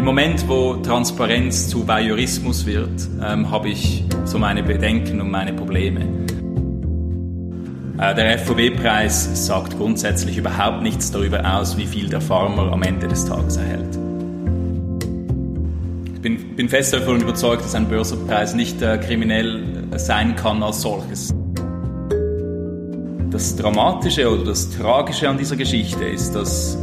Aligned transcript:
Im 0.00 0.06
Moment, 0.06 0.48
wo 0.48 0.76
Transparenz 0.76 1.68
zu 1.68 1.86
Voyeurismus 1.86 2.64
wird, 2.64 2.88
ähm, 3.22 3.50
habe 3.50 3.68
ich 3.68 4.02
so 4.24 4.38
meine 4.38 4.62
Bedenken 4.62 5.20
und 5.20 5.30
meine 5.30 5.52
Probleme. 5.52 6.00
Äh, 7.98 8.14
der 8.14 8.38
FOB-Preis 8.38 9.46
sagt 9.46 9.76
grundsätzlich 9.76 10.38
überhaupt 10.38 10.80
nichts 10.80 11.10
darüber 11.10 11.44
aus, 11.54 11.76
wie 11.76 11.84
viel 11.84 12.08
der 12.08 12.22
Farmer 12.22 12.72
am 12.72 12.82
Ende 12.82 13.08
des 13.08 13.26
Tages 13.26 13.58
erhält. 13.58 13.98
Ich 16.14 16.20
bin, 16.22 16.56
bin 16.56 16.70
fest 16.70 16.94
davon 16.94 17.20
überzeugt, 17.20 17.62
dass 17.62 17.74
ein 17.74 17.86
Börsenpreis 17.86 18.54
nicht 18.54 18.80
äh, 18.80 18.96
kriminell 18.96 19.84
sein 19.96 20.34
kann 20.34 20.62
als 20.62 20.80
solches. 20.80 21.34
Das 23.30 23.54
Dramatische 23.54 24.30
oder 24.32 24.44
das 24.44 24.70
Tragische 24.70 25.28
an 25.28 25.36
dieser 25.36 25.56
Geschichte 25.56 26.06
ist, 26.06 26.32
dass 26.34 26.78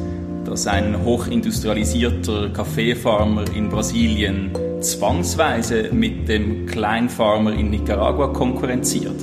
dass 0.58 0.66
ein 0.66 1.06
hochindustrialisierter 1.06 2.50
Kaffeefarmer 2.50 3.44
in 3.56 3.70
Brasilien 3.70 4.50
zwangsweise 4.82 5.90
mit 5.94 6.28
dem 6.28 6.66
Kleinfarmer 6.66 7.54
in 7.54 7.70
Nicaragua 7.70 8.30
konkurrenziert. 8.30 9.14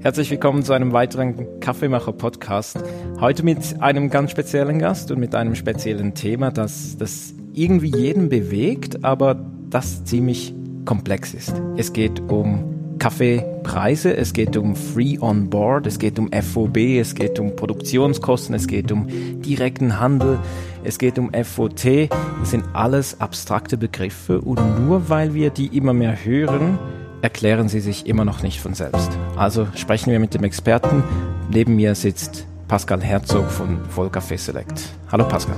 Herzlich 0.00 0.28
willkommen 0.32 0.64
zu 0.64 0.72
einem 0.72 0.92
weiteren 0.92 1.60
Kaffeemacher-Podcast. 1.60 2.82
Heute 3.20 3.44
mit 3.44 3.80
einem 3.80 4.10
ganz 4.10 4.32
speziellen 4.32 4.80
Gast 4.80 5.12
und 5.12 5.20
mit 5.20 5.36
einem 5.36 5.54
speziellen 5.54 6.14
Thema, 6.14 6.50
das, 6.50 6.96
das 6.96 7.32
irgendwie 7.54 7.96
jeden 7.96 8.28
bewegt, 8.28 9.04
aber 9.04 9.36
das 9.70 10.02
ziemlich 10.02 10.52
komplex 10.84 11.32
ist. 11.32 11.62
Es 11.76 11.92
geht 11.92 12.18
um 12.28 12.71
Kaffeepreise, 13.02 14.16
es 14.16 14.32
geht 14.32 14.56
um 14.56 14.76
Free 14.76 15.18
on 15.18 15.50
Board, 15.50 15.88
es 15.88 15.98
geht 15.98 16.20
um 16.20 16.30
FOB, 16.30 16.76
es 17.00 17.16
geht 17.16 17.40
um 17.40 17.56
Produktionskosten, 17.56 18.54
es 18.54 18.68
geht 18.68 18.92
um 18.92 19.08
direkten 19.42 19.98
Handel, 19.98 20.38
es 20.84 20.98
geht 20.98 21.18
um 21.18 21.32
FOT. 21.32 22.08
Das 22.38 22.50
sind 22.52 22.64
alles 22.74 23.20
abstrakte 23.20 23.76
Begriffe 23.76 24.40
und 24.40 24.86
nur 24.86 25.08
weil 25.08 25.34
wir 25.34 25.50
die 25.50 25.76
immer 25.76 25.92
mehr 25.92 26.24
hören, 26.24 26.78
erklären 27.22 27.68
sie 27.68 27.80
sich 27.80 28.06
immer 28.06 28.24
noch 28.24 28.44
nicht 28.44 28.60
von 28.60 28.72
selbst. 28.72 29.10
Also 29.34 29.66
sprechen 29.74 30.12
wir 30.12 30.20
mit 30.20 30.34
dem 30.34 30.44
Experten. 30.44 31.02
Neben 31.50 31.74
mir 31.74 31.96
sitzt 31.96 32.46
Pascal 32.68 33.02
Herzog 33.02 33.50
von 33.50 33.80
Vollcafé 33.88 34.38
Select. 34.38 34.80
Hallo 35.10 35.26
Pascal. 35.26 35.56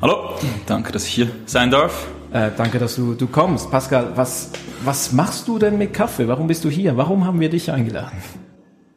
Hallo, 0.00 0.30
danke, 0.64 0.90
dass 0.92 1.04
ich 1.04 1.12
hier 1.12 1.28
sein 1.44 1.70
darf. 1.70 2.08
Äh, 2.32 2.50
danke, 2.56 2.78
dass 2.78 2.96
du, 2.96 3.14
du 3.14 3.26
kommst. 3.26 3.70
Pascal, 3.70 4.12
was, 4.14 4.50
was 4.84 5.12
machst 5.12 5.48
du 5.48 5.58
denn 5.58 5.78
mit 5.78 5.94
Kaffee? 5.94 6.28
Warum 6.28 6.46
bist 6.46 6.64
du 6.64 6.68
hier? 6.68 6.96
Warum 6.96 7.24
haben 7.24 7.40
wir 7.40 7.48
dich 7.48 7.70
eingeladen? 7.70 8.18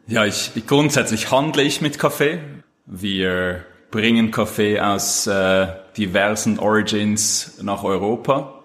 Ja, 0.08 0.26
ich, 0.26 0.52
ich 0.56 0.68
grundsätzlich 0.68 1.32
handle 1.32 1.64
ich 1.64 1.80
mit 1.80 1.98
Kaffee. 1.98 2.40
Wir 2.86 3.64
bringen 3.90 4.32
Kaffee 4.32 4.82
aus 4.82 5.28
äh, 5.28 5.68
diversen 5.98 6.60
Origins 6.60 7.60
nach 7.62 7.84
Europa 7.84 8.64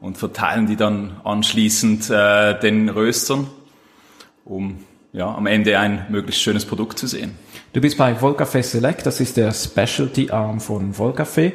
und 0.00 0.16
verteilen 0.16 0.66
die 0.66 0.76
dann 0.76 1.20
anschließend 1.24 2.08
äh, 2.08 2.58
den 2.58 2.88
Röstern, 2.88 3.48
um 4.46 4.84
ja, 5.12 5.34
am 5.34 5.46
Ende 5.46 5.78
ein 5.78 6.06
möglichst 6.08 6.42
schönes 6.42 6.64
Produkt 6.64 6.98
zu 6.98 7.06
sehen. 7.06 7.36
Du 7.74 7.80
bist 7.82 7.98
bei 7.98 8.12
Volcafé 8.18 8.62
Select, 8.62 9.04
das 9.04 9.20
ist 9.20 9.36
der 9.36 9.52
Specialty 9.52 10.30
Arm 10.30 10.60
von 10.60 10.94
Volcafé. 10.94 11.52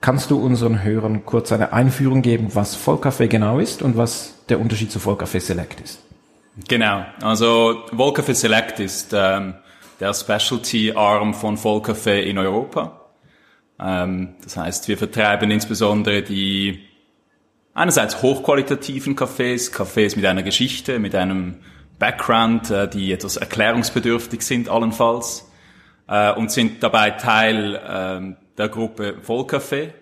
Kannst 0.00 0.30
du 0.30 0.38
unseren 0.38 0.82
Hörern 0.82 1.26
kurz 1.26 1.52
eine 1.52 1.74
Einführung 1.74 2.22
geben, 2.22 2.54
was 2.54 2.74
Vollkaffee 2.74 3.28
genau 3.28 3.58
ist 3.58 3.82
und 3.82 3.98
was 3.98 4.34
der 4.48 4.58
Unterschied 4.58 4.90
zu 4.90 4.98
Vollkaffee 4.98 5.40
Select 5.40 5.80
ist? 5.80 6.00
Genau, 6.68 7.04
also 7.20 7.84
Vollkaffee 7.94 8.34
Select 8.34 8.80
ist 8.80 9.12
ähm, 9.12 9.54
der 10.00 10.14
Specialty-Arm 10.14 11.34
von 11.34 11.58
Vollkaffee 11.58 12.22
in 12.28 12.38
Europa. 12.38 13.10
Ähm, 13.78 14.36
das 14.42 14.56
heißt, 14.56 14.88
wir 14.88 14.96
vertreiben 14.96 15.50
insbesondere 15.50 16.22
die 16.22 16.80
einerseits 17.74 18.22
hochqualitativen 18.22 19.16
Cafés, 19.16 19.70
Cafés 19.70 20.16
mit 20.16 20.24
einer 20.24 20.42
Geschichte, 20.42 20.98
mit 20.98 21.14
einem 21.14 21.56
Background, 21.98 22.70
äh, 22.70 22.88
die 22.88 23.12
etwas 23.12 23.36
erklärungsbedürftig 23.36 24.40
sind 24.42 24.70
allenfalls 24.70 25.50
äh, 26.08 26.32
und 26.32 26.50
sind 26.50 26.82
dabei 26.82 27.10
Teil 27.10 27.74
äh, 27.74 28.36
der 28.58 28.68
Gruppe 28.68 29.16
Vollcafé, 29.26 29.92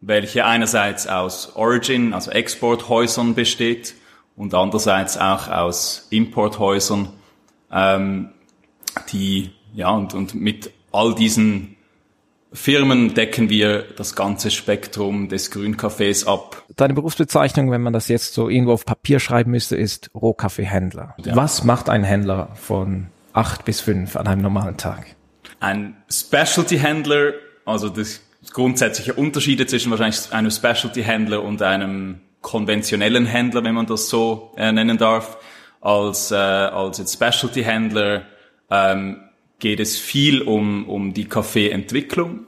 welche 0.00 0.44
einerseits 0.44 1.06
aus 1.06 1.56
Origin, 1.56 2.12
also 2.12 2.30
Exporthäusern 2.30 3.34
besteht 3.34 3.94
und 4.36 4.54
andererseits 4.54 5.18
auch 5.18 5.48
aus 5.48 6.06
Importhäusern, 6.10 7.10
ähm, 7.72 8.30
die 9.12 9.50
ja 9.74 9.90
und, 9.90 10.14
und 10.14 10.34
mit 10.34 10.70
all 10.92 11.14
diesen 11.14 11.76
Firmen 12.52 13.12
decken 13.12 13.50
wir 13.50 13.82
das 13.96 14.14
ganze 14.14 14.50
Spektrum 14.50 15.28
des 15.28 15.52
Grüncafés 15.52 16.26
ab. 16.26 16.64
Deine 16.76 16.94
Berufsbezeichnung, 16.94 17.70
wenn 17.70 17.82
man 17.82 17.92
das 17.92 18.08
jetzt 18.08 18.32
so 18.32 18.48
irgendwo 18.48 18.72
auf 18.72 18.86
Papier 18.86 19.20
schreiben 19.20 19.50
müsste, 19.50 19.76
ist 19.76 20.10
Rohkaffeehändler. 20.14 21.14
Ja. 21.18 21.36
Was 21.36 21.64
macht 21.64 21.90
ein 21.90 22.04
Händler 22.04 22.48
von 22.54 23.08
acht 23.34 23.66
bis 23.66 23.82
fünf 23.82 24.16
an 24.16 24.26
einem 24.26 24.40
normalen 24.40 24.78
Tag? 24.78 25.14
Ein 25.60 25.96
Specialty-Händler 26.10 27.34
also 27.68 27.90
das 27.90 28.22
grundsätzliche 28.52 29.14
Unterschiede 29.14 29.66
zwischen 29.66 29.90
wahrscheinlich 29.90 30.32
einem 30.32 30.50
Specialty-Händler 30.50 31.42
und 31.42 31.62
einem 31.62 32.20
konventionellen 32.40 33.26
Händler, 33.26 33.64
wenn 33.64 33.74
man 33.74 33.86
das 33.86 34.08
so 34.08 34.52
äh, 34.56 34.72
nennen 34.72 34.98
darf. 34.98 35.38
Als, 35.80 36.30
äh, 36.30 36.34
als 36.34 37.12
Specialty-Händler 37.12 38.22
ähm, 38.70 39.20
geht 39.58 39.80
es 39.80 39.98
viel 39.98 40.42
um, 40.42 40.88
um 40.88 41.14
die 41.14 41.26
Kaffeeentwicklung, 41.26 42.46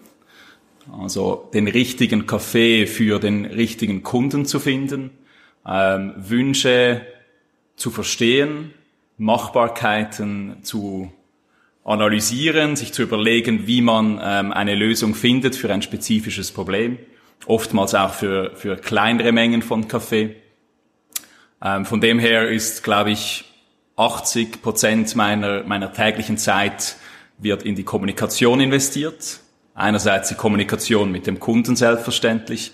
also 1.00 1.48
den 1.52 1.68
richtigen 1.68 2.26
Kaffee 2.26 2.86
für 2.86 3.18
den 3.18 3.44
richtigen 3.44 4.02
Kunden 4.02 4.46
zu 4.46 4.58
finden, 4.58 5.10
ähm, 5.66 6.14
Wünsche 6.16 7.02
zu 7.76 7.90
verstehen, 7.90 8.72
Machbarkeiten 9.16 10.62
zu 10.62 11.12
analysieren, 11.90 12.76
sich 12.76 12.92
zu 12.92 13.02
überlegen, 13.02 13.66
wie 13.66 13.82
man 13.82 14.20
ähm, 14.22 14.52
eine 14.52 14.76
Lösung 14.76 15.14
findet 15.14 15.56
für 15.56 15.72
ein 15.72 15.82
spezifisches 15.82 16.52
Problem, 16.52 16.98
oftmals 17.46 17.94
auch 17.96 18.14
für, 18.14 18.52
für 18.54 18.76
kleinere 18.76 19.32
Mengen 19.32 19.60
von 19.60 19.88
Kaffee. 19.88 20.36
Ähm, 21.60 21.84
von 21.84 22.00
dem 22.00 22.20
her 22.20 22.48
ist, 22.48 22.84
glaube 22.84 23.10
ich, 23.10 23.44
80 23.96 24.62
Prozent 24.62 25.16
meiner, 25.16 25.64
meiner 25.64 25.92
täglichen 25.92 26.38
Zeit 26.38 26.96
wird 27.38 27.64
in 27.64 27.74
die 27.74 27.84
Kommunikation 27.84 28.60
investiert. 28.60 29.40
Einerseits 29.74 30.28
die 30.28 30.36
Kommunikation 30.36 31.10
mit 31.10 31.26
dem 31.26 31.40
Kunden 31.40 31.74
selbstverständlich, 31.74 32.72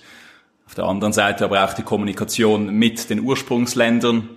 auf 0.66 0.74
der 0.74 0.84
anderen 0.84 1.12
Seite 1.12 1.44
aber 1.44 1.64
auch 1.64 1.72
die 1.72 1.82
Kommunikation 1.82 2.74
mit 2.74 3.08
den 3.08 3.20
Ursprungsländern, 3.20 4.28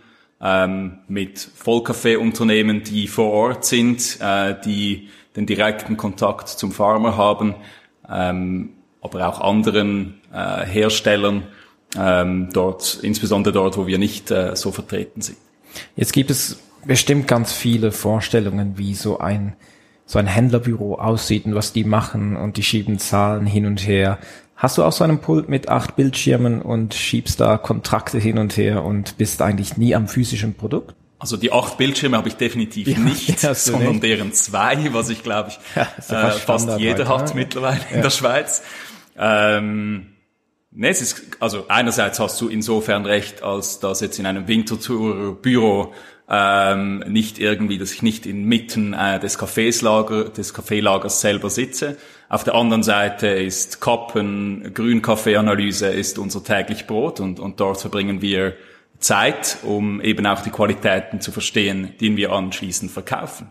ähm, 0.42 1.00
mit 1.08 1.40
Vollkaffeeunternehmen, 1.40 2.84
die 2.84 3.08
vor 3.08 3.32
Ort 3.32 3.66
sind, 3.66 4.20
äh, 4.22 4.56
die 4.64 5.10
den 5.36 5.46
direkten 5.46 5.98
Kontakt 5.98 6.50
zum 6.50 6.72
Farmer 6.72 7.18
haben, 7.18 7.56
ähm, 8.10 8.72
aber 9.02 9.28
auch 9.28 9.42
anderen 9.42 10.22
äh, 10.34 10.66
Herstellern 10.66 11.44
ähm, 11.98 12.50
dort, 12.52 13.00
insbesondere 13.02 13.54
dort, 13.54 13.78
wo 13.78 13.88
wir 13.88 13.98
nicht 13.98 14.32
äh, 14.32 14.56
so 14.56 14.72
vertreten 14.72 15.22
sind. 15.22 15.38
Jetzt 15.96 16.14
gibt 16.14 16.32
es 16.32 16.60
bestimmt 16.86 17.28
ganz 17.28 17.54
viele 17.54 17.92
Vorstellungen, 17.92 18.78
wie 18.78 18.96
so 18.96 19.20
ein 19.20 19.56
so 20.06 20.18
ein 20.18 20.26
Händlerbüro 20.26 20.96
aussieht 20.96 21.46
und 21.46 21.54
was 21.54 21.72
die 21.72 21.84
machen 21.84 22.36
und 22.36 22.58
die 22.58 22.64
schieben 22.64 22.98
Zahlen 22.98 23.46
hin 23.46 23.68
und 23.68 23.86
her. 23.86 24.18
Hast 24.60 24.78
du 24.78 24.84
auch 24.84 24.92
so 24.92 25.06
einen 25.06 25.20
Pult 25.20 25.48
mit 25.48 25.70
acht 25.70 25.96
Bildschirmen 25.96 26.62
und 26.62 26.94
schiebst 26.94 27.40
da 27.40 27.58
Kontrakte 27.58 28.18
hin 28.18 28.38
und 28.38 28.58
her 28.58 28.84
und 28.84 29.18
bist 29.18 29.42
eigentlich 29.42 29.78
nie 29.78 29.96
am 29.96 30.10
physischen 30.10 30.54
Produkt? 30.54 30.96
Also 31.18 31.38
die 31.38 31.54
acht 31.54 31.78
Bildschirme 31.78 32.18
habe 32.18 32.28
ich 32.28 32.36
definitiv 32.36 32.90
ja, 32.90 33.00
nicht, 33.00 33.40
sondern 33.40 33.92
nicht. 33.94 34.04
deren 34.04 34.34
zwei, 34.34 34.94
was 34.94 35.08
ich 35.10 35.24
glaube 35.24 35.52
ich 35.52 35.60
ja, 35.78 35.84
äh, 35.84 36.32
fast, 36.32 36.78
jeder 36.78 37.08
halt, 37.08 37.22
hat 37.22 37.30
ja. 37.30 37.36
mittlerweile 37.36 37.80
in 37.94 38.02
der 38.02 38.10
Schweiz. 38.10 38.62
Ähm, 39.18 40.08
ne, 40.72 40.90
es 40.90 41.02
ist, 41.02 41.22
also 41.40 41.66
einerseits 41.70 42.20
hast 42.20 42.40
du 42.42 42.50
insofern 42.50 43.06
recht, 43.06 43.42
als 43.42 43.80
dass 43.80 44.02
jetzt 44.02 44.20
in 44.20 44.26
einem 44.26 44.50
Wintertour-Büro 44.50 45.94
ähm, 46.30 47.00
nicht 47.08 47.40
irgendwie, 47.40 47.78
dass 47.78 47.94
ich 47.94 48.02
nicht 48.02 48.26
inmitten 48.26 48.94
äh, 48.94 49.22
des 49.22 49.38
Kaffeeslager, 49.38 50.26
des 50.26 50.54
Kaffeelagers 50.54 51.22
selber 51.22 51.50
sitze. 51.50 51.98
Auf 52.32 52.44
der 52.44 52.54
anderen 52.54 52.84
Seite 52.84 53.26
ist 53.26 53.82
Kappen, 53.82 54.72
Grünkaffeeanalyse 54.76 55.88
ist 55.88 56.20
unser 56.20 56.44
täglich 56.44 56.86
Brot 56.86 57.20
und, 57.20 57.40
und 57.40 57.60
dort 57.60 57.82
verbringen 57.82 58.22
wir 58.22 58.54
Zeit, 59.00 59.58
um 59.64 60.00
eben 60.00 60.28
auch 60.28 60.42
die 60.42 60.52
Qualitäten 60.52 61.22
zu 61.22 61.32
verstehen, 61.32 61.96
die 62.00 62.16
wir 62.16 62.32
anschließend 62.32 62.92
verkaufen. 62.92 63.48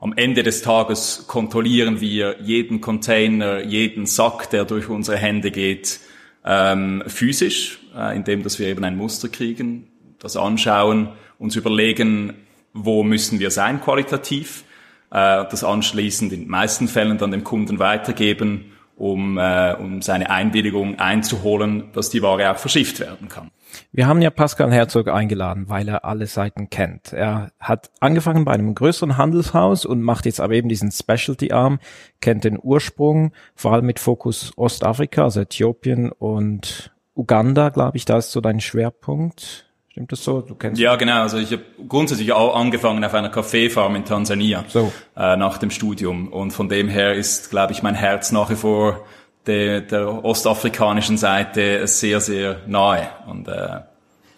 Am 0.00 0.12
Ende 0.12 0.42
des 0.42 0.62
Tages 0.62 1.26
kontrollieren 1.28 2.00
wir 2.00 2.42
jeden 2.42 2.80
Container, 2.80 3.62
jeden 3.62 4.06
Sack, 4.06 4.50
der 4.50 4.64
durch 4.64 4.88
unsere 4.88 5.18
Hände 5.18 5.52
geht, 5.52 6.00
ähm, 6.44 7.04
physisch, 7.06 7.78
äh, 7.96 8.16
indem 8.16 8.42
dass 8.42 8.58
wir 8.58 8.66
eben 8.66 8.82
ein 8.82 8.96
Muster 8.96 9.28
kriegen, 9.28 9.86
das 10.18 10.36
anschauen, 10.36 11.10
uns 11.38 11.54
überlegen, 11.54 12.34
wo 12.72 13.04
müssen 13.04 13.38
wir 13.38 13.52
sein 13.52 13.80
qualitativ, 13.80 14.64
äh, 15.10 15.44
das 15.50 15.64
anschließend 15.64 16.32
in 16.32 16.40
den 16.40 16.48
meisten 16.48 16.88
Fällen 16.88 17.18
dann 17.18 17.30
dem 17.30 17.44
Kunden 17.44 17.78
weitergeben, 17.78 18.72
um, 18.96 19.38
äh, 19.38 19.74
um 19.78 20.02
seine 20.02 20.30
Einwilligung 20.30 20.98
einzuholen, 20.98 21.90
dass 21.92 22.10
die 22.10 22.22
Ware 22.22 22.50
auch 22.50 22.56
verschifft 22.56 23.00
werden 23.00 23.28
kann. 23.28 23.50
Wir 23.92 24.06
haben 24.06 24.22
ja 24.22 24.30
Pascal 24.30 24.72
Herzog 24.72 25.08
eingeladen, 25.08 25.68
weil 25.68 25.88
er 25.88 26.04
alle 26.04 26.26
Seiten 26.26 26.70
kennt. 26.70 27.12
Er 27.12 27.52
hat 27.60 27.90
angefangen 28.00 28.44
bei 28.44 28.52
einem 28.52 28.74
größeren 28.74 29.18
Handelshaus 29.18 29.84
und 29.84 30.02
macht 30.02 30.24
jetzt 30.24 30.40
aber 30.40 30.54
eben 30.54 30.68
diesen 30.68 30.90
Specialty-Arm, 30.90 31.78
kennt 32.20 32.44
den 32.44 32.58
Ursprung, 32.60 33.32
vor 33.54 33.74
allem 33.74 33.86
mit 33.86 33.98
Fokus 33.98 34.52
Ostafrika, 34.56 35.24
also 35.24 35.40
Äthiopien 35.40 36.10
und 36.10 36.92
Uganda, 37.14 37.70
glaube 37.70 37.96
ich, 37.96 38.04
da 38.04 38.18
ist 38.18 38.32
so 38.32 38.40
dein 38.40 38.60
Schwerpunkt. 38.60 39.65
Stimmt 39.96 40.12
das 40.12 40.24
so? 40.24 40.42
Du 40.42 40.54
kennst 40.54 40.78
ja, 40.78 40.94
genau. 40.96 41.22
Also 41.22 41.38
ich 41.38 41.52
habe 41.52 41.62
grundsätzlich 41.88 42.30
auch 42.30 42.54
angefangen 42.54 43.02
auf 43.02 43.14
einer 43.14 43.30
Kaffeefarm 43.30 43.96
in 43.96 44.04
Tansania 44.04 44.62
so. 44.68 44.92
äh, 45.16 45.38
nach 45.38 45.56
dem 45.56 45.70
Studium. 45.70 46.28
Und 46.28 46.50
von 46.50 46.68
dem 46.68 46.90
her 46.90 47.14
ist, 47.14 47.48
glaube 47.48 47.72
ich, 47.72 47.82
mein 47.82 47.94
Herz 47.94 48.30
nach 48.30 48.50
wie 48.50 48.56
vor 48.56 49.06
der, 49.46 49.80
der 49.80 50.22
ostafrikanischen 50.22 51.16
Seite 51.16 51.86
sehr, 51.86 52.20
sehr 52.20 52.58
nahe. 52.66 53.08
Und, 53.26 53.48
äh, 53.48 53.68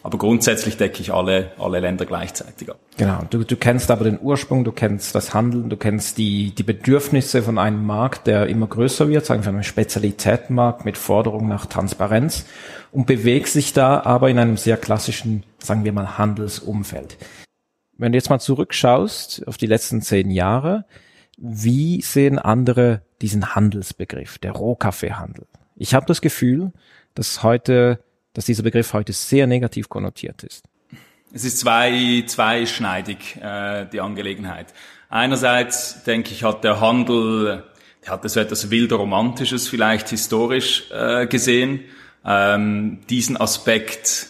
aber 0.04 0.16
grundsätzlich 0.16 0.76
decke 0.76 1.00
ich 1.00 1.12
alle, 1.12 1.50
alle 1.58 1.80
Länder 1.80 2.06
gleichzeitig 2.06 2.70
ab. 2.70 2.78
Genau. 2.96 3.22
Du, 3.28 3.42
du 3.42 3.56
kennst 3.56 3.90
aber 3.90 4.04
den 4.04 4.20
Ursprung, 4.22 4.62
du 4.62 4.70
kennst 4.70 5.16
das 5.16 5.34
Handeln, 5.34 5.70
du 5.70 5.76
kennst 5.76 6.18
die, 6.18 6.52
die 6.54 6.62
Bedürfnisse 6.62 7.42
von 7.42 7.58
einem 7.58 7.84
Markt, 7.84 8.28
der 8.28 8.46
immer 8.46 8.68
größer 8.68 9.08
wird, 9.08 9.26
sagen 9.26 9.44
wir 9.44 9.50
mal 9.50 9.64
Spezialitätenmarkt 9.64 10.84
mit 10.84 10.96
Forderung 10.96 11.48
nach 11.48 11.66
Transparenz 11.66 12.44
und 12.92 13.06
bewegst 13.06 13.54
sich 13.54 13.72
da 13.72 14.02
aber 14.04 14.30
in 14.30 14.38
einem 14.38 14.56
sehr 14.56 14.76
klassischen, 14.76 15.42
sagen 15.58 15.84
wir 15.84 15.92
mal, 15.92 16.18
Handelsumfeld. 16.18 17.18
Wenn 17.96 18.12
du 18.12 18.18
jetzt 18.18 18.30
mal 18.30 18.38
zurückschaust 18.38 19.46
auf 19.46 19.56
die 19.56 19.66
letzten 19.66 20.02
zehn 20.02 20.30
Jahre, 20.30 20.84
wie 21.36 22.00
sehen 22.00 22.38
andere 22.38 23.02
diesen 23.20 23.54
Handelsbegriff, 23.54 24.38
der 24.38 24.52
Rohkaffeehandel? 24.52 25.46
Ich 25.76 25.94
habe 25.94 26.06
das 26.06 26.20
Gefühl, 26.20 26.72
dass 27.14 27.42
heute, 27.42 28.02
dass 28.32 28.46
dieser 28.46 28.62
Begriff 28.62 28.92
heute 28.92 29.12
sehr 29.12 29.46
negativ 29.46 29.88
konnotiert 29.88 30.42
ist. 30.42 30.64
Es 31.32 31.44
ist 31.44 31.60
zwei, 31.60 32.24
zweischneidig, 32.26 33.36
äh, 33.36 33.86
die 33.86 34.00
Angelegenheit. 34.00 34.72
Einerseits, 35.10 36.04
denke 36.04 36.32
ich, 36.32 36.42
hat 36.42 36.64
der 36.64 36.80
Handel, 36.80 37.64
der 38.04 38.12
hatte 38.12 38.28
so 38.28 38.40
etwas 38.40 38.70
wilder 38.70 38.96
Romantisches 38.96 39.68
vielleicht 39.68 40.08
historisch 40.08 40.90
äh, 40.90 41.26
gesehen. 41.26 41.80
Ähm, 42.24 43.00
diesen 43.08 43.36
Aspekt 43.36 44.28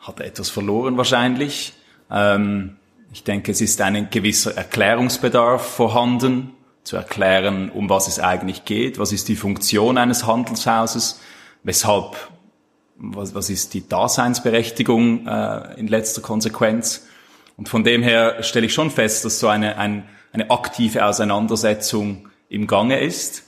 hat 0.00 0.20
etwas 0.20 0.50
verloren 0.50 0.96
wahrscheinlich. 0.96 1.74
Ähm, 2.10 2.76
ich 3.12 3.24
denke, 3.24 3.52
es 3.52 3.60
ist 3.60 3.80
ein 3.80 4.08
gewisser 4.10 4.56
Erklärungsbedarf 4.56 5.62
vorhanden, 5.62 6.54
zu 6.84 6.96
erklären, 6.96 7.70
um 7.70 7.88
was 7.88 8.08
es 8.08 8.18
eigentlich 8.18 8.64
geht, 8.64 8.98
was 8.98 9.12
ist 9.12 9.28
die 9.28 9.36
Funktion 9.36 9.98
eines 9.98 10.26
Handelshauses, 10.26 11.20
weshalb, 11.62 12.16
was, 12.96 13.34
was 13.34 13.50
ist 13.50 13.74
die 13.74 13.86
Daseinsberechtigung 13.86 15.26
äh, 15.26 15.78
in 15.78 15.88
letzter 15.88 16.22
Konsequenz. 16.22 17.06
Und 17.56 17.68
von 17.68 17.84
dem 17.84 18.02
her 18.02 18.42
stelle 18.42 18.66
ich 18.66 18.74
schon 18.74 18.90
fest, 18.90 19.24
dass 19.24 19.38
so 19.38 19.48
eine, 19.48 19.76
ein, 19.76 20.08
eine 20.32 20.50
aktive 20.50 21.04
Auseinandersetzung 21.04 22.28
im 22.48 22.66
Gange 22.66 22.98
ist. 23.00 23.44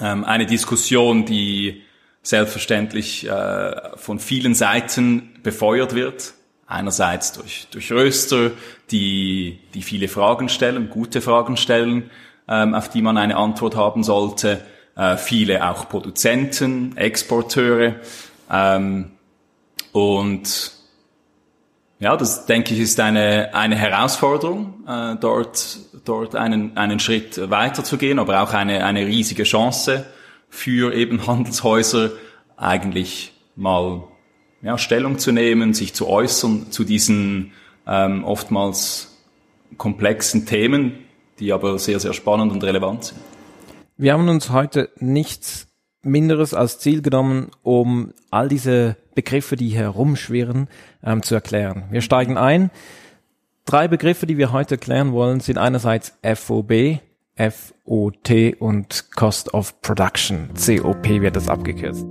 Ähm, 0.00 0.24
eine 0.24 0.46
Diskussion, 0.46 1.24
die 1.24 1.82
selbstverständlich 2.26 3.28
äh, 3.28 3.96
von 3.96 4.18
vielen 4.18 4.54
Seiten 4.54 5.30
befeuert 5.44 5.94
wird. 5.94 6.34
Einerseits 6.66 7.32
durch, 7.32 7.68
durch 7.70 7.92
Röster, 7.92 8.50
die, 8.90 9.60
die 9.74 9.82
viele 9.82 10.08
Fragen 10.08 10.48
stellen, 10.48 10.90
gute 10.90 11.20
Fragen 11.20 11.56
stellen, 11.56 12.10
ähm, 12.48 12.74
auf 12.74 12.88
die 12.88 13.00
man 13.00 13.16
eine 13.16 13.36
Antwort 13.36 13.76
haben 13.76 14.02
sollte. 14.02 14.60
Äh, 14.96 15.16
viele 15.18 15.68
auch 15.68 15.88
Produzenten, 15.88 16.96
Exporteure. 16.96 17.94
Ähm, 18.50 19.12
und 19.92 20.72
ja, 22.00 22.16
das 22.16 22.46
denke 22.46 22.74
ich 22.74 22.80
ist 22.80 22.98
eine, 22.98 23.54
eine 23.54 23.76
Herausforderung, 23.76 24.82
äh, 24.88 25.14
dort, 25.14 25.78
dort 26.04 26.34
einen, 26.34 26.76
einen 26.76 26.98
Schritt 26.98 27.48
weiterzugehen, 27.48 28.18
aber 28.18 28.42
auch 28.42 28.52
eine, 28.52 28.84
eine 28.84 29.06
riesige 29.06 29.44
Chance 29.44 30.06
für 30.48 30.94
eben 30.94 31.26
Handelshäuser 31.26 32.10
eigentlich 32.56 33.32
mal 33.54 34.04
ja, 34.62 34.78
Stellung 34.78 35.18
zu 35.18 35.32
nehmen, 35.32 35.74
sich 35.74 35.94
zu 35.94 36.08
äußern 36.08 36.70
zu 36.70 36.84
diesen 36.84 37.52
ähm, 37.86 38.24
oftmals 38.24 39.16
komplexen 39.76 40.46
Themen, 40.46 40.92
die 41.38 41.52
aber 41.52 41.78
sehr, 41.78 42.00
sehr 42.00 42.12
spannend 42.12 42.52
und 42.52 42.64
relevant 42.64 43.04
sind. 43.04 43.20
Wir 43.96 44.12
haben 44.12 44.28
uns 44.28 44.50
heute 44.50 44.90
nichts 44.98 45.68
Minderes 46.02 46.54
als 46.54 46.78
Ziel 46.78 47.02
genommen, 47.02 47.50
um 47.62 48.12
all 48.30 48.48
diese 48.48 48.96
Begriffe, 49.14 49.56
die 49.56 49.70
herumschwirren, 49.70 50.68
ähm, 51.02 51.22
zu 51.22 51.34
erklären. 51.34 51.84
Wir 51.90 52.00
steigen 52.00 52.36
ein. 52.36 52.70
Drei 53.64 53.88
Begriffe, 53.88 54.26
die 54.26 54.38
wir 54.38 54.52
heute 54.52 54.76
erklären 54.76 55.12
wollen, 55.12 55.40
sind 55.40 55.58
einerseits 55.58 56.16
FOB, 56.22 57.00
FOT 57.36 58.56
und 58.58 59.10
Cost 59.14 59.52
of 59.52 59.82
Production. 59.82 60.48
COP 60.54 61.06
wird 61.20 61.36
das 61.36 61.50
abgekürzt. 61.50 62.06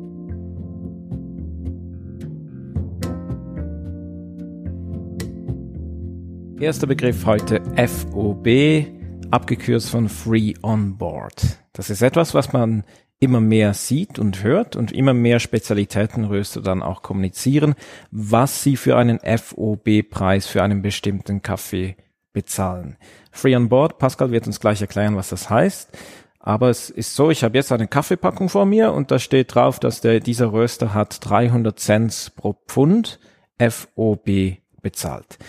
Erster 6.59 6.85
Begriff 6.85 7.25
heute 7.25 7.61
FOB, 7.75 8.85
abgekürzt 9.31 9.89
von 9.89 10.09
Free 10.09 10.53
On 10.61 10.95
Board. 10.95 11.57
Das 11.73 11.89
ist 11.89 12.03
etwas, 12.03 12.35
was 12.35 12.53
man 12.53 12.83
immer 13.19 13.41
mehr 13.41 13.73
sieht 13.73 14.19
und 14.19 14.43
hört 14.43 14.75
und 14.75 14.91
immer 14.91 15.15
mehr 15.15 15.39
Spezialitätenröster 15.39 16.61
dann 16.61 16.83
auch 16.83 17.01
kommunizieren, 17.01 17.73
was 18.11 18.61
sie 18.61 18.77
für 18.77 18.95
einen 18.95 19.19
FOB-Preis 19.19 20.45
für 20.45 20.61
einen 20.61 20.83
bestimmten 20.83 21.41
Kaffee 21.41 21.95
bezahlen. 22.35 22.97
Free 23.31 23.55
on 23.55 23.69
Board, 23.69 23.97
Pascal 23.97 24.29
wird 24.29 24.45
uns 24.45 24.59
gleich 24.59 24.81
erklären, 24.81 25.15
was 25.15 25.29
das 25.29 25.49
heißt. 25.49 25.97
Aber 26.39 26.69
es 26.69 26.91
ist 26.91 27.15
so, 27.15 27.31
ich 27.31 27.43
habe 27.43 27.57
jetzt 27.57 27.71
eine 27.71 27.87
Kaffeepackung 27.87 28.49
vor 28.49 28.67
mir 28.67 28.91
und 28.91 29.09
da 29.09 29.17
steht 29.17 29.55
drauf, 29.55 29.79
dass 29.79 30.01
der, 30.01 30.19
dieser 30.19 30.53
Röster 30.53 30.93
hat 30.93 31.17
300 31.27 31.79
Cent 31.79 32.33
pro 32.35 32.53
Pfund 32.67 33.19
FOB 33.57 34.57
bezahlt. 34.83 35.39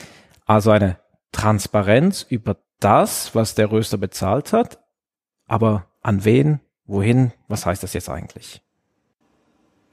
Also 0.46 0.70
eine 0.70 0.96
Transparenz 1.32 2.24
über 2.26 2.56
das, 2.80 3.34
was 3.34 3.54
der 3.54 3.70
Röster 3.70 3.98
bezahlt 3.98 4.54
hat, 4.54 4.78
aber 5.46 5.86
an 6.00 6.24
wen, 6.24 6.60
wohin, 6.86 7.32
was 7.46 7.66
heißt 7.66 7.82
das 7.82 7.92
jetzt 7.92 8.08
eigentlich? 8.08 8.62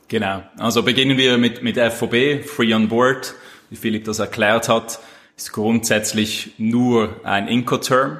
Genau, 0.07 0.43
also 0.57 0.83
beginnen 0.83 1.17
wir 1.17 1.37
mit, 1.37 1.63
mit 1.63 1.77
FOB, 1.77 2.45
Free 2.45 2.73
on 2.73 2.87
Board, 2.87 3.33
wie 3.69 3.75
Philipp 3.75 4.05
das 4.05 4.19
erklärt 4.19 4.69
hat 4.69 4.99
ist 5.35 5.51
grundsätzlich 5.51 6.53
nur 6.57 7.21
ein 7.23 7.47
Incoterm, 7.47 8.19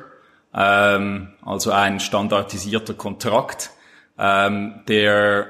ähm, 0.53 1.29
also 1.43 1.71
ein 1.71 1.99
standardisierter 1.99 2.93
Kontrakt, 2.93 3.71
ähm, 4.17 4.81
der 4.87 5.47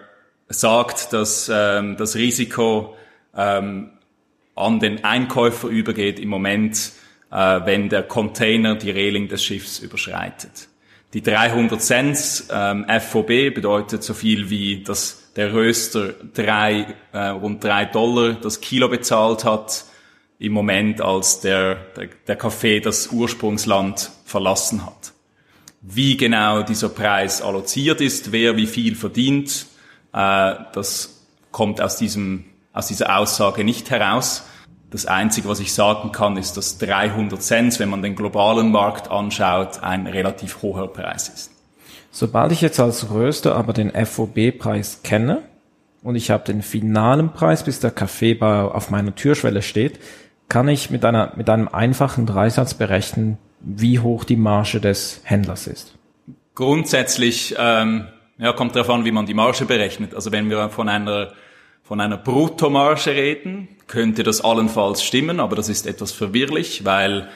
sagt, 0.49 1.13
dass 1.13 1.49
ähm, 1.53 1.97
das 1.97 2.15
Risiko 2.15 2.95
ähm, 3.35 3.91
an 4.55 4.79
den 4.79 5.03
Einkäufer 5.03 5.67
übergeht 5.67 6.19
im 6.19 6.29
Moment, 6.29 6.91
äh, 7.31 7.61
wenn 7.65 7.89
der 7.89 8.03
Container 8.03 8.75
die 8.75 8.91
Reling 8.91 9.27
des 9.27 9.43
Schiffs 9.43 9.79
überschreitet. 9.79 10.67
Die 11.13 11.21
300 11.21 11.81
Cent 11.81 12.45
ähm, 12.51 12.85
FOB 12.99 13.53
bedeutet 13.53 14.03
so 14.03 14.13
viel 14.13 14.49
wie, 14.49 14.83
dass 14.83 15.31
der 15.35 15.53
Röster 15.53 16.13
drei, 16.33 16.95
äh, 17.11 17.27
rund 17.27 17.63
drei 17.63 17.85
Dollar 17.85 18.33
das 18.33 18.61
Kilo 18.61 18.87
bezahlt 18.87 19.45
hat, 19.45 19.85
im 20.39 20.51
Moment, 20.53 21.01
als 21.01 21.39
der, 21.39 21.75
der, 21.95 22.09
der 22.27 22.35
Kaffee 22.35 22.79
das 22.79 23.07
Ursprungsland 23.07 24.11
verlassen 24.25 24.85
hat. 24.85 25.13
Wie 25.81 26.17
genau 26.17 26.63
dieser 26.63 26.89
Preis 26.89 27.41
alloziert 27.41 28.01
ist, 28.01 28.31
wer 28.31 28.55
wie 28.55 28.67
viel 28.67 28.95
verdient, 28.95 29.67
äh, 30.13 30.55
das 30.73 31.25
kommt 31.51 31.81
aus, 31.81 31.97
diesem, 31.97 32.45
aus 32.71 32.87
dieser 32.87 33.17
Aussage 33.17 33.63
nicht 33.63 33.89
heraus. 33.89 34.43
Das 34.91 35.05
Einzige, 35.05 35.49
was 35.49 35.59
ich 35.59 35.73
sagen 35.73 36.11
kann, 36.11 36.37
ist, 36.37 36.55
dass 36.55 36.77
300 36.77 37.41
Cent, 37.41 37.79
wenn 37.79 37.89
man 37.89 38.01
den 38.01 38.15
globalen 38.15 38.71
Markt 38.71 39.09
anschaut, 39.09 39.81
ein 39.81 40.07
relativ 40.07 40.61
hoher 40.61 40.91
Preis 40.91 41.29
ist. 41.29 41.51
Sobald 42.11 42.51
ich 42.51 42.61
jetzt 42.61 42.79
als 42.79 43.09
Röster 43.09 43.55
aber 43.55 43.73
den 43.73 43.91
FOB-Preis 43.91 45.01
kenne 45.03 45.41
und 46.03 46.15
ich 46.15 46.29
habe 46.29 46.43
den 46.45 46.61
finalen 46.61 47.33
Preis, 47.33 47.63
bis 47.63 47.79
der 47.79 47.91
Kaffeebar 47.91 48.75
auf 48.75 48.89
meiner 48.89 49.15
Türschwelle 49.15 49.61
steht, 49.61 49.99
kann 50.49 50.67
ich 50.67 50.89
mit, 50.89 51.03
einer, 51.05 51.33
mit 51.35 51.49
einem 51.49 51.67
einfachen 51.67 52.25
Dreisatz 52.25 52.73
berechnen, 52.73 53.37
wie 53.59 53.99
hoch 53.99 54.23
die 54.23 54.35
Marge 54.35 54.79
des 54.79 55.21
Händlers 55.23 55.67
ist? 55.67 55.95
Grundsätzlich 56.53 57.55
ähm, 57.57 58.07
ja, 58.37 58.53
kommt 58.53 58.75
darauf 58.75 58.89
an, 58.89 59.05
wie 59.05 59.11
man 59.11 59.25
die 59.25 59.33
Marge 59.33 59.65
berechnet. 59.65 60.13
Also 60.13 60.31
wenn 60.31 60.49
wir 60.49 60.69
von 60.69 60.89
einer 60.89 61.33
von 61.85 61.99
einer 61.99 62.15
Bruttomarge 62.15 63.11
reden, 63.11 63.67
könnte 63.87 64.23
das 64.23 64.39
allenfalls 64.39 65.03
stimmen, 65.03 65.41
aber 65.41 65.57
das 65.57 65.67
ist 65.67 65.85
etwas 65.85 66.13
verwirrlich, 66.13 66.85
weil 66.85 67.27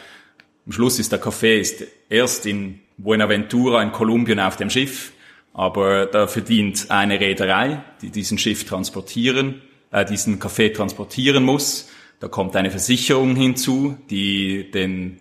Am 0.68 0.74
Schluss 0.74 1.00
ist 1.00 1.14
der 1.14 1.20
Kaffee 1.20 1.62
ist 1.62 1.86
erst 2.10 2.46
in 2.46 2.82
Buenaventura 2.98 3.82
in 3.82 3.94
Kolumbien 3.94 4.42
auf 4.42 4.58
dem 4.58 4.70
Schiff, 4.70 5.14
aber 5.58 6.06
da 6.06 6.28
verdient 6.28 6.86
eine 6.90 7.20
Reederei, 7.20 7.84
die 8.04 8.12
diesen 8.12 8.38
Schiff 8.38 8.64
transportieren, 8.66 9.64
äh, 9.92 10.06
diesen 10.06 10.38
Kaffee 10.38 10.70
transportieren 10.70 11.44
muss. 11.44 11.90
Da 12.20 12.28
kommt 12.28 12.56
eine 12.56 12.70
Versicherung 12.70 13.36
hinzu, 13.36 13.98
die 14.12 14.70
den, 14.70 15.20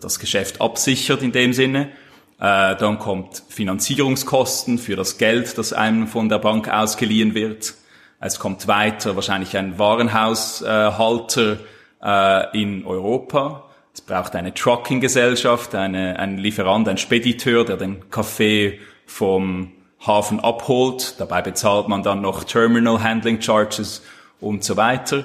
das 0.00 0.18
Geschäft 0.18 0.60
absichert 0.60 1.22
in 1.22 1.30
dem 1.30 1.52
Sinne. 1.52 1.92
Äh, 2.40 2.74
dann 2.76 2.98
kommt 2.98 3.44
Finanzierungskosten 3.48 4.78
für 4.78 4.96
das 4.96 5.18
Geld, 5.18 5.56
das 5.56 5.72
einem 5.72 6.08
von 6.08 6.28
der 6.28 6.40
Bank 6.40 6.68
ausgeliehen 6.68 7.34
wird. 7.34 7.74
Es 8.18 8.40
kommt 8.40 8.66
weiter 8.66 9.14
wahrscheinlich 9.14 9.56
ein 9.56 9.78
Warenhaushalter 9.78 11.58
äh, 12.02 12.60
in 12.60 12.84
Europa. 12.84 13.70
Es 13.94 14.00
braucht 14.00 14.34
eine 14.34 14.52
Trucking-Gesellschaft, 14.52 15.76
eine, 15.76 16.18
ein 16.18 16.38
Lieferant, 16.38 16.88
ein 16.88 16.98
Spediteur, 16.98 17.64
der 17.64 17.76
den 17.76 18.10
Kaffee 18.10 18.80
vom 19.10 19.72
Hafen 20.06 20.40
abholt. 20.40 21.16
Dabei 21.18 21.42
bezahlt 21.42 21.88
man 21.88 22.02
dann 22.02 22.20
noch 22.20 22.44
Terminal 22.44 23.02
Handling 23.02 23.42
Charges 23.42 24.02
und 24.40 24.64
so 24.64 24.76
weiter. 24.76 25.24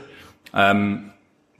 Ähm, 0.53 1.11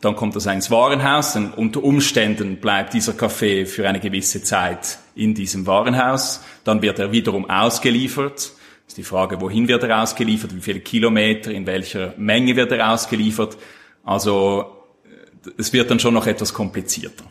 dann 0.02 0.16
kommt 0.16 0.36
das 0.36 0.46
ins 0.46 0.70
Warenhaus, 0.70 1.36
und 1.36 1.58
unter 1.58 1.84
Umständen 1.84 2.58
bleibt 2.58 2.94
dieser 2.94 3.14
Kaffee 3.14 3.66
für 3.66 3.88
eine 3.88 4.00
gewisse 4.00 4.44
Zeit 4.44 5.00
in 5.16 5.34
diesem 5.34 5.66
Warenhaus. 5.66 6.42
Dann 6.64 6.82
wird 6.82 7.00
er 7.00 7.12
wiederum 7.12 7.50
ausgeliefert 7.50 8.52
ist 8.88 8.98
die 8.98 9.04
Frage, 9.04 9.42
wohin 9.42 9.68
wird 9.68 9.84
er 9.84 10.04
ausgeliefert, 10.04 10.56
wie 10.56 10.62
viele 10.62 10.80
Kilometer, 10.80 11.52
in 11.52 11.66
welcher 11.66 12.14
Menge 12.18 12.56
wird 12.56 12.72
er 12.72 12.92
ausgeliefert. 12.92 13.58
Also 14.04 14.84
es 15.58 15.74
wird 15.74 15.90
dann 15.90 16.00
schon 16.00 16.14
noch 16.14 16.28
etwas 16.28 16.54
komplizierter. 16.54 17.26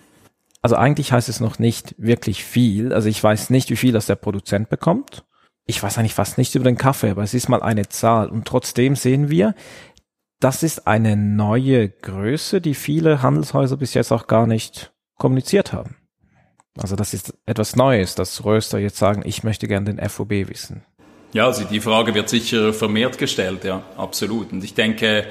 Also 0.64 0.76
eigentlich 0.76 1.12
heißt 1.12 1.28
es 1.28 1.40
noch 1.40 1.58
nicht 1.58 1.94
wirklich 1.98 2.42
viel. 2.42 2.94
Also 2.94 3.10
ich 3.10 3.22
weiß 3.22 3.50
nicht, 3.50 3.68
wie 3.68 3.76
viel 3.76 3.92
das 3.92 4.06
der 4.06 4.14
Produzent 4.14 4.70
bekommt. 4.70 5.26
Ich 5.66 5.82
weiß 5.82 5.98
eigentlich 5.98 6.14
fast 6.14 6.38
nicht 6.38 6.54
über 6.54 6.64
den 6.64 6.78
Kaffee, 6.78 7.10
aber 7.10 7.22
es 7.22 7.34
ist 7.34 7.50
mal 7.50 7.62
eine 7.62 7.90
Zahl. 7.90 8.30
Und 8.30 8.46
trotzdem 8.46 8.96
sehen 8.96 9.28
wir, 9.28 9.54
das 10.40 10.62
ist 10.62 10.86
eine 10.86 11.16
neue 11.16 11.90
Größe, 11.90 12.62
die 12.62 12.72
viele 12.72 13.20
Handelshäuser 13.20 13.76
bis 13.76 13.92
jetzt 13.92 14.10
auch 14.10 14.26
gar 14.26 14.46
nicht 14.46 14.94
kommuniziert 15.18 15.74
haben. 15.74 15.96
Also 16.78 16.96
das 16.96 17.12
ist 17.12 17.34
etwas 17.44 17.76
Neues, 17.76 18.14
dass 18.14 18.46
Röster 18.46 18.78
jetzt 18.78 18.96
sagen, 18.96 19.20
ich 19.26 19.44
möchte 19.44 19.68
gerne 19.68 19.92
den 19.92 20.08
FOB 20.08 20.30
wissen. 20.30 20.82
Ja, 21.34 21.44
also 21.44 21.64
die 21.64 21.80
Frage 21.80 22.14
wird 22.14 22.30
sicher 22.30 22.72
vermehrt 22.72 23.18
gestellt, 23.18 23.64
ja, 23.64 23.82
absolut. 23.98 24.50
Und 24.50 24.64
ich 24.64 24.72
denke, 24.72 25.26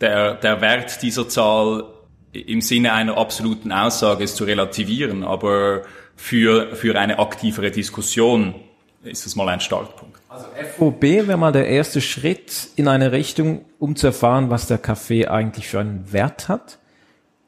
der, 0.00 0.34
der 0.34 0.60
Wert 0.60 1.02
dieser 1.02 1.28
Zahl 1.28 1.97
im 2.32 2.60
Sinne 2.60 2.92
einer 2.92 3.16
absoluten 3.16 3.72
Aussage 3.72 4.24
ist 4.24 4.36
zu 4.36 4.44
relativieren, 4.44 5.24
aber 5.24 5.82
für, 6.16 6.74
für 6.74 6.98
eine 6.98 7.18
aktivere 7.18 7.70
Diskussion 7.70 8.54
ist 9.02 9.26
es 9.26 9.36
mal 9.36 9.48
ein 9.48 9.60
Startpunkt. 9.60 10.20
Also 10.28 10.46
FOB 10.76 11.02
wäre 11.02 11.36
mal 11.36 11.52
der 11.52 11.68
erste 11.68 12.00
Schritt 12.00 12.68
in 12.76 12.88
eine 12.88 13.12
Richtung, 13.12 13.64
um 13.78 13.96
zu 13.96 14.08
erfahren, 14.08 14.50
was 14.50 14.66
der 14.66 14.78
Kaffee 14.78 15.26
eigentlich 15.26 15.68
für 15.68 15.80
einen 15.80 16.12
Wert 16.12 16.48
hat. 16.48 16.78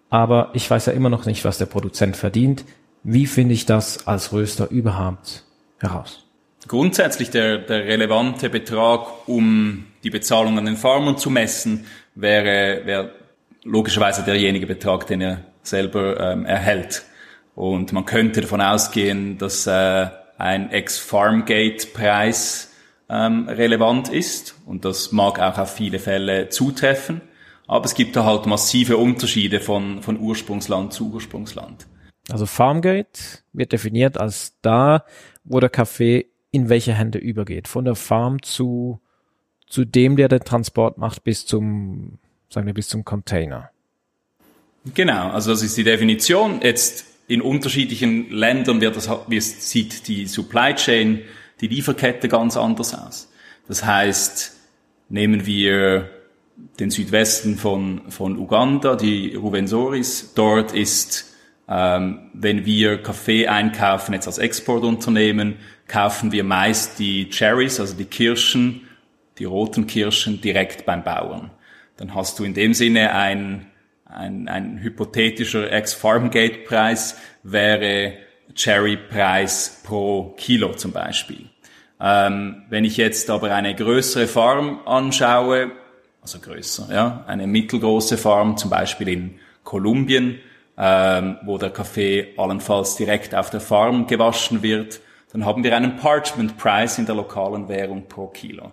Aber 0.08 0.50
ich 0.54 0.68
weiß 0.70 0.87
ja 0.87 0.92
immer 0.92 1.08
noch 1.08 1.26
nicht, 1.26 1.44
was 1.44 1.58
der 1.58 1.66
Produzent 1.66 2.16
verdient. 2.16 2.64
Wie 3.02 3.26
finde 3.26 3.54
ich 3.54 3.66
das 3.66 4.06
als 4.06 4.32
Röster 4.32 4.70
überhaupt 4.70 5.44
heraus? 5.78 6.26
Grundsätzlich 6.66 7.30
der, 7.30 7.58
der 7.58 7.84
relevante 7.84 8.50
Betrag, 8.50 9.28
um 9.28 9.87
die 10.04 10.10
Bezahlung 10.10 10.58
an 10.58 10.66
den 10.66 10.76
Farmern 10.76 11.16
zu 11.16 11.30
messen, 11.30 11.87
wäre, 12.14 12.82
wäre 12.84 13.12
logischerweise 13.64 14.23
derjenige 14.23 14.67
Betrag, 14.67 15.07
den 15.07 15.21
er 15.21 15.45
selber 15.62 16.19
ähm, 16.19 16.47
erhält. 16.47 17.05
Und 17.55 17.93
man 17.93 18.07
könnte 18.07 18.40
davon 18.40 18.61
ausgehen, 18.61 19.38
dass 19.38 19.67
äh, 19.67 20.09
ein 20.38 20.71
Ex-Farmgate-Preis 20.71 22.73
ähm, 23.09 23.49
relevant 23.49 24.09
ist. 24.09 24.55
Und 24.67 24.85
das 24.85 25.12
mag 25.12 25.40
auch 25.40 25.59
auf 25.59 25.75
viele 25.75 25.99
Fälle 25.99 26.49
zutreffen. 26.49 27.21
Aber 27.67 27.85
es 27.85 27.95
gibt 27.95 28.17
da 28.17 28.25
halt 28.25 28.47
massive 28.47 28.97
Unterschiede 28.97 29.61
von, 29.61 30.02
von 30.02 30.19
Ursprungsland 30.19 30.93
zu 30.93 31.12
Ursprungsland. 31.12 31.87
Also 32.31 32.47
Farmgate 32.47 33.45
wird 33.52 33.73
definiert 33.73 34.19
als 34.19 34.57
da, 34.62 35.05
wo 35.45 35.61
der 35.61 35.71
Kaffee 35.71 36.26
in 36.50 36.69
welche 36.69 36.95
Hände 36.95 37.19
übergeht. 37.19 37.69
Von 37.69 37.85
der 37.85 37.95
Farm 37.95 38.43
zu, 38.43 39.00
zu 39.67 39.85
dem, 39.85 40.17
der 40.17 40.29
den 40.29 40.40
Transport 40.40 40.99
macht, 40.99 41.25
bis 41.25 41.47
zum, 41.47 42.19
sagen 42.50 42.66
wir, 42.66 42.75
bis 42.75 42.88
zum 42.88 43.04
Container. 43.04 43.71
Genau, 44.95 45.30
also 45.30 45.50
das 45.50 45.62
ist 45.62 45.76
die 45.76 45.85
Definition. 45.85 46.61
Jetzt 46.62 47.04
in 47.28 47.42
unterschiedlichen 47.42 48.30
Ländern 48.30 48.80
wird 48.80 48.97
das, 48.97 49.09
wie 49.28 49.40
sieht 49.40 50.09
die 50.09 50.26
Supply 50.26 50.75
Chain, 50.75 51.23
die 51.61 51.69
Lieferkette 51.69 52.28
ganz 52.28 52.57
anders 52.57 52.95
aus. 52.95 53.30
Das 53.69 53.85
heißt, 53.85 54.57
nehmen 55.09 55.47
wir 55.47 56.11
den 56.78 56.90
Südwesten 56.90 57.57
von, 57.57 58.11
von 58.11 58.38
Uganda, 58.38 58.97
die 58.97 59.35
Ruvensoris. 59.35 60.33
Dort 60.35 60.73
ist, 60.73 61.37
ähm, 61.69 62.30
wenn 62.33 62.64
wir 62.64 63.02
Kaffee 63.02 63.47
einkaufen, 63.47 64.14
jetzt 64.14 64.26
als 64.26 64.38
Exportunternehmen, 64.38 65.57
kaufen 65.87 66.33
wir 66.33 66.45
meist 66.45 66.99
die 66.99 67.28
Cherries, 67.28 67.80
also 67.80 67.95
die 67.95 68.04
Kirschen, 68.07 68.88
die 69.38 69.45
roten 69.45 69.87
Kirschen 69.87 70.40
direkt 70.40 70.85
beim 70.85 71.04
Bauern. 71.04 71.50
Dann 72.00 72.14
hast 72.14 72.38
du 72.38 72.45
in 72.45 72.54
dem 72.54 72.73
Sinne 72.73 73.12
ein, 73.12 73.66
ein, 74.07 74.49
ein 74.49 74.78
hypothetischer 74.78 75.71
Ex-Farmgate-Preis 75.71 77.19
wäre 77.42 78.14
Cherry-Preis 78.54 79.83
pro 79.85 80.35
Kilo 80.38 80.73
zum 80.73 80.92
Beispiel. 80.92 81.50
Ähm, 82.00 82.62
wenn 82.71 82.87
ich 82.87 82.97
jetzt 82.97 83.28
aber 83.28 83.54
eine 83.54 83.75
größere 83.75 84.26
Farm 84.26 84.80
anschaue, 84.87 85.73
also 86.23 86.38
größer, 86.38 86.88
ja, 86.90 87.25
eine 87.26 87.47
mittelgroße 87.47 88.16
Farm, 88.16 88.57
zum 88.57 88.71
Beispiel 88.71 89.09
in 89.09 89.38
Kolumbien, 89.62 90.38
ähm, 90.78 91.37
wo 91.45 91.59
der 91.59 91.69
Kaffee 91.69 92.28
allenfalls 92.38 92.97
direkt 92.97 93.35
auf 93.35 93.50
der 93.50 93.61
Farm 93.61 94.07
gewaschen 94.07 94.62
wird, 94.62 95.00
dann 95.35 95.45
haben 95.45 95.62
wir 95.64 95.76
einen 95.76 95.97
Parchment 95.97 96.57
Price 96.57 96.97
in 96.97 97.04
der 97.04 97.14
lokalen 97.14 97.69
Währung 97.69 98.09
pro 98.09 98.28
Kilo. 98.28 98.73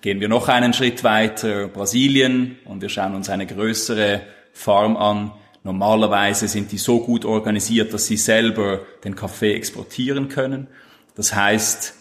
Gehen 0.00 0.20
wir 0.20 0.28
noch 0.28 0.48
einen 0.48 0.72
Schritt 0.72 1.04
weiter, 1.04 1.68
Brasilien, 1.68 2.58
und 2.64 2.80
wir 2.80 2.88
schauen 2.88 3.14
uns 3.14 3.28
eine 3.28 3.46
größere 3.46 4.22
Farm 4.52 4.96
an. 4.96 5.32
Normalerweise 5.62 6.48
sind 6.48 6.72
die 6.72 6.78
so 6.78 7.00
gut 7.00 7.26
organisiert, 7.26 7.92
dass 7.92 8.06
sie 8.06 8.16
selber 8.16 8.80
den 9.04 9.14
Kaffee 9.14 9.52
exportieren 9.54 10.28
können. 10.28 10.68
Das 11.16 11.34
heißt, 11.34 11.94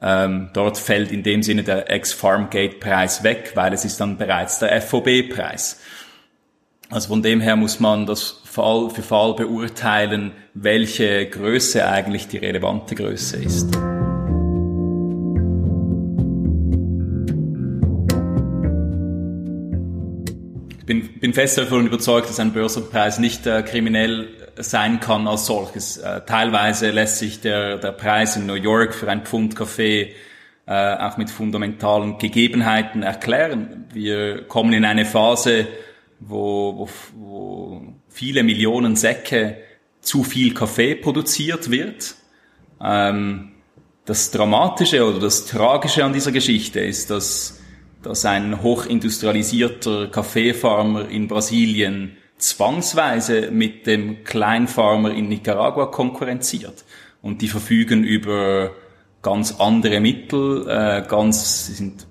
ähm, 0.00 0.50
dort 0.52 0.78
fällt 0.78 1.10
in 1.10 1.24
dem 1.24 1.42
Sinne 1.42 1.64
der 1.64 1.90
Ex-Farmgate-Preis 1.90 3.24
weg, 3.24 3.52
weil 3.56 3.72
es 3.72 3.84
ist 3.84 4.00
dann 4.00 4.16
bereits 4.16 4.60
der 4.60 4.80
FOB-Preis. 4.80 5.80
Also 6.88 7.08
von 7.08 7.22
dem 7.22 7.40
her 7.40 7.56
muss 7.56 7.80
man 7.80 8.06
das 8.06 8.42
Fall 8.44 8.90
für 8.90 9.02
Fall 9.02 9.34
beurteilen, 9.34 10.32
welche 10.54 11.26
Größe 11.26 11.88
eigentlich 11.88 12.28
die 12.28 12.38
relevante 12.38 12.94
Größe 12.94 13.38
ist. 13.38 13.76
Bin, 20.90 21.20
bin 21.20 21.32
fest 21.32 21.56
davon 21.56 21.86
überzeugt, 21.86 22.28
dass 22.28 22.40
ein 22.40 22.52
Börsenpreis 22.52 23.20
nicht 23.20 23.46
äh, 23.46 23.62
kriminell 23.62 24.26
sein 24.56 24.98
kann 24.98 25.28
als 25.28 25.46
solches. 25.46 25.98
Äh, 25.98 26.22
teilweise 26.26 26.90
lässt 26.90 27.18
sich 27.18 27.40
der, 27.40 27.78
der 27.78 27.92
Preis 27.92 28.34
in 28.34 28.46
New 28.46 28.54
York 28.54 28.92
für 28.92 29.08
ein 29.08 29.24
Pfund 29.24 29.54
Kaffee 29.54 30.16
äh, 30.66 30.96
auch 30.96 31.16
mit 31.16 31.30
fundamentalen 31.30 32.18
Gegebenheiten 32.18 33.04
erklären. 33.04 33.86
Wir 33.94 34.42
kommen 34.48 34.72
in 34.72 34.84
eine 34.84 35.04
Phase, 35.04 35.68
wo, 36.18 36.76
wo, 36.76 36.88
wo 37.14 37.82
viele 38.08 38.42
Millionen 38.42 38.96
Säcke 38.96 39.58
zu 40.00 40.24
viel 40.24 40.54
Kaffee 40.54 40.96
produziert 40.96 41.70
wird. 41.70 42.16
Ähm, 42.82 43.52
das 44.06 44.32
Dramatische 44.32 45.08
oder 45.08 45.20
das 45.20 45.46
Tragische 45.46 46.04
an 46.04 46.12
dieser 46.12 46.32
Geschichte 46.32 46.80
ist, 46.80 47.10
dass, 47.10 47.59
dass 48.02 48.24
ein 48.24 48.62
hochindustrialisierter 48.62 50.08
Kaffeefarmer 50.08 51.08
in 51.08 51.28
Brasilien 51.28 52.16
zwangsweise 52.38 53.50
mit 53.50 53.86
dem 53.86 54.24
Kleinfarmer 54.24 55.10
in 55.10 55.28
Nicaragua 55.28 55.86
konkurrenziert. 55.86 56.84
Und 57.22 57.42
die 57.42 57.48
verfügen 57.48 58.02
über 58.04 58.70
ganz 59.22 59.56
andere 59.58 60.00
Mittel, 60.00 60.66
äh, 60.68 61.04
ganz, 61.06 61.66
sind 61.66 62.06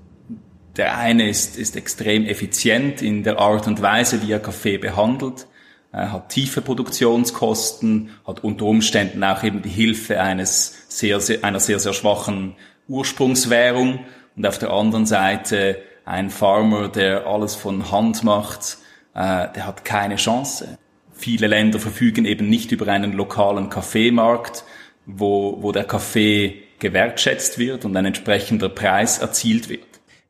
der 0.77 0.98
eine 0.98 1.27
ist, 1.27 1.58
ist 1.58 1.75
extrem 1.75 2.25
effizient 2.25 3.01
in 3.01 3.24
der 3.24 3.39
Art 3.39 3.67
und 3.67 3.81
Weise, 3.81 4.22
wie 4.22 4.31
er 4.31 4.39
Kaffee 4.39 4.77
behandelt. 4.77 5.48
Hat 5.91 6.29
tiefe 6.29 6.62
Produktionskosten, 6.62 8.12
hat 8.25 8.43
unter 8.43 8.65
Umständen 8.65 9.24
auch 9.24 9.43
eben 9.43 9.63
die 9.63 9.69
Hilfe 9.69 10.22
eines 10.22 10.86
sehr, 10.88 11.19
sehr, 11.19 11.43
einer 11.43 11.60
sehr, 11.60 11.79
sehr 11.79 11.93
schwachen 11.93 12.55
Ursprungswährung. 12.88 14.05
Und 14.39 14.48
auf 14.48 14.58
der 14.58 14.72
anderen 14.72 15.05
Seite 15.05 15.81
ein 16.05 16.29
Farmer, 16.29 16.88
der 16.88 17.27
alles 17.27 17.55
von 17.55 17.91
Hand 17.91 18.24
macht, 18.24 18.77
äh, 19.13 19.51
der 19.53 19.67
hat 19.67 19.84
keine 19.84 20.15
Chance. 20.15 20.77
viele 21.12 21.48
Länder 21.48 21.77
verfügen 21.77 22.24
eben 22.24 22.48
nicht 22.48 22.72
über 22.72 22.88
einen 22.88 23.12
lokalen 23.12 23.69
Kaffeemarkt, 23.69 24.63
wo, 25.05 25.62
wo 25.62 25.74
der 25.74 25.84
Kaffee 25.84 26.63
gewertschätzt 26.79 27.58
wird 27.58 27.84
und 27.84 27.98
ein 27.98 28.05
entsprechender 28.05 28.69
Preis 28.69 29.17
erzielt 29.17 29.67
wird. 29.67 29.84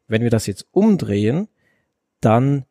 Wenn 0.08 0.24
wir 0.24 0.32
das 0.32 0.48
jetzt 0.48 0.66
umdrehen, 0.72 1.48
dann 2.20 2.66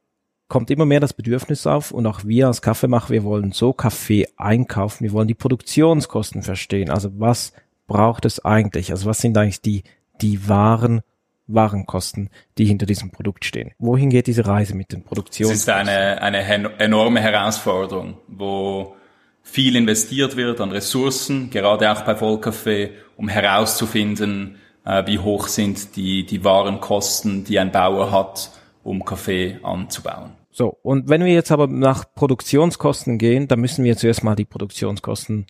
kommt 0.49 0.73
immer 0.73 0.87
mehr 0.87 0.99
das 0.99 1.12
Bedürfnis 1.12 1.68
auf 1.68 1.92
und 1.92 2.04
auch 2.09 2.25
wir 2.25 2.49
als 2.49 2.62
Kaffeemacher, 2.62 3.11
wir 3.11 3.23
wollen 3.23 3.52
so 3.52 3.73
Kaffee 3.73 4.26
einkaufen, 4.37 5.04
wir 5.04 5.12
wollen 5.12 5.28
die 5.28 5.35
Produktionskosten 5.35 6.42
verstehen. 6.42 6.90
Also 6.90 7.21
was 7.21 7.52
braucht 7.87 8.25
es 8.25 8.45
eigentlich? 8.45 8.90
Also 8.90 9.07
was 9.07 9.21
sind 9.21 9.38
eigentlich 9.38 9.62
die, 9.62 9.85
die 10.21 10.49
wahren 10.49 11.02
Warenkosten, 11.49 12.31
die 12.57 12.67
hinter 12.67 12.87
diesem 12.87 13.11
Produkt 13.11 13.45
stehen. 13.45 13.73
Wohin 13.78 14.11
geht 14.11 14.26
diese 14.26 14.47
Reise 14.47 14.75
mit 14.75 14.93
den 14.93 15.02
Produktionskosten? 15.02 15.55
Es 15.55 15.61
ist 15.61 15.69
eine, 15.69 16.23
eine 16.23 16.78
enorme 16.78 17.21
Herausforderung, 17.21 18.19
wo 18.28 18.95
viel 19.43 19.76
investiert 19.76 20.37
wird 20.37 20.61
an 20.61 20.71
Ressourcen, 20.71 21.50
gerade 21.50 21.90
auch 21.90 22.02
bei 22.02 22.14
Vollkaffee, 22.14 22.90
um 23.17 23.28
herauszufinden, 23.28 24.57
äh, 24.85 25.07
wie 25.07 25.19
hoch 25.19 25.49
sind 25.49 25.97
die, 25.97 26.25
die 26.26 26.45
Warenkosten, 26.45 27.45
die 27.45 27.59
ein 27.59 27.73
Bauer 27.73 28.12
hat, 28.12 28.50
um 28.85 29.05
Kaffee 29.05 29.59
anzubauen. 29.62 30.33
So, 30.50 30.76
und 30.83 31.09
wenn 31.09 31.25
wir 31.25 31.33
jetzt 31.33 31.52
aber 31.52 31.67
nach 31.67 32.05
Produktionskosten 32.14 33.19
gehen, 33.19 33.49
dann 33.49 33.61
müssen 33.61 33.85
wir 33.85 33.97
zuerst 33.97 34.25
mal 34.25 34.35
die 34.35 34.45
Produktionskosten 34.45 35.47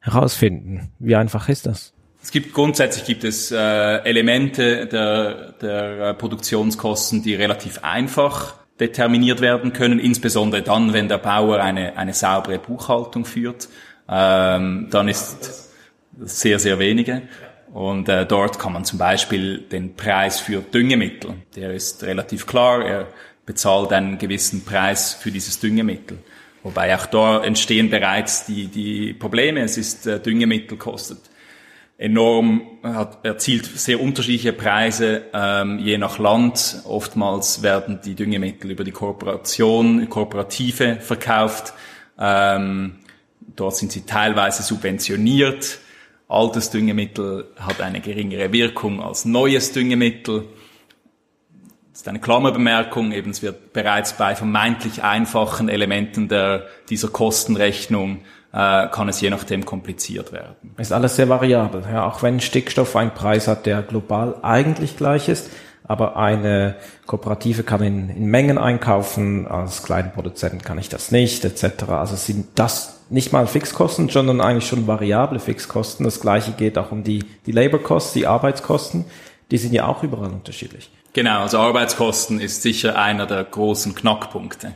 herausfinden. 0.00 0.92
Wie 0.98 1.14
einfach 1.14 1.48
ist 1.48 1.66
das? 1.66 1.92
Es 2.28 2.32
gibt 2.32 2.52
grundsätzlich 2.52 3.06
gibt 3.06 3.24
es 3.24 3.50
äh, 3.50 3.56
Elemente 3.56 4.84
der, 4.86 5.52
der 5.52 5.98
äh, 5.98 6.12
Produktionskosten, 6.14 7.22
die 7.22 7.34
relativ 7.34 7.78
einfach 7.82 8.52
determiniert 8.78 9.40
werden 9.40 9.72
können, 9.72 9.98
insbesondere 9.98 10.60
dann, 10.60 10.92
wenn 10.92 11.08
der 11.08 11.16
Bauer 11.16 11.58
eine, 11.58 11.96
eine 11.96 12.12
saubere 12.12 12.58
Buchhaltung 12.58 13.24
führt. 13.24 13.70
Ähm, 14.10 14.88
dann 14.90 15.08
ist 15.08 15.70
sehr, 16.20 16.58
sehr 16.58 16.78
wenige. 16.78 17.22
Und 17.72 18.10
äh, 18.10 18.26
dort 18.26 18.58
kann 18.58 18.74
man 18.74 18.84
zum 18.84 18.98
Beispiel 18.98 19.60
den 19.60 19.96
Preis 19.96 20.38
für 20.38 20.60
Düngemittel, 20.60 21.32
der 21.56 21.72
ist 21.72 22.04
relativ 22.04 22.46
klar, 22.46 22.84
er 22.84 23.06
bezahlt 23.46 23.90
einen 23.94 24.18
gewissen 24.18 24.66
Preis 24.66 25.14
für 25.14 25.30
dieses 25.30 25.60
Düngemittel. 25.60 26.18
Wobei 26.62 26.94
auch 26.94 27.06
da 27.06 27.42
entstehen 27.42 27.88
bereits 27.88 28.44
die, 28.44 28.66
die 28.66 29.14
Probleme, 29.14 29.60
es 29.60 29.78
ist 29.78 30.06
äh, 30.06 30.20
Düngemittel 30.20 30.76
kostet 30.76 31.20
enorm, 31.98 32.62
hat 32.84 33.24
erzielt 33.24 33.66
sehr 33.66 34.00
unterschiedliche 34.00 34.52
Preise, 34.52 35.24
ähm, 35.34 35.80
je 35.80 35.98
nach 35.98 36.18
Land. 36.18 36.82
Oftmals 36.84 37.62
werden 37.62 38.00
die 38.02 38.14
Düngemittel 38.14 38.70
über 38.70 38.84
die 38.84 38.92
Kooperation, 38.92 40.08
Kooperative 40.08 40.98
verkauft. 41.00 41.74
Ähm, 42.18 43.00
dort 43.56 43.76
sind 43.76 43.90
sie 43.90 44.06
teilweise 44.06 44.62
subventioniert. 44.62 45.80
Altes 46.28 46.70
Düngemittel 46.70 47.48
hat 47.58 47.80
eine 47.80 48.00
geringere 48.00 48.52
Wirkung 48.52 49.02
als 49.02 49.24
neues 49.24 49.72
Düngemittel. 49.72 50.44
Das 51.90 52.02
ist 52.02 52.08
eine 52.08 52.20
Klammerbemerkung, 52.20 53.10
eben 53.10 53.32
es 53.32 53.42
wird 53.42 53.72
bereits 53.72 54.12
bei 54.12 54.36
vermeintlich 54.36 55.02
einfachen 55.02 55.68
Elementen 55.68 56.28
der, 56.28 56.68
dieser 56.90 57.08
Kostenrechnung 57.08 58.20
äh, 58.52 58.88
kann 58.88 59.08
es 59.08 59.20
je 59.20 59.30
nachdem 59.30 59.64
kompliziert 59.64 60.32
werden. 60.32 60.56
Ist 60.76 60.92
alles 60.92 61.16
sehr 61.16 61.28
variabel. 61.28 61.82
Ja, 61.90 62.06
auch 62.06 62.22
wenn 62.22 62.40
Stickstoff 62.40 62.96
einen 62.96 63.12
Preis 63.12 63.48
hat, 63.48 63.66
der 63.66 63.82
global 63.82 64.36
eigentlich 64.42 64.96
gleich 64.96 65.28
ist, 65.28 65.50
aber 65.84 66.16
eine 66.16 66.76
Kooperative 67.06 67.62
kann 67.62 67.82
in, 67.82 68.10
in 68.10 68.26
Mengen 68.26 68.58
einkaufen, 68.58 69.46
als 69.46 69.82
kleinen 69.82 70.12
Produzenten 70.12 70.62
kann 70.62 70.78
ich 70.78 70.90
das 70.90 71.10
nicht, 71.10 71.44
etc. 71.44 71.84
Also 71.88 72.14
sind 72.16 72.46
das 72.56 73.00
nicht 73.10 73.32
mal 73.32 73.46
Fixkosten, 73.46 74.10
sondern 74.10 74.42
eigentlich 74.42 74.68
schon 74.68 74.86
variable 74.86 75.40
Fixkosten. 75.40 76.04
Das 76.04 76.20
gleiche 76.20 76.52
geht 76.52 76.76
auch 76.76 76.92
um 76.92 77.04
die, 77.04 77.24
die 77.46 77.52
Labor 77.52 77.82
Costs, 77.82 78.12
die 78.12 78.26
Arbeitskosten. 78.26 79.06
Die 79.50 79.56
sind 79.56 79.72
ja 79.72 79.86
auch 79.86 80.02
überall 80.02 80.30
unterschiedlich. 80.30 80.90
Genau, 81.14 81.40
also 81.40 81.58
Arbeitskosten 81.58 82.38
ist 82.38 82.60
sicher 82.60 82.98
einer 82.98 83.26
der 83.26 83.42
großen 83.44 83.94
Knackpunkte. 83.94 84.74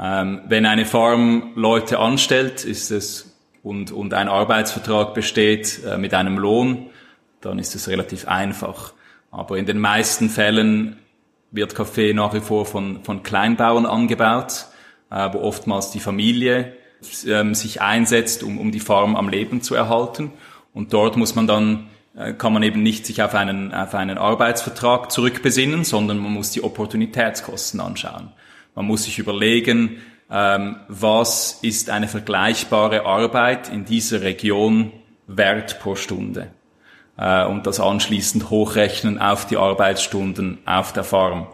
Ähm, 0.00 0.42
wenn 0.48 0.66
eine 0.66 0.86
Farm 0.86 1.52
Leute 1.54 1.98
anstellt, 1.98 2.64
ist 2.64 2.90
es 2.90 3.36
und, 3.62 3.92
und 3.92 4.12
ein 4.12 4.28
Arbeitsvertrag 4.28 5.14
besteht 5.14 5.80
äh, 5.84 5.96
mit 5.96 6.14
einem 6.14 6.38
Lohn, 6.38 6.90
dann 7.40 7.58
ist 7.58 7.74
es 7.74 7.88
relativ 7.88 8.28
einfach. 8.28 8.92
Aber 9.30 9.56
in 9.56 9.66
den 9.66 9.78
meisten 9.78 10.28
Fällen 10.28 10.96
wird 11.50 11.74
Kaffee 11.74 12.12
nach 12.12 12.34
wie 12.34 12.40
vor 12.40 12.66
von, 12.66 13.04
von 13.04 13.22
Kleinbauern 13.22 13.86
angebaut, 13.86 14.66
äh, 15.10 15.28
wo 15.32 15.40
oftmals 15.40 15.90
die 15.90 16.00
Familie 16.00 16.76
äh, 17.26 17.54
sich 17.54 17.80
einsetzt, 17.80 18.42
um, 18.42 18.58
um 18.58 18.72
die 18.72 18.80
Farm 18.80 19.16
am 19.16 19.28
Leben 19.28 19.62
zu 19.62 19.74
erhalten. 19.74 20.32
Und 20.72 20.92
dort 20.92 21.16
muss 21.16 21.34
man 21.34 21.46
dann 21.46 21.88
äh, 22.16 22.32
kann 22.32 22.52
man 22.52 22.62
eben 22.62 22.82
nicht 22.82 23.06
sich 23.06 23.22
auf 23.22 23.34
einen, 23.34 23.72
auf 23.72 23.94
einen 23.94 24.18
Arbeitsvertrag 24.18 25.10
zurückbesinnen, 25.10 25.84
sondern 25.84 26.18
man 26.18 26.32
muss 26.32 26.50
die 26.50 26.62
Opportunitätskosten 26.62 27.80
anschauen. 27.80 28.32
Man 28.74 28.86
muss 28.86 29.04
sich 29.04 29.18
überlegen, 29.18 29.98
ähm, 30.30 30.76
was 30.88 31.58
ist 31.62 31.90
eine 31.90 32.08
vergleichbare 32.08 33.06
Arbeit 33.06 33.68
in 33.68 33.84
dieser 33.84 34.22
Region 34.22 34.92
wert 35.26 35.80
pro 35.80 35.94
Stunde 35.94 36.50
äh, 37.16 37.44
und 37.44 37.66
das 37.66 37.80
anschließend 37.80 38.50
hochrechnen 38.50 39.18
auf 39.18 39.46
die 39.46 39.56
Arbeitsstunden 39.56 40.58
auf 40.66 40.92
der 40.92 41.04
Farm. 41.04 41.46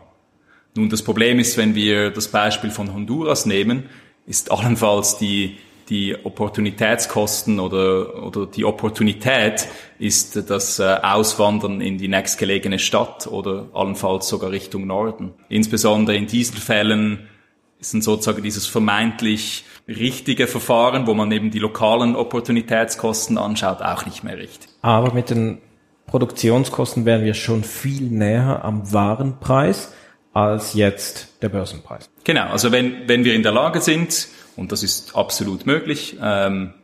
Nun, 0.75 0.89
das 0.89 1.03
Problem 1.03 1.39
ist, 1.39 1.57
wenn 1.57 1.75
wir 1.75 2.11
das 2.11 2.29
Beispiel 2.29 2.71
von 2.71 2.95
Honduras 2.95 3.45
nehmen, 3.45 3.85
ist 4.27 4.51
allenfalls 4.53 5.19
die 5.19 5.59
die 5.91 6.17
Opportunitätskosten 6.25 7.59
oder, 7.59 8.23
oder 8.23 8.47
die 8.47 8.65
Opportunität 8.65 9.67
ist 9.99 10.49
das 10.49 10.79
äh, 10.79 10.97
Auswandern 11.03 11.81
in 11.81 11.99
die 11.99 12.09
nächstgelegene 12.09 12.79
Stadt 12.79 13.27
oder 13.27 13.69
allenfalls 13.75 14.29
sogar 14.29 14.53
Richtung 14.53 14.87
Norden. 14.87 15.35
Insbesondere 15.49 16.17
in 16.17 16.27
diesen 16.27 16.57
Fällen 16.57 17.29
ist 17.81 17.93
dann 17.93 18.03
sozusagen 18.03 18.43
dieses 18.43 18.67
vermeintlich 18.67 19.65
richtige 19.89 20.47
Verfahren, 20.47 21.07
wo 21.07 21.15
man 21.15 21.33
eben 21.33 21.51
die 21.51 21.59
lokalen 21.59 22.15
Opportunitätskosten 22.15 23.37
anschaut, 23.37 23.83
auch 23.83 24.07
nicht 24.07 24.23
mehr 24.23 24.39
richtig. 24.39 24.71
Aber 24.83 25.13
mit 25.13 25.31
den 25.31 25.59
Produktionskosten 26.07 27.05
wären 27.05 27.25
wir 27.25 27.35
schon 27.35 27.65
viel 27.65 28.03
näher 28.03 28.65
am 28.65 28.93
Warenpreis 28.93 29.93
als 30.33 30.75
jetzt 30.75 31.43
der 31.43 31.49
Börsenpreis. 31.49 32.09
Genau, 32.25 32.49
also 32.49 32.71
wenn, 32.71 33.09
wenn 33.09 33.25
wir 33.25 33.35
in 33.35 33.43
der 33.43 33.53
Lage 33.53 33.81
sind, 33.81 34.29
und 34.57 34.73
das 34.73 34.83
ist 34.83 35.17
absolut 35.17 35.67
möglich. 35.67 36.17
Ähm, 36.23 36.75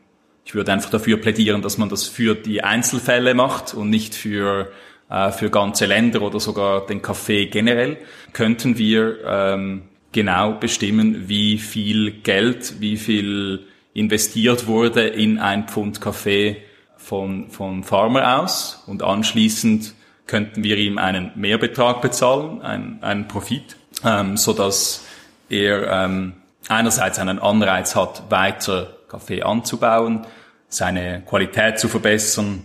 ich 0.44 0.55
würde 0.55 0.72
einfach 0.72 0.90
dafür 0.90 1.16
plädieren, 1.20 1.62
dass 1.62 1.76
man 1.76 1.88
das 1.88 2.07
für 2.07 2.35
die 2.35 2.62
Einzelfälle 2.62 3.35
macht 3.35 3.74
und 3.74 3.90
nicht 3.90 4.14
für, 4.14 4.70
äh, 5.11 5.33
für 5.33 5.50
ganze 5.50 5.87
Länder 5.87 6.22
oder 6.22 6.38
sogar 6.38 6.87
den 6.87 7.02
Kaffee 7.02 7.46
generell. 7.46 7.98
Könnten 8.33 8.79
wir 8.79 9.18
ähm, 9.26 9.83
genau 10.12 10.52
bestimmen, 10.52 11.29
wie 11.29 11.59
viel 11.59 12.12
Geld, 12.22 12.81
wie 12.81 12.96
viel 12.96 13.66
investiert 13.92 14.66
wurde 14.66 15.07
in 15.07 15.38
ein 15.38 15.66
Pfund 15.66 16.00
Kaffee 16.00 16.59
von, 16.96 17.50
von 17.50 17.83
Farmer 17.83 18.40
aus 18.40 18.85
und 18.87 19.02
anschließend 19.02 19.94
könnten 20.26 20.64
wir 20.64 20.76
ihm 20.76 20.98
einen 20.98 21.33
Mehrbetrag 21.35 22.02
bezahlen, 22.02 22.62
einen, 22.62 23.02
einen 23.02 23.29
Profit, 23.29 23.76
ähm, 24.05 24.37
so 24.37 24.52
dass 24.52 25.05
er 25.48 26.05
ähm, 26.05 26.35
einerseits 26.68 27.18
einen 27.18 27.38
Anreiz 27.38 27.94
hat, 27.94 28.24
weiter 28.31 28.88
Kaffee 29.09 29.42
anzubauen, 29.42 30.26
seine 30.68 31.22
Qualität 31.22 31.79
zu 31.79 31.88
verbessern, 31.88 32.62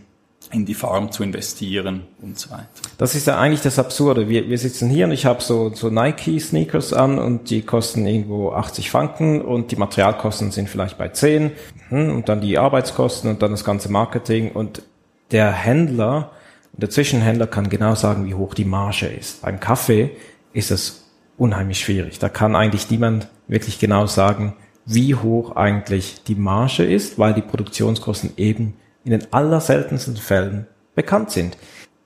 in 0.52 0.66
die 0.66 0.74
Farm 0.74 1.12
zu 1.12 1.24
investieren 1.24 2.04
und 2.22 2.38
so 2.38 2.52
weiter. 2.52 2.68
Das 2.98 3.16
ist 3.16 3.28
ja 3.28 3.38
eigentlich 3.38 3.62
das 3.62 3.80
Absurde. 3.80 4.28
Wir, 4.28 4.50
wir 4.50 4.58
sitzen 4.58 4.90
hier 4.90 5.06
und 5.06 5.12
ich 5.12 5.26
habe 5.26 5.42
so, 5.42 5.74
so 5.74 5.90
Nike-Sneakers 5.90 6.94
an 6.94 7.20
und 7.20 7.50
die 7.50 7.62
kosten 7.62 8.06
irgendwo 8.06 8.52
80 8.52 8.92
Franken 8.92 9.42
und 9.42 9.72
die 9.72 9.78
Materialkosten 9.78 10.52
sind 10.52 10.70
vielleicht 10.70 10.98
bei 10.98 11.10
10 11.10 11.52
hm, 11.90 12.16
und 12.16 12.28
dann 12.28 12.42
die 12.42 12.58
Arbeitskosten 12.58 13.30
und 13.30 13.42
dann 13.42 13.52
das 13.52 13.64
ganze 13.64 13.90
Marketing 13.90 14.52
und 14.52 14.84
der 15.32 15.52
Händler, 15.52 16.32
der 16.74 16.90
Zwischenhändler 16.90 17.48
kann 17.48 17.70
genau 17.70 17.96
sagen, 17.96 18.26
wie 18.26 18.34
hoch 18.34 18.54
die 18.54 18.66
Marge 18.66 19.08
ist. 19.08 19.42
Beim 19.42 19.60
Kaffee 19.60 20.12
ist 20.52 20.72
es 20.72 21.01
unheimlich 21.42 21.80
schwierig. 21.80 22.20
Da 22.20 22.30
kann 22.30 22.56
eigentlich 22.56 22.92
niemand 22.92 23.28
wirklich 23.48 23.80
genau 23.80 24.06
sagen, 24.06 24.54
wie 24.86 25.16
hoch 25.16 25.56
eigentlich 25.56 26.22
die 26.28 26.36
Marge 26.36 26.84
ist, 26.84 27.18
weil 27.18 27.34
die 27.34 27.42
Produktionskosten 27.42 28.34
eben 28.38 28.76
in 29.04 29.12
den 29.12 29.34
allerseltensten 29.34 30.18
Fällen 30.18 30.68
bekannt 30.94 31.32
sind. 31.32 31.58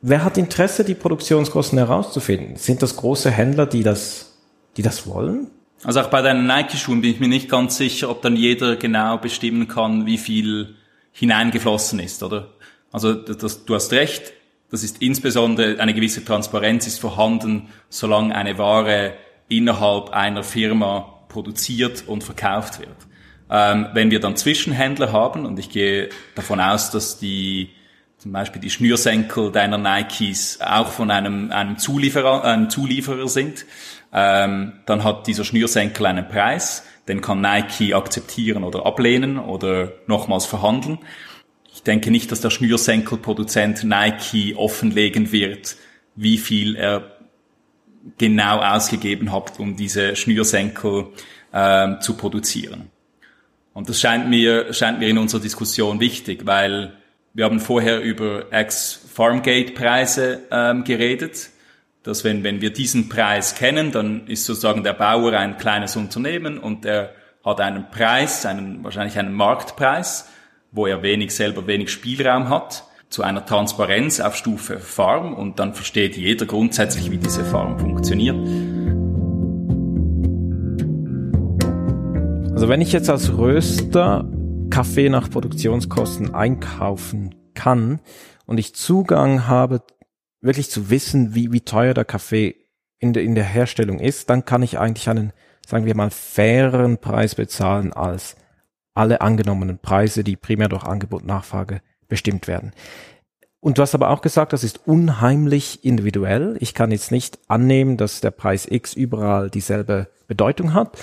Wer 0.02 0.24
hat 0.24 0.38
Interesse, 0.38 0.86
die 0.86 0.95
Produktionskosten 0.95 1.78
herauszufinden? 1.78 2.56
Sind 2.56 2.82
das 2.82 2.95
große 2.95 3.30
Händler, 3.30 3.65
die 3.65 3.84
das, 3.84 4.38
die 4.78 4.84
das 4.84 5.06
wollen? 5.06 5.48
Also 5.84 6.00
auch 6.00 6.10
bei 6.10 6.21
deinen 6.21 6.48
Nike-Schuhen 6.48 7.02
bin 7.02 7.12
ich 7.12 7.19
mir 7.19 7.28
nicht 7.28 7.50
ganz 7.50 7.76
sicher, 7.76 8.10
ob 8.10 8.21
dann 8.21 8.38
jeder 8.38 8.78
genau 8.78 9.17
bestimmen 9.17 9.67
kann, 9.67 10.06
wie 10.06 10.17
viel 10.17 10.76
hineingeflossen 11.12 12.00
ist, 12.00 12.24
oder? 12.24 12.54
Also 12.91 13.13
das, 13.13 13.65
du 13.65 13.76
hast 13.76 13.91
recht, 13.91 14.32
das 14.71 14.84
ist 14.84 15.02
insbesondere 15.02 15.80
eine 15.82 15.93
gewisse 15.93 16.24
Transparenz 16.24 16.88
ist 16.88 17.00
vorhanden, 17.00 17.67
solange 17.89 18.34
eine 18.34 18.58
Ware 18.58 19.13
innerhalb 19.47 20.10
einer 20.10 20.43
Firma 20.43 21.15
produziert 21.29 22.08
und 22.08 22.23
verkauft 22.23 22.79
wird. 22.79 22.95
Ähm, 23.49 23.88
wenn 23.93 24.10
wir 24.10 24.19
dann 24.19 24.36
Zwischenhändler 24.36 25.12
haben, 25.12 25.45
und 25.45 25.60
ich 25.60 25.69
gehe 25.69 26.10
davon 26.34 26.60
aus, 26.60 26.91
dass 26.91 27.19
die 27.19 27.69
zum 28.17 28.31
Beispiel 28.31 28.62
die 28.62 28.71
Schnürsenkel 28.71 29.51
deiner 29.51 29.77
Nikes 29.77 30.60
auch 30.62 30.88
von 30.88 31.12
einem, 31.12 31.51
einem, 31.51 31.77
Zulieferer, 31.77 32.43
einem 32.43 32.69
Zulieferer 32.71 33.27
sind, 33.27 33.65
ähm, 34.12 34.73
dann 34.86 35.03
hat 35.03 35.27
dieser 35.27 35.43
Schnürsenkel 35.43 36.05
einen 36.08 36.27
Preis, 36.27 36.84
den 37.08 37.21
kann 37.21 37.41
Nike 37.41 37.93
akzeptieren 37.93 38.63
oder 38.63 38.86
ablehnen 38.86 39.38
oder 39.38 39.91
nochmals 40.08 40.45
verhandeln. 40.45 40.97
Ich 41.71 41.84
denke 41.84 42.10
nicht, 42.10 42.31
dass 42.31 42.41
der 42.41 42.49
Schnürsenkelproduzent 42.49 43.84
Nike 43.84 44.55
offenlegen 44.55 45.31
wird, 45.31 45.75
wie 46.15 46.38
viel 46.38 46.75
er 46.75 47.14
genau 48.18 48.60
ausgegeben 48.60 49.32
hat, 49.32 49.60
um 49.60 49.76
diese 49.76 50.15
Schnürsenkel 50.15 51.08
ähm, 51.54 51.98
zu 52.02 52.15
produzieren. 52.15 52.89
Und 53.74 53.89
das 53.89 54.00
scheint 54.00 54.30
mir, 54.30 54.74
scheint 54.74 55.00
mir 55.00 55.10
in 55.10 55.18
unserer 55.18 55.41
Diskussion 55.41 56.00
wichtig, 56.00 56.46
weil 56.46 56.94
wir 57.34 57.44
haben 57.44 57.60
vorher 57.60 58.02
über 58.02 58.46
Ex-Farmgate-Preise 58.54 60.44
ähm, 60.50 60.86
geredet, 60.86 61.50
dass 62.04 62.24
wenn, 62.24 62.44
wenn 62.44 62.62
wir 62.62 62.72
diesen 62.72 63.10
Preis 63.10 63.56
kennen, 63.56 63.91
dann 63.91 64.28
ist 64.28 64.46
sozusagen 64.46 64.84
der 64.84 64.94
Bauer 64.94 65.34
ein 65.34 65.58
kleines 65.58 65.98
Unternehmen 65.98 66.58
und 66.58 66.86
er 66.86 67.13
hat 67.44 67.60
einen 67.60 67.89
Preis, 67.91 68.46
einen, 68.46 68.84
wahrscheinlich 68.84 69.20
einen 69.20 69.34
Marktpreis, 69.34 70.30
wo 70.72 70.88
er 70.88 71.02
wenig 71.02 71.36
selber 71.36 71.68
wenig 71.68 71.91
Spielraum 71.91 72.48
hat, 72.48 72.85
zu 73.10 73.24
einer 73.24 73.46
Transparenz 73.46 74.20
auf 74.20 74.36
Stufe 74.36 74.80
Farm 74.80 75.34
und 75.34 75.60
dann 75.60 75.74
versteht 75.74 76.18
jeder 76.18 76.46
grundsätzlich, 76.46 77.12
wie 77.12 77.18
diese 77.18 77.44
Farm 77.46 77.80
funktioniert. 77.80 78.36
Also 82.54 82.70
wenn 82.70 82.82
ich 82.82 82.91
jetzt 82.91 83.10
als 83.10 83.38
Röster 83.38 84.30
Kaffee 84.70 85.10
nach 85.10 85.30
Produktionskosten 85.30 86.34
einkaufen 86.34 87.36
kann 87.54 88.00
und 88.46 88.58
ich 88.58 88.76
Zugang 88.76 89.48
habe, 89.48 89.82
wirklich 90.41 90.70
zu 90.70 90.89
wissen, 90.89 91.36
wie, 91.36 91.52
wie 91.52 91.62
teuer 91.62 91.94
der 91.94 92.06
Kaffee 92.06 92.56
in 93.00 93.13
der, 93.13 93.24
in 93.24 93.36
der 93.36 93.44
Herstellung 93.44 94.00
ist, 94.00 94.30
dann 94.30 94.46
kann 94.46 94.63
ich 94.63 94.80
eigentlich 94.80 95.10
einen, 95.10 95.34
sagen 95.65 95.86
wir 95.86 95.96
mal, 95.96 96.10
fairen 96.10 96.98
Preis 96.98 97.36
bezahlen 97.36 97.94
als 97.94 98.36
alle 98.94 99.22
angenommenen 99.22 99.80
Preise, 99.80 100.24
die 100.24 100.36
primär 100.36 100.70
durch 100.70 100.84
Angebot 100.84 101.26
Nachfrage 101.26 101.82
bestimmt 102.08 102.48
werden. 102.48 102.74
Und 103.60 103.78
du 103.78 103.82
hast 103.82 103.96
aber 103.96 104.12
auch 104.12 104.22
gesagt, 104.22 104.54
das 104.54 104.63
ist 104.63 104.82
unheimlich 104.86 105.84
individuell. 105.84 106.56
Ich 106.60 106.76
kann 106.76 106.91
jetzt 106.91 107.12
nicht 107.12 107.39
annehmen, 107.48 107.98
dass 107.98 108.22
der 108.22 108.32
Preis 108.32 108.68
X 108.70 108.94
überall 108.94 109.50
dieselbe 109.50 110.08
Bedeutung 110.28 110.76
hat. 110.76 110.98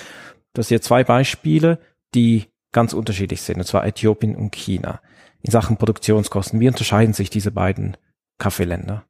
Das 0.53 0.67
sind 0.67 0.75
hier 0.75 0.81
zwei 0.81 1.03
Beispiele, 1.03 1.79
die 2.15 2.45
ganz 2.71 2.93
unterschiedlich 2.93 3.41
sind, 3.41 3.57
und 3.57 3.65
zwar 3.65 3.85
Äthiopien 3.85 4.35
und 4.35 4.55
China. 4.55 5.01
In 5.41 5.51
Sachen 5.51 5.75
Produktionskosten, 5.75 6.59
wie 6.61 6.69
unterscheiden 6.69 7.13
sich 7.13 7.29
diese 7.29 7.51
beiden 7.51 7.97
Kaffeeländer? 8.37 9.03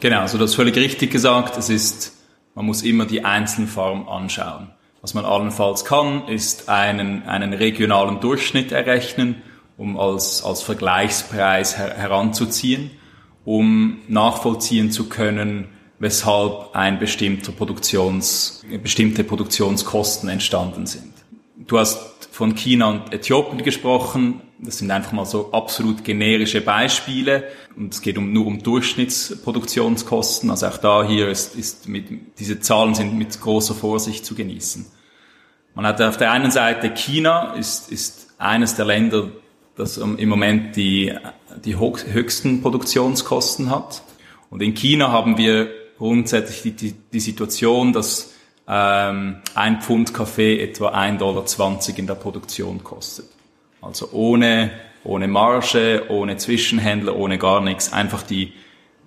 Genau, 0.00 0.20
also 0.20 0.36
du 0.36 0.44
hast 0.44 0.56
völlig 0.56 0.76
richtig 0.76 1.12
gesagt. 1.12 1.56
Es 1.56 1.70
ist, 1.70 2.12
man 2.54 2.66
muss 2.66 2.82
immer 2.82 3.06
die 3.06 3.24
einzelnen 3.24 3.68
Farmen 3.68 4.08
anschauen. 4.08 4.72
Was 5.00 5.14
man 5.14 5.24
allenfalls 5.24 5.84
kann, 5.84 6.26
ist 6.28 6.68
einen, 6.68 7.22
einen 7.24 7.52
regionalen 7.52 8.20
Durchschnitt 8.20 8.72
errechnen, 8.72 9.42
um 9.76 9.98
als, 9.98 10.44
als 10.44 10.62
Vergleichspreis 10.62 11.78
her, 11.78 11.94
heranzuziehen, 11.96 12.90
um 13.44 13.98
nachvollziehen 14.08 14.90
zu 14.90 15.08
können, 15.08 15.68
weshalb 15.98 16.74
ein 16.74 16.98
bestimmter 16.98 17.52
Produktions, 17.52 18.64
bestimmte 18.82 19.24
Produktionskosten 19.24 20.28
entstanden 20.28 20.86
sind. 20.86 21.12
Du 21.66 21.78
hast 21.78 22.28
von 22.30 22.54
China 22.54 22.90
und 22.90 23.12
Äthiopien 23.12 23.62
gesprochen. 23.62 24.40
Das 24.58 24.78
sind 24.78 24.90
einfach 24.90 25.12
mal 25.12 25.24
so 25.24 25.52
absolut 25.52 26.04
generische 26.04 26.60
Beispiele. 26.60 27.44
Und 27.76 27.94
es 27.94 28.02
geht 28.02 28.18
um, 28.18 28.32
nur 28.32 28.46
um 28.46 28.62
Durchschnittsproduktionskosten. 28.62 30.50
Also 30.50 30.66
auch 30.66 30.78
da 30.78 31.04
hier 31.04 31.28
ist, 31.28 31.54
ist 31.54 31.88
mit, 31.88 32.06
diese 32.38 32.58
Zahlen 32.60 32.94
sind 32.94 33.16
mit 33.16 33.40
großer 33.40 33.74
Vorsicht 33.74 34.26
zu 34.26 34.34
genießen. 34.34 34.86
Man 35.74 35.86
hat 35.86 36.02
auf 36.02 36.16
der 36.16 36.32
einen 36.32 36.50
Seite 36.50 36.92
China, 36.92 37.54
ist, 37.54 37.90
ist 37.90 38.34
eines 38.38 38.74
der 38.74 38.84
Länder, 38.84 39.28
das 39.76 39.96
im 39.96 40.28
Moment 40.28 40.76
die, 40.76 41.12
die 41.64 41.76
höchsten 41.76 42.62
Produktionskosten 42.62 43.70
hat. 43.70 44.02
Und 44.50 44.62
in 44.62 44.74
China 44.74 45.10
haben 45.10 45.36
wir 45.36 45.68
grundsätzlich 45.98 46.62
die, 46.62 46.72
die, 46.72 46.94
die 47.12 47.20
Situation, 47.20 47.92
dass 47.92 48.34
ähm, 48.68 49.36
ein 49.54 49.80
Pfund 49.82 50.14
Kaffee 50.14 50.60
etwa 50.60 50.90
1,20 50.90 51.18
Dollar 51.18 51.44
in 51.98 52.06
der 52.06 52.14
Produktion 52.14 52.84
kostet. 52.84 53.26
Also 53.82 54.10
ohne, 54.12 54.70
ohne 55.02 55.28
Marge, 55.28 56.04
ohne 56.08 56.36
Zwischenhändler, 56.36 57.16
ohne 57.16 57.38
gar 57.38 57.60
nichts, 57.60 57.92
einfach 57.92 58.22
die, 58.22 58.52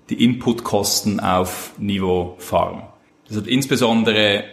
die 0.10 0.24
Inputkosten 0.24 1.20
auf 1.20 1.74
Niveau 1.78 2.36
Farm. 2.40 2.84
Das 3.28 3.38
hat 3.38 3.48
insbesondere 3.48 4.44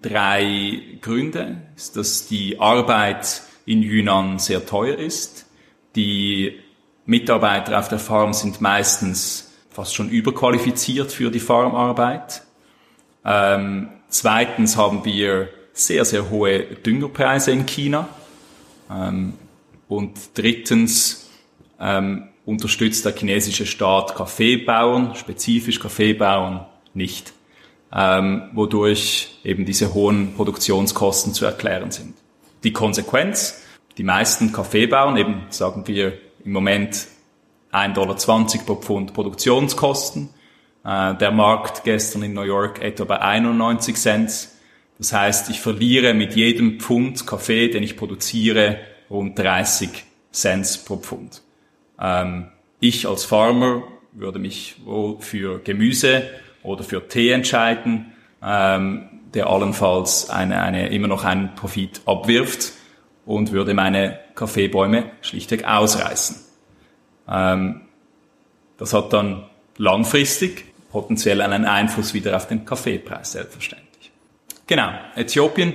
drei 0.00 0.80
Gründe. 1.00 1.62
Ist, 1.76 1.96
dass 1.96 2.28
die 2.28 2.60
Arbeit 2.60 3.42
in 3.66 3.82
Yunnan 3.82 4.38
sehr 4.38 4.64
teuer 4.64 4.96
ist. 4.96 5.46
Die 5.96 6.58
Mitarbeiter 7.06 7.78
auf 7.78 7.88
der 7.88 7.98
Farm 7.98 8.32
sind 8.32 8.60
meistens 8.60 9.52
fast 9.70 9.94
schon 9.94 10.08
überqualifiziert 10.08 11.12
für 11.12 11.30
die 11.30 11.40
Farmarbeit. 11.40 12.42
Ähm, 13.24 13.88
Zweitens 14.12 14.76
haben 14.76 15.06
wir 15.06 15.48
sehr, 15.72 16.04
sehr 16.04 16.28
hohe 16.28 16.60
Düngerpreise 16.60 17.50
in 17.50 17.64
China. 17.64 18.10
Ähm, 18.90 19.32
und 19.88 20.12
drittens 20.34 21.30
ähm, 21.80 22.28
unterstützt 22.44 23.06
der 23.06 23.16
chinesische 23.16 23.64
Staat 23.64 24.14
Kaffeebauern, 24.14 25.14
spezifisch 25.14 25.80
Kaffeebauern, 25.80 26.66
nicht, 26.92 27.32
ähm, 27.90 28.50
wodurch 28.52 29.38
eben 29.44 29.64
diese 29.64 29.94
hohen 29.94 30.34
Produktionskosten 30.34 31.32
zu 31.32 31.46
erklären 31.46 31.90
sind. 31.90 32.12
Die 32.62 32.74
Konsequenz, 32.74 33.62
die 33.98 34.04
meisten 34.04 34.52
Kaffeebauern, 34.52 35.16
eben 35.16 35.42
sagen 35.50 35.86
wir 35.86 36.18
im 36.44 36.52
Moment 36.52 37.06
1,20 37.72 37.94
Dollar 37.94 38.16
pro 38.64 38.74
Pfund 38.76 39.14
Produktionskosten, 39.14 40.30
äh, 40.84 41.14
der 41.14 41.30
Markt 41.30 41.84
gestern 41.84 42.22
in 42.22 42.34
New 42.34 42.42
York 42.42 42.82
etwa 42.82 43.04
bei 43.04 43.20
91 43.20 43.96
Cent. 43.96 44.48
Das 44.98 45.12
heißt, 45.12 45.50
ich 45.50 45.60
verliere 45.60 46.14
mit 46.14 46.36
jedem 46.36 46.80
Pfund 46.80 47.26
Kaffee, 47.26 47.68
den 47.68 47.82
ich 47.82 47.96
produziere, 47.96 48.78
rund 49.10 49.38
30 49.38 50.04
Cent 50.32 50.84
pro 50.86 50.96
Pfund. 50.96 51.42
Ähm, 52.00 52.48
ich 52.80 53.06
als 53.06 53.24
Farmer 53.24 53.82
würde 54.12 54.38
mich 54.38 54.76
wohl 54.84 55.20
für 55.20 55.60
Gemüse 55.60 56.28
oder 56.62 56.84
für 56.84 57.08
Tee 57.08 57.30
entscheiden, 57.30 58.12
ähm, 58.42 59.08
der 59.34 59.46
allenfalls 59.46 60.28
eine, 60.28 60.60
eine, 60.60 60.88
immer 60.88 61.08
noch 61.08 61.24
einen 61.24 61.54
Profit 61.54 62.02
abwirft 62.04 62.72
und 63.24 63.52
würde 63.52 63.74
meine 63.74 64.18
Kaffeebäume 64.34 65.10
schlichtweg 65.20 65.64
ausreißen. 65.64 66.36
Ähm, 67.28 67.82
das 68.78 68.92
hat 68.92 69.12
dann 69.12 69.44
langfristig 69.76 70.64
potenziell 70.90 71.40
einen 71.40 71.64
Einfluss 71.64 72.14
wieder 72.14 72.36
auf 72.36 72.48
den 72.48 72.64
Kaffeepreis, 72.64 73.32
selbstverständlich. 73.32 74.12
Genau, 74.66 74.90
Äthiopien, 75.16 75.74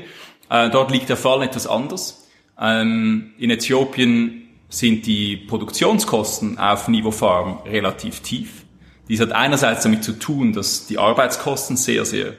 äh, 0.50 0.70
dort 0.70 0.92
liegt 0.92 1.10
der 1.10 1.18
Fall 1.18 1.44
etwas 1.44 1.68
anders. 1.68 2.28
Ähm, 2.60 3.34
in 3.38 3.50
Äthiopien 3.50 4.50
sind 4.70 5.06
die 5.06 5.38
Produktionskosten 5.38 6.58
auf 6.58 6.88
Niveau 6.88 7.12
Farm 7.12 7.62
relativ 7.66 8.22
tief. 8.22 8.66
Dies 9.08 9.22
hat 9.22 9.32
einerseits 9.32 9.84
damit 9.84 10.04
zu 10.04 10.14
tun, 10.14 10.54
dass 10.54 10.88
die 10.88 10.98
Arbeitskosten 10.98 11.78
sehr, 11.78 12.04
sehr, 12.04 12.34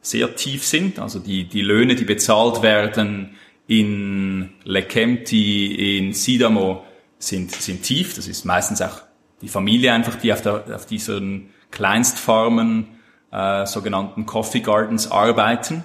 sehr 0.00 0.34
tief 0.36 0.64
sind. 0.64 0.98
Also 0.98 1.18
die, 1.18 1.44
die 1.44 1.60
Löhne, 1.60 1.94
die 1.94 2.04
bezahlt 2.04 2.62
werden 2.62 3.36
in 3.66 4.50
Lekemti, 4.64 5.98
in 5.98 6.12
Sidamo, 6.12 6.84
sind, 7.18 7.52
sind 7.52 7.82
tief. 7.82 8.14
Das 8.14 8.28
ist 8.28 8.44
meistens 8.44 8.82
auch 8.82 9.02
die 9.40 9.48
Familie 9.48 9.92
einfach, 9.92 10.16
die 10.16 10.32
auf, 10.32 10.42
der, 10.42 10.64
auf 10.74 10.86
diesen 10.86 11.50
Kleinstfarmen, 11.70 12.88
äh, 13.30 13.66
sogenannten 13.66 14.26
Coffee 14.26 14.60
Gardens 14.60 15.10
arbeiten. 15.10 15.84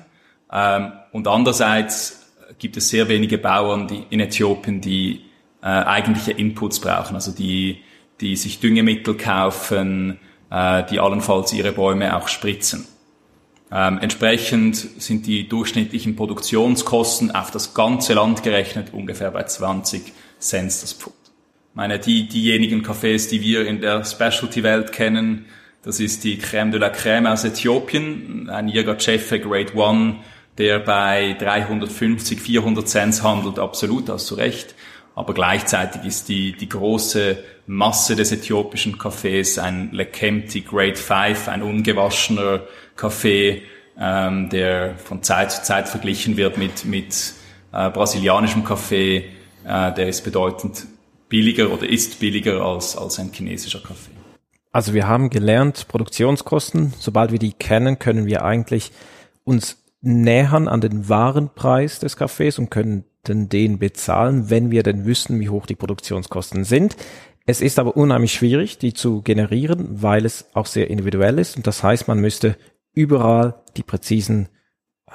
Ähm, 0.52 0.92
und 1.12 1.28
andererseits 1.28 2.32
gibt 2.58 2.78
es 2.78 2.90
sehr 2.90 3.08
wenige 3.08 3.38
Bauern 3.38 3.88
die 3.88 4.06
in 4.10 4.20
Äthiopien, 4.20 4.82
die 4.82 5.26
äh, 5.62 5.68
eigentliche 5.68 6.32
Inputs 6.32 6.80
brauchen, 6.80 7.16
also 7.16 7.32
die, 7.32 7.82
die 8.22 8.36
sich 8.36 8.60
Düngemittel 8.60 9.16
kaufen, 9.16 10.20
äh, 10.50 10.84
die 10.86 11.00
allenfalls 11.00 11.54
ihre 11.54 11.72
Bäume 11.72 12.16
auch 12.16 12.28
spritzen. 12.28 12.88
Ähm, 13.72 14.00
entsprechend 14.02 14.76
sind 14.76 15.28
die 15.28 15.48
durchschnittlichen 15.48 16.16
Produktionskosten 16.16 17.32
auf 17.32 17.52
das 17.52 17.74
ganze 17.74 18.14
Land 18.14 18.42
gerechnet 18.42 18.94
ungefähr 18.94 19.32
bei 19.32 19.44
20 19.44 20.14
Cent 20.40 20.68
das 20.68 20.94
Pfund. 20.94 21.16
Meine, 21.76 22.00
die, 22.00 22.28
diejenigen 22.28 22.84
Cafés, 22.84 23.30
die 23.30 23.42
wir 23.42 23.68
in 23.68 23.80
der 23.80 24.04
Specialty-Welt 24.04 24.92
kennen, 24.92 25.46
das 25.84 26.00
ist 26.00 26.24
die 26.24 26.38
Crème 26.38 26.72
de 26.72 26.80
la 26.80 26.90
Crème 26.90 27.32
aus 27.32 27.44
Äthiopien, 27.44 28.50
ein 28.50 28.68
Jäger 28.68 28.98
Chefe 28.98 29.40
Grade 29.40 29.76
One, 29.76 30.18
der 30.58 30.80
bei 30.80 31.38
350, 31.40 32.42
400 32.42 32.88
Cent 32.88 33.24
handelt, 33.24 33.60
absolut, 33.60 34.10
hast 34.10 34.30
du 34.32 34.36
recht. 34.36 34.76
Aber 35.16 35.34
gleichzeitig 35.34 36.04
ist 36.04 36.28
die, 36.28 36.54
die 36.54 36.68
große 36.68 37.44
Masse 37.72 38.16
des 38.16 38.32
äthiopischen 38.32 38.98
Kaffees 38.98 39.60
ein 39.60 39.92
Lekemti 39.92 40.62
Grade 40.62 40.96
5, 40.96 41.50
ein 41.50 41.62
ungewaschener 41.62 42.62
Kaffee, 42.96 43.62
ähm, 43.96 44.50
der 44.50 44.96
von 44.96 45.22
Zeit 45.22 45.52
zu 45.52 45.62
Zeit 45.62 45.88
verglichen 45.88 46.36
wird 46.36 46.58
mit, 46.58 46.86
mit 46.86 47.34
äh, 47.72 47.92
brasilianischem 47.92 48.64
Kaffee. 48.64 49.26
Äh, 49.66 49.94
der 49.94 50.10
ist 50.10 50.24
bedeutend 50.24 50.88
billiger 51.30 51.72
oder 51.72 51.88
ist 51.88 52.20
billiger 52.20 52.60
als, 52.60 52.98
als 52.98 53.20
ein 53.20 53.30
chinesischer 53.32 53.82
Kaffee. 53.82 54.14
Also 54.72 54.96
wir 54.96 55.08
haben 55.08 55.30
gelernt, 55.30 55.88
Produktionskosten, 55.90 56.96
sobald 56.98 57.32
wir 57.32 57.40
die 57.40 57.54
kennen, 57.54 58.00
können 58.00 58.26
wir 58.26 58.44
eigentlich 58.44 58.92
uns 59.44 59.78
nähern 60.02 60.68
an 60.68 60.82
den 60.82 61.08
wahren 61.08 61.52
Preis 61.54 62.00
des 62.00 62.18
Kaffees 62.18 62.58
und 62.58 62.72
können 62.72 63.04
den 63.28 63.80
bezahlen, 63.80 64.50
wenn 64.50 64.72
wir 64.72 64.84
denn 64.84 65.06
wüssten, 65.06 65.40
wie 65.40 65.50
hoch 65.50 65.66
die 65.66 65.76
Produktionskosten 65.76 66.64
sind. 66.64 66.96
Es 67.50 67.62
ist 67.62 67.80
aber 67.80 67.98
unheimlich 67.98 68.34
schwierig, 68.34 68.78
die 68.78 68.94
zu 68.94 69.24
generieren, 69.24 70.04
weil 70.04 70.24
es 70.24 70.46
auch 70.54 70.68
sehr 70.68 70.88
individuell 70.88 71.40
ist 71.40 71.58
und 71.58 71.66
das 71.66 71.82
heißt, 71.82 72.08
man 72.08 72.20
müsste 72.20 72.56
überall 72.94 73.56
die 73.76 73.82
präzisen 73.82 74.50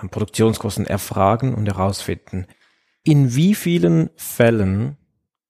ähm, 0.03 0.09
Produktionskosten 0.09 0.85
erfragen 0.85 1.55
und 1.55 1.67
herausfinden. 1.67 2.49
In 3.05 3.37
wie 3.37 3.55
vielen 3.55 4.11
Fällen 4.17 4.97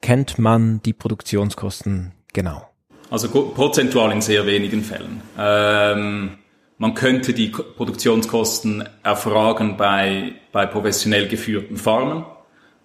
kennt 0.03 0.39
man 0.39 0.83
die 0.83 0.93
Produktionskosten 0.93 2.13
genau? 2.35 2.69
Also 3.09 3.31
prozentual 3.31 4.13
in 4.13 4.21
sehr 4.21 4.47
wenigen 4.47 4.83
Fällen. 4.83 5.23
Ähm, 5.39 6.37
man 6.77 6.93
könnte 6.93 7.33
die 7.33 7.49
Produktionskosten 7.49 8.87
erfragen 9.03 9.79
bei, 9.79 10.35
bei 10.53 10.67
professionell 10.67 11.29
geführten 11.29 11.79
Farmen. 11.79 12.27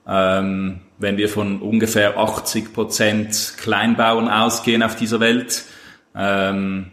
Ähm, 0.09 0.79
wenn 0.97 1.17
wir 1.17 1.29
von 1.29 1.61
ungefähr 1.61 2.17
80 2.17 2.73
Prozent 2.73 3.53
Kleinbauern 3.57 4.27
ausgehen 4.27 4.81
auf 4.81 4.95
dieser 4.95 5.19
Welt, 5.19 5.65
ähm, 6.15 6.87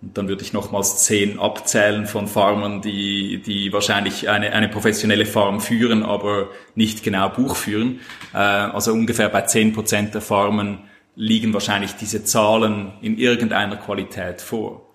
dann 0.00 0.28
würde 0.28 0.42
ich 0.42 0.52
nochmals 0.52 1.04
zehn 1.04 1.38
abzählen 1.38 2.06
von 2.06 2.26
Farmern, 2.26 2.80
die, 2.80 3.40
die 3.42 3.72
wahrscheinlich 3.72 4.28
eine, 4.28 4.52
eine 4.52 4.68
professionelle 4.68 5.26
Farm 5.26 5.60
führen, 5.60 6.02
aber 6.02 6.48
nicht 6.74 7.04
genau 7.04 7.28
Buch 7.28 7.54
führen. 7.56 8.00
Äh, 8.32 8.38
also 8.38 8.92
ungefähr 8.92 9.28
bei 9.28 9.42
zehn 9.42 9.72
Prozent 9.72 10.14
der 10.14 10.22
Farmen 10.22 10.78
liegen 11.14 11.52
wahrscheinlich 11.52 11.94
diese 11.94 12.24
Zahlen 12.24 12.94
in 13.02 13.18
irgendeiner 13.18 13.76
Qualität 13.76 14.40
vor. 14.40 14.90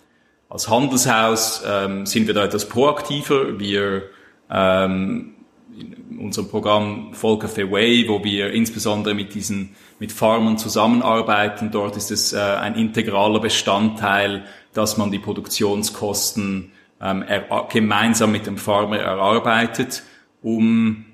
Als 0.49 0.67
Handelshaus 0.67 1.63
ähm, 1.65 2.05
sind 2.05 2.27
wir 2.27 2.33
da 2.33 2.43
etwas 2.43 2.67
proaktiver. 2.67 3.59
Wir 3.59 4.09
ähm, 4.49 5.35
in 5.77 6.19
unserem 6.19 6.49
Programm 6.49 7.13
Volker 7.13 7.49
Way, 7.55 8.07
wo 8.07 8.23
wir 8.23 8.51
insbesondere 8.51 9.13
mit 9.13 9.33
diesen 9.33 9.75
mit 9.99 10.11
Farmern 10.11 10.57
zusammenarbeiten. 10.57 11.71
Dort 11.71 11.97
ist 11.97 12.11
es 12.11 12.33
äh, 12.33 12.37
ein 12.37 12.75
integraler 12.75 13.39
Bestandteil 13.39 14.43
dass 14.77 14.95
man 14.95 15.11
die 15.11 15.19
Produktionskosten 15.19 16.71
ähm, 17.01 17.23
gemeinsam 17.69 18.31
mit 18.31 18.45
dem 18.45 18.57
Farmer 18.57 18.99
erarbeitet, 18.99 20.03
um 20.43 21.05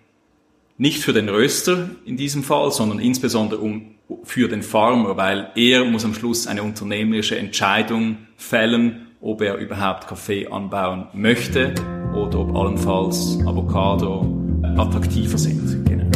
nicht 0.77 1.01
für 1.01 1.13
den 1.13 1.29
Röster 1.29 1.89
in 2.05 2.17
diesem 2.17 2.43
Fall, 2.43 2.71
sondern 2.71 2.99
insbesondere 2.99 3.61
um, 3.61 3.95
für 4.23 4.49
den 4.49 4.63
Farmer, 4.63 5.15
weil 5.15 5.51
er 5.55 5.85
muss 5.85 6.03
am 6.03 6.13
Schluss 6.13 6.45
eine 6.45 6.61
unternehmerische 6.61 7.37
Entscheidung 7.37 8.17
fällen, 8.35 9.07
ob 9.21 9.41
er 9.41 9.55
überhaupt 9.55 10.07
Kaffee 10.07 10.47
anbauen 10.47 11.07
möchte 11.13 11.73
oder 12.13 12.39
ob 12.39 12.53
allenfalls 12.55 13.39
Avocado 13.45 14.32
attraktiver 14.77 15.37
sind. 15.37 15.85
Genau. 15.85 16.09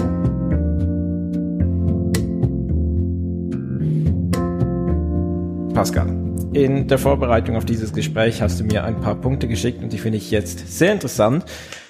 Pascal, 5.74 6.08
in 6.54 6.88
der 6.88 6.98
Vorbereitung 6.98 7.56
auf 7.56 7.66
dieses 7.66 7.94
Gespräch 7.94 8.42
hast 8.42 8.60
du 8.60 8.64
mir 8.64 8.84
ein 8.84 9.00
paar 9.00 9.16
Punkte 9.16 9.48
geschickt 9.48 9.84
und 9.84 9.94
die 9.94 10.00
finde 10.00 10.18
ich 10.18 10.32
jetzt 10.32 10.68
sehr 10.68 10.92
interessant. 10.92 11.46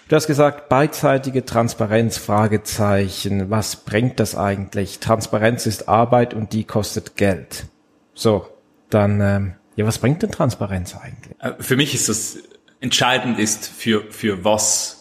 Du 0.10 0.16
hast 0.16 0.28
gesagt, 0.28 0.70
beidseitige 0.70 1.44
Transparenz, 1.44 2.18
Fragezeichen. 2.18 3.50
Was 3.50 3.76
bringt 3.76 4.20
das 4.20 4.36
eigentlich? 4.36 5.00
Transparenz 5.00 5.66
ist 5.66 5.90
Arbeit 5.90 6.34
und 6.34 6.54
die 6.54 6.64
kostet 6.64 7.18
Geld. 7.18 7.66
So, 8.14 8.48
dann, 8.90 9.20
ähm, 9.20 9.54
ja, 9.76 9.86
was 9.86 10.00
bringt 10.00 10.24
denn 10.24 10.32
Transparenz 10.32 10.96
eigentlich? 10.96 11.36
Äh, 11.40 11.62
für 11.62 11.76
mich 11.76 11.94
ist 11.94 12.08
das 12.08 12.38
entscheidend 12.80 13.40
ist 13.40 13.68
für, 13.68 14.04
für 14.12 14.44
was, 14.44 14.97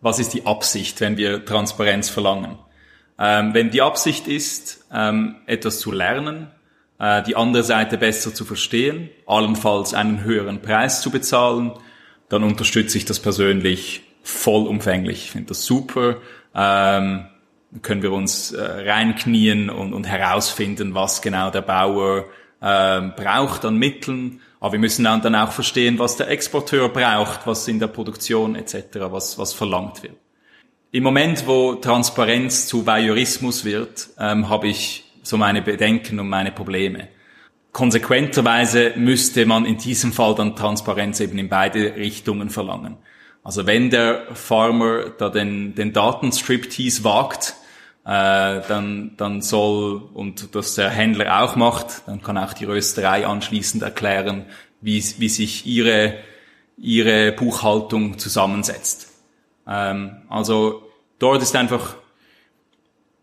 was 0.00 0.18
ist 0.18 0.34
die 0.34 0.46
Absicht, 0.46 1.00
wenn 1.00 1.16
wir 1.16 1.44
Transparenz 1.44 2.08
verlangen? 2.08 2.58
Ähm, 3.18 3.54
wenn 3.54 3.70
die 3.70 3.82
Absicht 3.82 4.28
ist, 4.28 4.84
ähm, 4.92 5.36
etwas 5.46 5.80
zu 5.80 5.90
lernen, 5.90 6.48
äh, 6.98 7.22
die 7.22 7.36
andere 7.36 7.62
Seite 7.62 7.98
besser 7.98 8.34
zu 8.34 8.44
verstehen, 8.44 9.10
allenfalls 9.26 9.94
einen 9.94 10.22
höheren 10.22 10.60
Preis 10.60 11.00
zu 11.00 11.10
bezahlen, 11.10 11.72
dann 12.28 12.42
unterstütze 12.42 12.98
ich 12.98 13.04
das 13.04 13.20
persönlich 13.20 14.02
vollumfänglich. 14.22 15.24
Ich 15.24 15.30
finde 15.30 15.48
das 15.48 15.64
super. 15.64 16.16
Ähm, 16.54 17.26
können 17.82 18.02
wir 18.02 18.12
uns 18.12 18.52
äh, 18.52 18.62
reinknien 18.62 19.70
und, 19.70 19.92
und 19.92 20.04
herausfinden, 20.04 20.94
was 20.94 21.22
genau 21.22 21.50
der 21.50 21.62
Bauer 21.62 22.26
ähm, 22.62 23.12
braucht 23.16 23.64
an 23.64 23.76
Mitteln. 23.76 24.40
Aber 24.66 24.72
wir 24.72 24.80
müssen 24.80 25.04
dann, 25.04 25.36
auch 25.36 25.52
verstehen, 25.52 26.00
was 26.00 26.16
der 26.16 26.28
Exporteur 26.28 26.88
braucht, 26.88 27.46
was 27.46 27.68
in 27.68 27.78
der 27.78 27.86
Produktion 27.86 28.56
etc., 28.56 28.98
was, 29.10 29.38
was 29.38 29.52
verlangt 29.52 30.02
wird. 30.02 30.16
Im 30.90 31.04
Moment, 31.04 31.46
wo 31.46 31.76
Transparenz 31.76 32.66
zu 32.66 32.84
Voyeurismus 32.84 33.64
wird, 33.64 34.08
ähm, 34.18 34.48
habe 34.48 34.66
ich 34.66 35.04
so 35.22 35.36
meine 35.36 35.62
Bedenken 35.62 36.18
und 36.18 36.28
meine 36.28 36.50
Probleme. 36.50 37.06
Konsequenterweise 37.70 38.94
müsste 38.96 39.46
man 39.46 39.66
in 39.66 39.78
diesem 39.78 40.12
Fall 40.12 40.34
dann 40.34 40.56
Transparenz 40.56 41.20
eben 41.20 41.38
in 41.38 41.48
beide 41.48 41.94
Richtungen 41.94 42.50
verlangen. 42.50 42.96
Also 43.44 43.68
wenn 43.68 43.90
der 43.90 44.34
Farmer 44.34 45.10
da 45.16 45.28
den, 45.28 45.76
den 45.76 45.92
Datenstriptease 45.92 47.04
wagt, 47.04 47.54
äh, 48.06 48.62
dann, 48.68 49.12
dann 49.16 49.42
soll, 49.42 50.00
und 50.14 50.54
das 50.54 50.76
der 50.76 50.88
Händler 50.88 51.42
auch 51.42 51.56
macht, 51.56 52.06
dann 52.06 52.22
kann 52.22 52.38
auch 52.38 52.54
die 52.54 52.64
Rösterei 52.64 53.26
anschließend 53.26 53.82
erklären, 53.82 54.46
wie, 54.80 55.04
wie 55.18 55.28
sich 55.28 55.66
ihre, 55.66 56.14
ihre 56.78 57.32
Buchhaltung 57.32 58.18
zusammensetzt. 58.18 59.12
Ähm, 59.66 60.22
also 60.28 60.82
dort 61.18 61.42
ist 61.42 61.54
einfach 61.56 61.96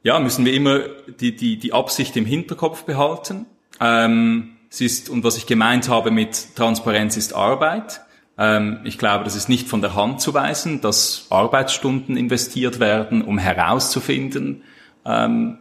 ja, 0.04 0.20
müssen 0.20 0.46
wir 0.46 0.54
immer 0.54 0.80
die, 1.20 1.36
die, 1.36 1.58
die 1.58 1.74
Absicht 1.74 2.16
im 2.18 2.26
Hinterkopf 2.26 2.84
behalten. 2.84 3.46
Ähm, 3.80 4.58
es 4.70 4.82
ist, 4.82 5.10
und 5.10 5.24
was 5.24 5.38
ich 5.38 5.46
gemeint 5.46 5.88
habe 5.88 6.12
mit 6.12 6.56
Transparenz 6.56 7.16
ist 7.16 7.34
Arbeit. 7.34 8.02
Ähm, 8.38 8.82
ich 8.84 8.98
glaube, 8.98 9.24
das 9.24 9.36
ist 9.36 9.48
nicht 9.48 9.70
von 9.70 9.82
der 9.82 9.96
Hand 9.96 10.20
zu 10.20 10.34
weisen, 10.34 10.82
dass 10.82 11.28
Arbeitsstunden 11.30 12.18
investiert 12.18 12.80
werden, 12.80 13.22
um 13.22 13.38
herauszufinden, 13.38 14.64
ähm, 15.06 15.60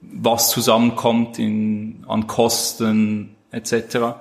was 0.00 0.50
zusammenkommt 0.50 1.38
in, 1.38 2.04
an 2.08 2.26
Kosten 2.26 3.36
etc. 3.50 4.16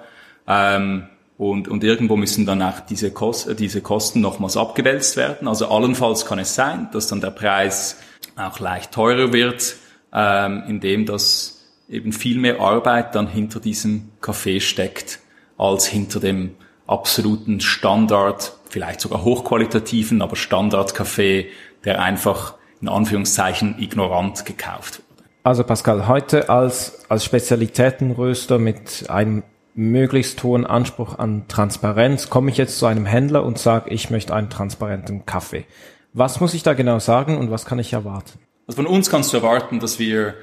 Ähm, 0.48 1.08
und, 1.38 1.68
und 1.68 1.84
irgendwo 1.84 2.16
müssen 2.16 2.46
dann 2.46 2.62
auch 2.62 2.80
diese, 2.80 3.12
Kost, 3.12 3.60
diese 3.60 3.82
Kosten 3.82 4.22
nochmals 4.22 4.58
abgewälzt 4.58 5.18
werden. 5.18 5.48
Also 5.48 5.68
allenfalls 5.68 6.26
kann 6.26 6.40
es 6.40 6.56
sein, 6.56 6.90
dass 6.94 7.08
dann 7.08 7.22
der 7.22 7.32
Preis 7.32 7.98
auch 8.36 8.60
leicht 8.60 8.92
teurer 8.92 9.34
wird, 9.34 9.76
ähm, 10.14 10.64
indem 10.68 11.06
das 11.06 11.66
eben 11.90 12.12
viel 12.12 12.40
mehr 12.40 12.60
Arbeit 12.60 13.16
dann 13.16 13.28
hinter 13.28 13.60
diesem 13.60 14.10
Kaffee 14.20 14.60
steckt, 14.60 15.20
als 15.58 15.86
hinter 15.86 16.20
dem 16.20 16.56
absoluten 16.88 17.60
Standard, 17.60 18.54
vielleicht 18.70 19.02
sogar 19.02 19.24
hochqualitativen, 19.24 20.22
aber 20.22 20.36
Standard-Kaffee, 20.36 21.50
der 21.86 22.02
einfach 22.02 22.56
in 22.82 22.88
Anführungszeichen 22.88 23.76
ignorant 23.80 24.46
gekauft 24.46 25.02
wurde. 25.10 25.24
Also 25.44 25.64
Pascal, 25.64 26.08
heute 26.08 26.50
als, 26.50 27.06
als 27.10 27.24
Spezialitätenröster 27.26 28.60
mit 28.60 29.10
einem 29.10 29.44
möglichst 29.76 30.44
hohen 30.44 30.66
Anspruch 30.66 31.20
an 31.20 31.48
Transparenz 31.48 32.30
komme 32.30 32.50
ich 32.52 32.58
jetzt 32.58 32.80
zu 32.80 32.88
einem 32.88 33.06
Händler 33.06 33.44
und 33.46 33.60
sage, 33.60 33.92
ich 33.92 34.10
möchte 34.10 34.34
einen 34.34 34.50
transparenten 34.50 35.26
Kaffee. 35.26 35.66
Was 36.14 36.40
muss 36.40 36.54
ich 36.54 36.64
da 36.64 36.74
genau 36.74 37.00
sagen 37.00 37.38
und 37.38 37.52
was 37.52 37.66
kann 37.66 37.78
ich 37.80 37.94
erwarten? 37.94 38.40
Also 38.66 38.82
von 38.82 38.88
uns 38.88 39.10
kannst 39.10 39.32
du 39.32 39.38
erwarten, 39.38 39.80
dass 39.80 40.00
wir, 40.00 40.34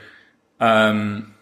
ähm, 0.60 1.32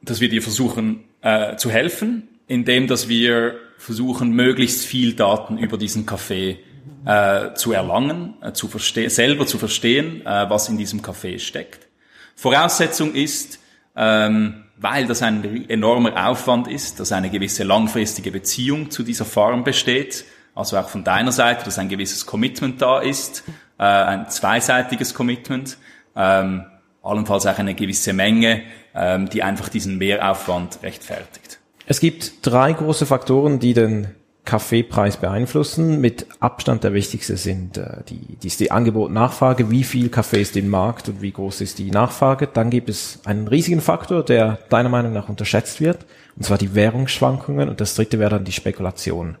dass 0.00 0.20
wir 0.20 0.28
dir 0.28 0.42
versuchen 0.42 1.04
äh, 1.22 1.56
zu 1.56 1.70
helfen, 1.70 2.28
indem 2.46 2.86
dass 2.86 3.08
wir 3.08 3.56
versuchen, 3.78 4.30
möglichst 4.30 4.84
viel 4.84 5.14
Daten 5.14 5.58
über 5.58 5.76
diesen 5.76 6.06
Kaffee 6.06 6.58
äh, 7.04 7.54
zu 7.54 7.72
erlangen, 7.72 8.34
äh, 8.42 8.52
zu 8.52 8.68
verstehen, 8.68 9.10
selber 9.10 9.46
zu 9.46 9.58
verstehen, 9.58 10.22
äh, 10.24 10.48
was 10.48 10.68
in 10.68 10.78
diesem 10.78 11.02
Kaffee 11.02 11.38
steckt. 11.38 11.86
Voraussetzung 12.36 13.14
ist, 13.14 13.58
ähm, 13.96 14.64
weil 14.76 15.06
das 15.06 15.22
ein 15.22 15.68
enormer 15.68 16.28
Aufwand 16.28 16.68
ist, 16.68 16.98
dass 17.00 17.12
eine 17.12 17.30
gewisse 17.30 17.64
langfristige 17.64 18.30
Beziehung 18.30 18.90
zu 18.90 19.02
dieser 19.02 19.24
Farm 19.24 19.62
besteht, 19.62 20.24
Also 20.54 20.78
auch 20.78 20.88
von 20.88 21.02
deiner 21.02 21.32
Seite, 21.32 21.64
dass 21.64 21.78
ein 21.78 21.88
gewisses 21.88 22.26
Commitment 22.26 22.80
da 22.80 23.00
ist, 23.00 23.42
äh, 23.78 23.82
ein 23.82 24.30
zweiseitiges 24.30 25.14
Commitment, 25.14 25.76
ähm, 26.14 26.64
allenfalls 27.02 27.46
auch 27.46 27.58
eine 27.58 27.74
gewisse 27.74 28.12
Menge, 28.12 28.62
ähm, 28.94 29.28
die 29.28 29.42
einfach 29.42 29.68
diesen 29.68 29.98
Mehraufwand 29.98 30.78
rechtfertigt. 30.82 31.58
Es 31.86 32.00
gibt 32.00 32.46
drei 32.46 32.72
große 32.72 33.04
Faktoren, 33.04 33.58
die 33.58 33.74
den 33.74 34.14
Kaffeepreis 34.44 35.16
beeinflussen. 35.16 36.00
Mit 36.00 36.26
Abstand 36.38 36.84
der 36.84 36.92
wichtigste 36.92 37.36
sind 37.36 37.78
äh, 37.78 38.02
die, 38.08 38.36
die, 38.36 38.48
die 38.48 38.70
Angebot-Nachfrage, 38.70 39.70
wie 39.70 39.84
viel 39.84 40.10
Kaffee 40.10 40.42
ist 40.42 40.56
im 40.56 40.68
Markt 40.68 41.08
und 41.08 41.22
wie 41.22 41.32
groß 41.32 41.62
ist 41.62 41.78
die 41.78 41.90
Nachfrage. 41.90 42.46
Dann 42.46 42.70
gibt 42.70 42.90
es 42.90 43.20
einen 43.24 43.48
riesigen 43.48 43.80
Faktor, 43.80 44.22
der 44.22 44.58
deiner 44.68 44.90
Meinung 44.90 45.12
nach 45.12 45.28
unterschätzt 45.28 45.80
wird, 45.80 46.04
und 46.36 46.44
zwar 46.44 46.58
die 46.58 46.74
Währungsschwankungen. 46.74 47.68
Und 47.70 47.80
das 47.80 47.94
dritte 47.94 48.18
wäre 48.18 48.30
dann 48.30 48.44
die 48.44 48.52
Spekulation. 48.52 49.36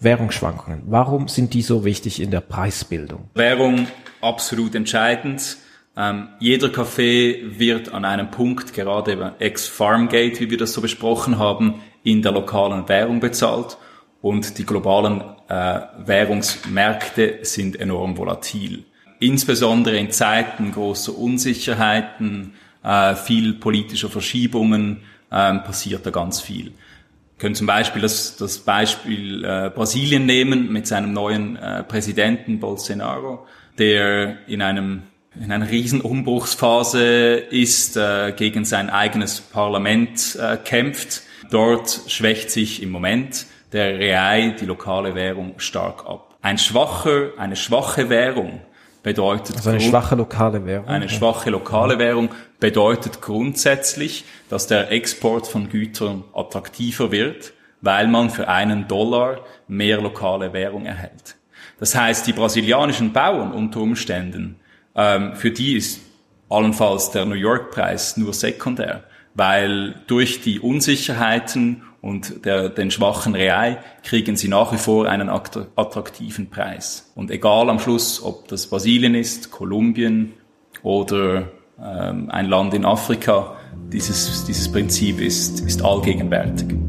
Währungsschwankungen. 0.00 0.82
Warum 0.86 1.28
sind 1.28 1.52
die 1.54 1.62
so 1.62 1.84
wichtig 1.84 2.22
in 2.22 2.30
der 2.30 2.40
Preisbildung? 2.40 3.28
Währung 3.34 3.88
absolut 4.20 4.74
entscheidend. 4.74 5.58
Ähm, 5.96 6.28
jeder 6.38 6.70
Kaffee 6.70 7.42
wird 7.58 7.92
an 7.92 8.04
einem 8.04 8.30
Punkt, 8.30 8.72
gerade 8.72 9.12
über 9.12 9.34
Ex-Farmgate, 9.40 10.40
wie 10.40 10.50
wir 10.50 10.56
das 10.56 10.72
so 10.72 10.80
besprochen 10.80 11.38
haben, 11.38 11.82
in 12.04 12.22
der 12.22 12.32
lokalen 12.32 12.88
Währung 12.88 13.20
bezahlt 13.20 13.76
und 14.20 14.58
die 14.58 14.66
globalen 14.66 15.22
äh, 15.48 15.80
Währungsmärkte 16.04 17.38
sind 17.42 17.78
enorm 17.78 18.16
volatil. 18.16 18.84
Insbesondere 19.20 19.96
in 19.96 20.10
Zeiten 20.10 20.72
großer 20.72 21.16
Unsicherheiten, 21.16 22.54
äh, 22.82 23.14
viel 23.14 23.54
politischer 23.54 24.08
Verschiebungen 24.08 25.02
äh, 25.30 25.54
passiert 25.58 26.06
da 26.06 26.10
ganz 26.10 26.40
viel. 26.40 26.66
Wir 26.66 27.40
können 27.40 27.54
zum 27.54 27.66
Beispiel 27.66 28.02
das, 28.02 28.36
das 28.36 28.58
Beispiel 28.58 29.44
äh, 29.44 29.70
Brasilien 29.74 30.26
nehmen 30.26 30.72
mit 30.72 30.86
seinem 30.86 31.12
neuen 31.12 31.56
äh, 31.56 31.84
Präsidenten 31.84 32.58
Bolsonaro, 32.60 33.46
der 33.78 34.48
in 34.48 34.62
einem 34.62 35.02
in 35.40 35.52
einer 35.52 35.70
Riesenumbruchsphase 35.70 37.34
ist, 37.36 37.96
äh, 37.96 38.32
gegen 38.36 38.64
sein 38.64 38.90
eigenes 38.90 39.40
Parlament 39.40 40.36
äh, 40.40 40.56
kämpft. 40.56 41.22
Dort 41.50 42.00
schwächt 42.08 42.50
sich 42.50 42.82
im 42.82 42.90
Moment 42.90 43.46
der 43.72 43.98
Real, 43.98 44.52
die 44.54 44.66
lokale 44.66 45.14
Währung, 45.14 45.54
stark 45.58 46.06
ab. 46.06 46.36
Ein 46.42 46.58
schwacher, 46.58 47.32
eine 47.36 47.56
schwache 47.56 48.08
Währung 48.08 48.60
bedeutet 49.02 49.56
also 49.56 49.70
eine 49.70 49.80
schwache 49.80 50.14
lokale 50.14 50.64
Währung. 50.66 50.88
Eine 50.88 51.08
schwache 51.08 51.50
lokale 51.50 51.98
Währung 51.98 52.30
bedeutet 52.60 53.20
grundsätzlich, 53.20 54.24
dass 54.48 54.66
der 54.66 54.90
Export 54.92 55.46
von 55.46 55.68
Gütern 55.68 56.24
attraktiver 56.34 57.10
wird, 57.10 57.52
weil 57.80 58.08
man 58.08 58.30
für 58.30 58.48
einen 58.48 58.88
Dollar 58.88 59.40
mehr 59.66 60.00
lokale 60.00 60.52
Währung 60.52 60.86
erhält. 60.86 61.36
Das 61.78 61.94
heißt, 61.94 62.26
die 62.26 62.32
brasilianischen 62.32 63.12
Bauern 63.12 63.52
unter 63.52 63.80
Umständen, 63.80 64.56
ähm, 64.96 65.36
für 65.36 65.50
die 65.50 65.76
ist 65.76 66.00
allenfalls 66.48 67.10
der 67.10 67.24
New 67.24 67.34
York 67.34 67.70
Preis 67.70 68.16
nur 68.16 68.32
sekundär, 68.32 69.04
weil 69.34 69.94
durch 70.06 70.40
die 70.40 70.58
Unsicherheiten 70.58 71.82
und 72.00 72.44
der, 72.44 72.68
den 72.68 72.90
schwachen 72.90 73.34
Real 73.34 73.78
kriegen 74.04 74.36
sie 74.36 74.48
nach 74.48 74.72
wie 74.72 74.78
vor 74.78 75.08
einen 75.08 75.28
attraktiven 75.28 76.48
Preis. 76.48 77.10
Und 77.14 77.30
egal 77.30 77.68
am 77.70 77.80
Schluss, 77.80 78.22
ob 78.22 78.48
das 78.48 78.68
Brasilien 78.68 79.14
ist, 79.14 79.50
Kolumbien 79.50 80.34
oder 80.82 81.48
ähm, 81.82 82.30
ein 82.30 82.46
Land 82.46 82.74
in 82.74 82.84
Afrika, 82.84 83.56
dieses, 83.92 84.44
dieses 84.44 84.70
Prinzip 84.70 85.20
ist, 85.20 85.60
ist 85.60 85.84
allgegenwärtig. 85.84 86.87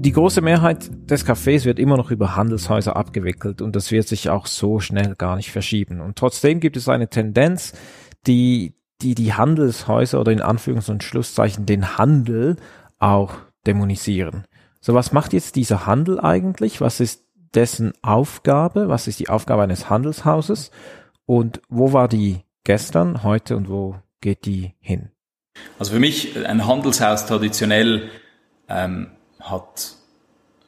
Die 0.00 0.12
große 0.12 0.40
Mehrheit 0.40 0.90
des 1.10 1.26
Cafés 1.26 1.66
wird 1.66 1.78
immer 1.78 1.98
noch 1.98 2.10
über 2.10 2.34
Handelshäuser 2.34 2.96
abgewickelt 2.96 3.60
und 3.60 3.76
das 3.76 3.90
wird 3.90 4.08
sich 4.08 4.30
auch 4.30 4.46
so 4.46 4.80
schnell 4.80 5.14
gar 5.14 5.36
nicht 5.36 5.50
verschieben. 5.50 6.00
Und 6.00 6.16
trotzdem 6.16 6.58
gibt 6.58 6.78
es 6.78 6.88
eine 6.88 7.08
Tendenz, 7.08 7.74
die 8.26 8.74
die, 9.02 9.14
die 9.14 9.34
Handelshäuser 9.34 10.18
oder 10.18 10.32
in 10.32 10.40
Anführungs- 10.40 10.90
und 10.90 11.04
Schlusszeichen 11.04 11.66
den 11.66 11.98
Handel 11.98 12.56
auch 12.98 13.34
dämonisieren. 13.66 14.46
So, 14.80 14.94
was 14.94 15.12
macht 15.12 15.34
jetzt 15.34 15.56
dieser 15.56 15.84
Handel 15.84 16.18
eigentlich? 16.18 16.80
Was 16.80 17.00
ist 17.00 17.26
dessen 17.54 17.92
Aufgabe? 18.00 18.88
Was 18.88 19.06
ist 19.06 19.20
die 19.20 19.28
Aufgabe 19.28 19.62
eines 19.62 19.90
Handelshauses? 19.90 20.70
Und 21.26 21.60
wo 21.68 21.92
war 21.92 22.08
die 22.08 22.40
gestern, 22.64 23.22
heute 23.22 23.54
und 23.54 23.68
wo 23.68 23.96
geht 24.22 24.46
die 24.46 24.72
hin? 24.80 25.10
Also 25.78 25.92
für 25.92 26.00
mich 26.00 26.46
ein 26.46 26.66
Handelshaus 26.66 27.26
traditionell 27.26 28.08
ähm, 28.66 29.08
hat 29.40 29.94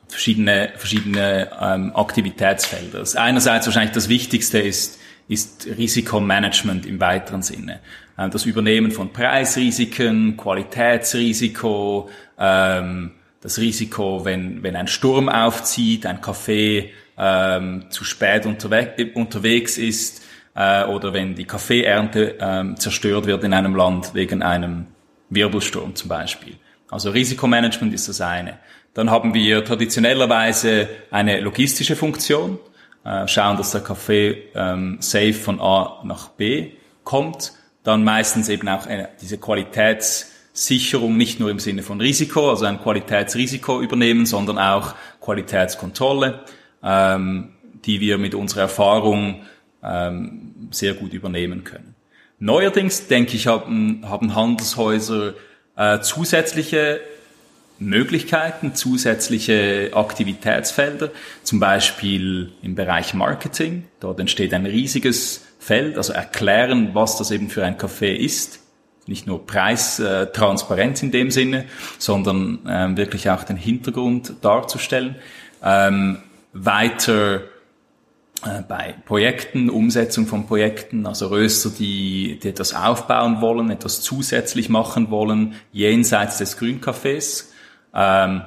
verschiedene, 0.09 0.73
verschiedene 0.77 1.51
ähm, 1.61 1.97
Aktivitätsfelder. 1.97 3.05
Einerseits 3.17 3.67
wahrscheinlich 3.67 3.95
das 3.95 4.09
Wichtigste 4.09 4.59
ist, 4.59 4.99
ist 5.29 5.67
Risikomanagement 5.67 6.85
im 6.87 7.01
weiteren 7.01 7.43
Sinne. 7.43 7.81
Ähm, 8.19 8.31
das 8.31 8.45
Übernehmen 8.45 8.91
von 8.91 9.13
Preisrisiken, 9.13 10.37
Qualitätsrisiko, 10.37 12.11
ähm, 12.39 13.13
das 13.41 13.59
Risiko, 13.59 14.25
wenn, 14.25 14.63
wenn 14.63 14.77
ein 14.77 14.87
Sturm 14.87 15.29
aufzieht, 15.29 16.07
ein 16.07 16.21
Kaffee 16.21 16.93
ähm, 17.19 17.87
zu 17.91 18.05
spät 18.05 18.47
unterwe 18.47 19.11
unterwegs 19.15 19.79
ist 19.79 20.23
äh, 20.55 20.85
oder 20.85 21.13
wenn 21.13 21.35
die 21.35 21.45
Kaffeeernte 21.45 22.37
ähm, 22.41 22.77
zerstört 22.77 23.27
wird 23.27 23.45
in 23.45 23.53
einem 23.53 23.75
Land 23.75 24.15
wegen 24.15 24.43
einem 24.43 24.87
Wirbelsturm 25.31 25.95
zum 25.95 26.09
Beispiel. 26.09 26.57
Also 26.93 27.11
Risikomanagement 27.11 27.95
ist 27.95 28.09
das 28.09 28.21
eine. 28.21 28.59
Dann 28.93 29.11
haben 29.11 29.33
wir 29.33 29.65
traditionellerweise 29.65 30.89
eine 31.11 31.41
logistische 31.41 31.97
Funktion, 31.97 32.59
äh, 33.05 33.27
schauen, 33.27 33.57
dass 33.57 33.71
der 33.71 33.81
Kaffee 33.81 34.51
ähm, 34.55 34.99
safe 35.01 35.33
von 35.33 35.59
A 35.59 36.03
nach 36.05 36.29
B 36.29 36.73
kommt. 37.03 37.55
Dann 37.83 38.05
meistens 38.05 38.51
eben 38.51 38.69
auch 38.69 38.87
eine, 38.87 39.09
diese 39.23 39.39
Qualitätssicherung 39.39 41.17
nicht 41.17 41.41
nur 41.41 41.51
im 41.51 41.61
Sinne 41.61 41.83
von 41.83 41.99
Risiko, 41.99 42.51
also 42.51 42.67
ein 42.67 42.79
Qualitätsrisiko 42.79 43.81
übernehmen, 43.81 44.27
sondern 44.27 44.59
auch 44.59 44.95
Qualitätskontrolle, 45.23 46.45
ähm, 46.83 47.55
die 47.87 48.01
wir 48.01 48.19
mit 48.19 48.35
unserer 48.35 48.63
Erfahrung 48.63 49.45
ähm, 49.83 50.69
sehr 50.71 50.93
gut 50.93 51.15
übernehmen 51.15 51.65
können. 51.65 51.95
Neuerdings, 52.39 53.07
denke 53.07 53.35
ich, 53.35 53.47
haben, 53.47 54.03
haben 54.07 54.35
Handelshäuser 54.35 55.33
äh, 55.83 56.01
zusätzliche 56.01 57.01
Möglichkeiten, 57.79 58.75
zusätzliche 58.75 59.91
Aktivitätsfelder, 59.93 61.11
zum 61.43 61.59
Beispiel 61.59 62.53
im 62.63 62.75
Bereich 62.75 63.15
Marketing. 63.15 63.85
Dort 63.99 64.21
entsteht 64.21 64.55
ein 64.55 64.67
riesiges 64.67 65.45
Feld, 65.59 65.97
also 65.97 66.13
erklären, 66.13 66.91
was 66.95 67.19
das 67.19 67.31
eben 67.31 67.51
für 67.51 67.65
ein 67.65 67.77
Café 67.77 68.15
ist. 68.15 68.61
Nicht 69.07 69.27
nur 69.27 69.45
Preistransparenz 69.45 71.03
in 71.03 71.11
dem 71.11 71.33
Sinne, 71.33 71.65
sondern 71.99 72.61
ähm, 72.69 72.97
wirklich 72.97 73.31
auch 73.31 73.43
den 73.43 73.57
Hintergrund 73.57 74.35
darzustellen. 74.43 75.17
Ähm, 75.63 76.19
weiter 76.53 77.41
bei 78.69 78.95
Projekten, 79.05 79.71
Umsetzung 79.71 80.27
von 80.27 80.47
Projekten, 80.47 81.07
also 81.07 81.29
Röster, 81.29 81.71
die, 81.71 82.39
die 82.43 82.49
etwas 82.49 82.75
aufbauen 82.75 83.41
wollen, 83.41 83.71
etwas 83.71 84.01
zusätzlich 84.01 84.69
machen 84.69 85.11
wollen, 85.11 85.55
jenseits 85.73 86.39
des 86.39 86.59
Grüncafés, 86.59 87.51
ähm, 87.95 88.43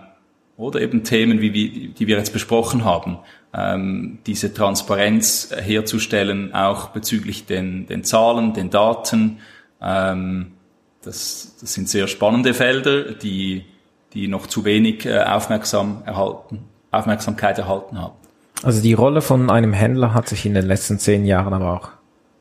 oder 0.58 0.82
eben 0.82 1.04
Themen, 1.04 1.42
wie, 1.42 1.54
wie, 1.54 1.88
die 1.90 2.08
wir 2.08 2.18
jetzt 2.18 2.34
besprochen 2.34 2.86
haben, 2.86 3.20
ähm, 3.54 4.20
diese 4.26 4.54
Transparenz 4.54 5.50
herzustellen, 5.56 6.54
auch 6.54 6.90
bezüglich 6.90 7.46
den, 7.46 7.88
den 7.88 8.04
Zahlen, 8.04 8.54
den 8.54 8.70
Daten. 8.70 9.40
Ähm, 9.82 10.54
das, 11.02 11.56
das 11.60 11.74
sind 11.74 11.90
sehr 11.90 12.08
spannende 12.08 12.54
Felder, 12.54 13.14
die, 13.14 13.66
die 14.14 14.28
noch 14.28 14.48
zu 14.48 14.66
wenig 14.66 15.06
äh, 15.06 15.20
aufmerksam 15.20 16.04
erhalten, 16.06 16.64
Aufmerksamkeit 16.92 17.60
erhalten 17.60 18.00
haben. 18.00 18.16
Also 18.64 18.82
die 18.82 18.94
Rolle 18.94 19.22
von 19.22 19.50
einem 19.50 19.74
Händler 19.74 20.14
hat 20.14 20.28
sich 20.28 20.46
in 20.46 20.54
den 20.54 20.66
letzten 20.66 21.00
zehn 21.00 21.26
Jahren 21.26 21.54
aber 21.54 21.74
auch 21.74 21.90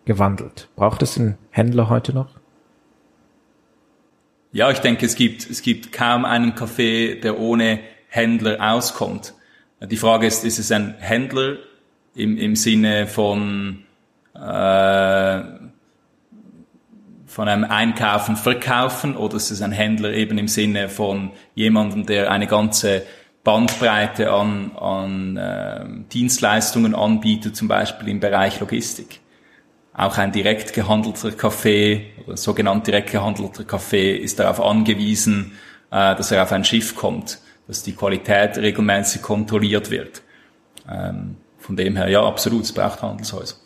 gewandelt. 0.05 0.69
Braucht 0.77 1.03
es 1.03 1.19
einen 1.19 1.37
Händler 1.51 1.89
heute 1.89 2.13
noch? 2.13 2.29
Ja, 4.53 4.71
ich 4.71 4.79
denke, 4.79 5.05
es 5.05 5.17
gibt, 5.17 5.51
es 5.51 5.63
gibt 5.63 5.93
kaum 5.93 6.25
einen 6.25 6.53
Café, 6.53 7.21
der 7.21 7.41
ohne 7.41 7.81
Händler 8.09 8.59
auskommt. 8.61 9.35
Die 9.83 9.97
Frage 9.97 10.27
ist, 10.27 10.45
ist 10.45 10.59
es 10.59 10.71
ein 10.71 10.95
Händler 10.99 11.57
im, 12.15 12.39
im 12.39 12.55
Sinne 12.55 13.09
von, 13.09 13.85
äh, 14.35 15.43
von 17.27 17.49
einem 17.49 17.65
Einkaufen, 17.65 18.37
Verkaufen 18.37 19.17
oder 19.17 19.37
ist 19.37 19.51
es 19.51 19.61
ein 19.61 19.73
Händler 19.73 20.13
eben 20.13 20.39
im 20.39 20.47
Sinne 20.47 20.89
von 20.89 21.33
jemandem, 21.57 22.07
der 22.07 22.31
eine 22.31 22.47
ganze 22.47 23.03
Bandbreite 23.45 24.33
an, 24.33 24.73
an 24.77 25.37
äh, 25.37 25.85
Dienstleistungen 26.13 26.95
anbietet, 26.95 27.55
zum 27.55 27.69
Beispiel 27.69 28.09
im 28.09 28.19
Bereich 28.19 28.59
Logistik. 28.61 29.21
auch 29.93 30.19
ein 30.19 30.33
direkt 30.33 30.73
gehandelter 30.73 31.31
Kaffee 31.31 32.07
oder 32.27 32.37
sogenannt 32.37 32.87
direkt 32.87 33.13
gehandelter 33.13 33.65
Kaffee 33.65 34.17
ist 34.17 34.41
darauf 34.41 34.61
angewiesen, 34.61 35.53
äh, 35.91 36.17
dass 36.17 36.33
er 36.33 36.43
auf 36.43 36.53
ein 36.53 36.65
Schiff 36.65 36.97
kommt, 36.97 37.39
dass 37.69 37.83
die 37.83 37.93
Qualität 37.93 38.59
regelmäßig 38.59 39.23
kontrolliert 39.23 39.91
wird. 39.91 40.23
Ähm, 40.91 41.37
von 41.59 41.77
dem 41.77 41.97
her, 41.97 42.09
ja, 42.09 42.23
absolut, 42.23 42.65
es 42.65 42.73
braucht 42.73 43.03
Handelshäuser. 43.03 43.57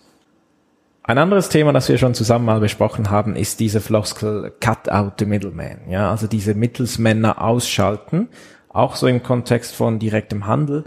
Ein 1.03 1.17
anderes 1.17 1.49
Thema, 1.49 1.73
das 1.73 1.89
wir 1.89 1.97
schon 1.97 2.13
zusammen 2.13 2.45
mal 2.45 2.61
besprochen 2.61 3.11
haben, 3.11 3.35
ist 3.35 3.61
diese 3.61 3.81
Floskel 3.81 4.53
Cut 4.61 4.91
out 4.91 5.15
the 5.19 5.25
middleman. 5.25 5.89
Ja, 5.89 6.11
also 6.11 6.27
diese 6.27 6.55
Mittelsmänner 6.55 7.43
ausschalten, 7.43 8.29
auch 8.69 8.97
so 8.97 9.07
im 9.07 9.23
Kontext 9.23 9.75
von 9.75 9.99
direktem 9.99 10.47
Handel. 10.47 10.85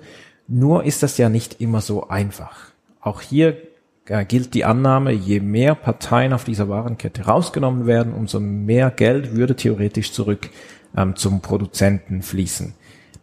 Nur 0.48 0.84
ist 0.84 1.04
das 1.04 1.18
ja 1.18 1.30
nicht 1.30 1.62
immer 1.62 1.82
so 1.82 2.10
einfach. 2.10 2.72
Auch 3.00 3.22
hier 3.22 3.58
äh, 4.06 4.26
gilt 4.26 4.54
die 4.54 4.66
Annahme, 4.66 5.12
je 5.12 5.40
mehr 5.40 5.76
Parteien 5.76 6.34
auf 6.34 6.44
dieser 6.44 6.70
Warenkette 6.70 7.26
rausgenommen 7.26 7.88
werden, 7.88 8.14
umso 8.14 8.40
mehr 8.40 8.92
Geld 8.92 9.36
würde 9.36 9.56
theoretisch 9.56 10.12
zurück 10.12 10.50
ähm, 10.96 11.16
zum 11.16 11.42
Produzenten 11.42 12.22
fließen. 12.22 12.74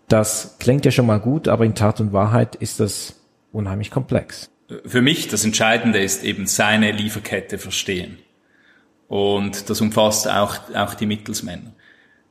Das 0.08 0.56
klingt 0.58 0.84
ja 0.84 0.90
schon 0.90 1.06
mal 1.06 1.20
gut, 1.20 1.48
aber 1.48 1.64
in 1.64 1.74
Tat 1.74 2.00
und 2.00 2.12
Wahrheit 2.12 2.54
ist 2.54 2.80
das 2.80 3.20
unheimlich 3.52 3.90
komplex 3.90 4.50
für 4.84 5.02
mich 5.02 5.28
das 5.28 5.44
Entscheidende 5.44 5.98
ist 5.98 6.24
eben 6.24 6.46
seine 6.46 6.92
Lieferkette 6.92 7.58
verstehen. 7.58 8.18
Und 9.08 9.70
das 9.70 9.80
umfasst 9.80 10.28
auch, 10.28 10.56
auch 10.74 10.94
die 10.94 11.06
Mittelsmänner. 11.06 11.72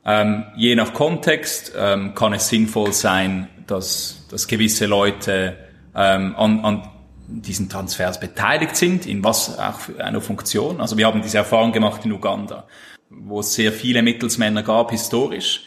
Ähm, 0.08 0.46
je 0.56 0.74
nach 0.76 0.94
Kontext 0.94 1.74
ähm, 1.78 2.16
kann 2.16 2.32
es 2.32 2.48
sinnvoll 2.48 2.94
sein, 2.94 3.50
dass, 3.68 4.26
dass 4.32 4.48
gewisse 4.48 4.86
Leute 4.86 5.58
ähm, 5.94 6.34
an, 6.38 6.62
an 6.62 6.90
diesen 7.28 7.68
Transfers 7.68 8.18
beteiligt 8.18 8.78
sind, 8.78 9.06
in 9.06 9.22
was 9.22 9.60
auch 9.60 9.80
für 9.80 10.02
eine 10.02 10.22
Funktion. 10.22 10.80
Also 10.80 10.98
wir 10.98 11.06
haben 11.06 11.22
diese 11.22 11.40
Erfahrung 11.40 11.74
gemacht 11.74 12.06
in 12.06 12.14
Uganda, 12.14 12.66
wo 13.10 13.42
es 13.42 13.54
sehr 13.54 13.74
viele 13.74 14.02
Mittelsmänner 14.02 14.64
gab, 14.64 14.92
historisch. 14.92 15.64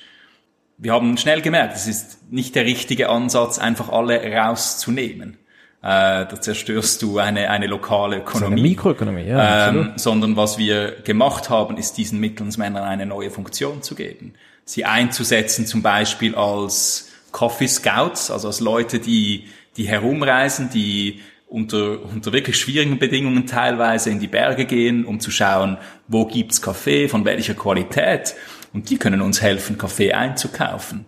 Wir 0.78 0.95
haben 0.95 1.18
schnell 1.18 1.43
gemerkt, 1.43 1.76
es 1.76 1.86
ist 1.86 2.32
nicht 2.32 2.55
der 2.55 2.64
richtige 2.64 3.11
Ansatz, 3.11 3.59
einfach 3.59 3.91
alle 3.91 4.22
rauszunehmen 4.32 5.36
äh, 5.83 6.26
da 6.26 6.41
zerstörst 6.41 7.01
du 7.01 7.18
eine, 7.18 7.49
eine 7.51 7.66
lokale 7.66 8.18
Ökonomie. 8.18 8.53
Eine 8.53 8.62
Mikroökonomie, 8.62 9.22
ja. 9.22 9.68
Ähm, 9.68 9.93
sondern 9.97 10.37
was 10.37 10.59
wir 10.59 10.97
gemacht 11.05 11.49
haben, 11.49 11.78
ist 11.78 11.97
diesen 11.97 12.20
Mittelsmännern 12.20 12.85
eine 12.85 13.07
neue 13.07 13.31
Funktion 13.31 13.83
zu 13.83 13.95
geben. 13.95 14.35
Sie 14.66 14.85
einzusetzen 14.85 15.66
zum 15.66 15.81
Beispiel 15.81 16.35
als 16.35 17.11
Coffee 17.33 17.66
Scouts, 17.66 18.31
also 18.31 18.49
als 18.49 18.61
Leute, 18.61 18.99
die, 18.99 19.47
die 19.78 19.89
herumreisen, 19.89 20.68
die 20.68 21.20
unter, 21.49 22.03
unter 22.05 22.33
wirklich 22.33 22.59
schwierigen 22.59 22.99
Bedingungen 22.99 23.47
teilweise 23.47 24.11
in 24.11 24.20
die 24.20 24.28
Berge 24.28 24.66
gehen, 24.66 25.07
um 25.07 25.18
zu 25.18 25.31
schauen, 25.31 25.78
wo 26.09 26.26
gibt's 26.26 26.61
Kaffee, 26.61 27.09
von 27.09 27.24
welcher 27.24 27.55
Qualität. 27.55 28.35
Und 28.72 28.91
die 28.91 28.99
können 28.99 29.22
uns 29.22 29.41
helfen, 29.41 29.78
Kaffee 29.78 30.12
einzukaufen. 30.12 31.07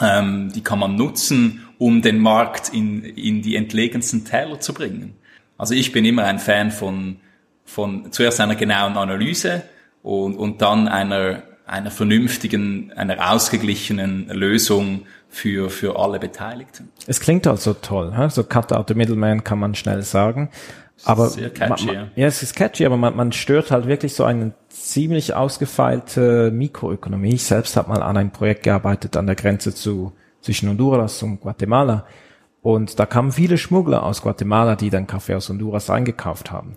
Ähm, 0.00 0.50
die 0.52 0.62
kann 0.62 0.78
man 0.78 0.96
nutzen, 0.96 1.67
um 1.78 2.02
den 2.02 2.18
Markt 2.18 2.68
in, 2.70 3.04
in 3.04 3.42
die 3.42 3.56
entlegensten 3.56 4.24
Täler 4.24 4.60
zu 4.60 4.74
bringen. 4.74 5.14
Also 5.56 5.74
ich 5.74 5.92
bin 5.92 6.04
immer 6.04 6.24
ein 6.24 6.38
Fan 6.38 6.70
von, 6.70 7.16
von 7.64 8.12
zuerst 8.12 8.40
einer 8.40 8.56
genauen 8.56 8.96
Analyse 8.96 9.62
und, 10.02 10.36
und 10.36 10.60
dann 10.60 10.88
einer, 10.88 11.44
einer 11.66 11.90
vernünftigen, 11.90 12.92
einer 12.92 13.32
ausgeglichenen 13.32 14.28
Lösung 14.28 15.06
für, 15.28 15.70
für 15.70 15.98
alle 15.98 16.18
Beteiligten. 16.18 16.90
Es 17.06 17.20
klingt 17.20 17.46
also 17.46 17.74
toll, 17.74 18.14
he? 18.16 18.28
so 18.30 18.44
Cut 18.44 18.72
out 18.72 18.88
the 18.88 18.94
middleman 18.94 19.44
kann 19.44 19.58
man 19.58 19.74
schnell 19.74 20.02
sagen. 20.02 20.50
Aber 21.04 21.28
Sehr 21.28 21.50
catchy, 21.50 21.86
man, 21.86 21.94
ja. 21.94 22.08
ja, 22.16 22.26
es 22.26 22.42
ist 22.42 22.56
catchy, 22.56 22.84
aber 22.84 22.96
man, 22.96 23.14
man 23.14 23.30
stört 23.30 23.70
halt 23.70 23.86
wirklich 23.86 24.14
so 24.14 24.24
eine 24.24 24.52
ziemlich 24.68 25.34
ausgefeilte 25.34 26.50
Mikroökonomie. 26.50 27.34
Ich 27.34 27.44
selbst 27.44 27.76
habe 27.76 27.90
mal 27.90 28.02
an 28.02 28.16
einem 28.16 28.30
Projekt 28.30 28.64
gearbeitet 28.64 29.16
an 29.16 29.26
der 29.26 29.36
Grenze 29.36 29.72
zu 29.72 30.12
zwischen 30.40 30.68
Honduras 30.68 31.22
und 31.22 31.40
Guatemala. 31.40 32.04
Und 32.62 32.98
da 32.98 33.06
kamen 33.06 33.32
viele 33.32 33.58
Schmuggler 33.58 34.02
aus 34.02 34.22
Guatemala, 34.22 34.76
die 34.76 34.90
dann 34.90 35.06
Kaffee 35.06 35.34
aus 35.34 35.48
Honduras 35.48 35.90
eingekauft 35.90 36.50
haben. 36.50 36.76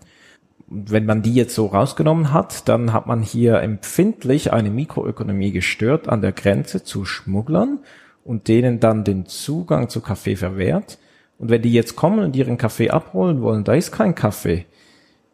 Und 0.69 0.91
wenn 0.91 1.05
man 1.05 1.21
die 1.21 1.33
jetzt 1.33 1.55
so 1.55 1.65
rausgenommen 1.65 2.31
hat, 2.31 2.69
dann 2.69 2.93
hat 2.93 3.07
man 3.07 3.21
hier 3.21 3.59
empfindlich 3.61 4.53
eine 4.53 4.69
Mikroökonomie 4.69 5.51
gestört 5.51 6.07
an 6.07 6.21
der 6.21 6.31
Grenze 6.31 6.83
zu 6.83 7.03
Schmugglern 7.03 7.79
und 8.23 8.47
denen 8.47 8.79
dann 8.79 9.03
den 9.03 9.25
Zugang 9.25 9.89
zu 9.89 10.01
Kaffee 10.01 10.35
verwehrt. 10.35 10.97
Und 11.37 11.49
wenn 11.49 11.61
die 11.61 11.73
jetzt 11.73 11.95
kommen 11.95 12.19
und 12.19 12.35
ihren 12.35 12.57
Kaffee 12.57 12.89
abholen 12.91 13.41
wollen, 13.41 13.63
da 13.63 13.73
ist 13.73 13.91
kein 13.91 14.15
Kaffee, 14.15 14.65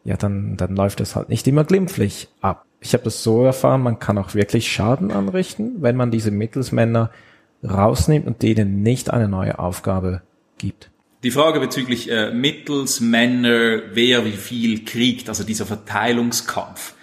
ja, 0.04 0.16
dann, 0.16 0.56
dann 0.56 0.74
läuft 0.74 1.00
das 1.00 1.14
halt 1.14 1.28
nicht 1.28 1.46
immer 1.46 1.64
glimpflich 1.64 2.28
ab. 2.40 2.64
Ich 2.80 2.94
habe 2.94 3.04
das 3.04 3.22
so 3.22 3.44
erfahren, 3.44 3.82
man 3.82 3.98
kann 3.98 4.18
auch 4.18 4.34
wirklich 4.34 4.72
Schaden 4.72 5.12
anrichten, 5.12 5.82
wenn 5.82 5.96
man 5.96 6.10
diese 6.10 6.30
Mittelsmänner 6.30 7.10
rausnimmt 7.62 8.26
und 8.26 8.42
denen 8.42 8.82
nicht 8.82 9.10
eine 9.10 9.28
neue 9.28 9.58
Aufgabe 9.58 10.22
gibt. 10.58 10.90
Die 11.24 11.30
Frage 11.32 11.58
bezüglich 11.58 12.10
äh, 12.10 12.30
Mittelsmänner, 12.30 13.82
wer 13.92 14.24
wie 14.24 14.32
viel 14.32 14.84
kriegt, 14.84 15.28
also 15.28 15.42
dieser 15.42 15.66
Verteilungskampf, 15.66 16.94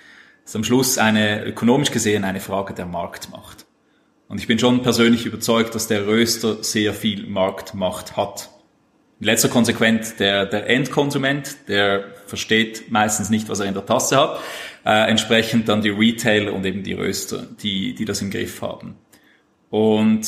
ist 0.45 0.55
am 0.55 0.63
Schluss 0.63 0.97
eine, 0.97 1.43
ökonomisch 1.45 1.91
gesehen, 1.91 2.23
eine 2.23 2.39
Frage 2.39 2.73
der 2.73 2.85
Marktmacht. 2.85 3.65
Und 4.27 4.39
ich 4.39 4.47
bin 4.47 4.57
schon 4.57 4.81
persönlich 4.83 5.25
überzeugt, 5.25 5.75
dass 5.75 5.87
der 5.87 6.07
Röster 6.07 6.63
sehr 6.63 6.93
viel 6.93 7.27
Marktmacht 7.27 8.15
hat. 8.15 8.49
In 9.19 9.25
letzter 9.25 9.49
Konsequenz 9.49 10.15
der, 10.15 10.45
der 10.45 10.69
Endkonsument, 10.69 11.55
der 11.67 12.05
versteht 12.25 12.91
meistens 12.91 13.29
nicht, 13.29 13.49
was 13.49 13.59
er 13.59 13.65
in 13.65 13.73
der 13.73 13.85
Tasse 13.85 14.17
hat. 14.17 14.39
Äh, 14.85 15.09
entsprechend 15.09 15.67
dann 15.67 15.81
die 15.81 15.89
Retailer 15.89 16.53
und 16.53 16.65
eben 16.65 16.83
die 16.83 16.93
Röster, 16.93 17.45
die, 17.61 17.95
die 17.95 18.05
das 18.05 18.21
im 18.21 18.31
Griff 18.31 18.61
haben. 18.61 18.95
Und 19.69 20.25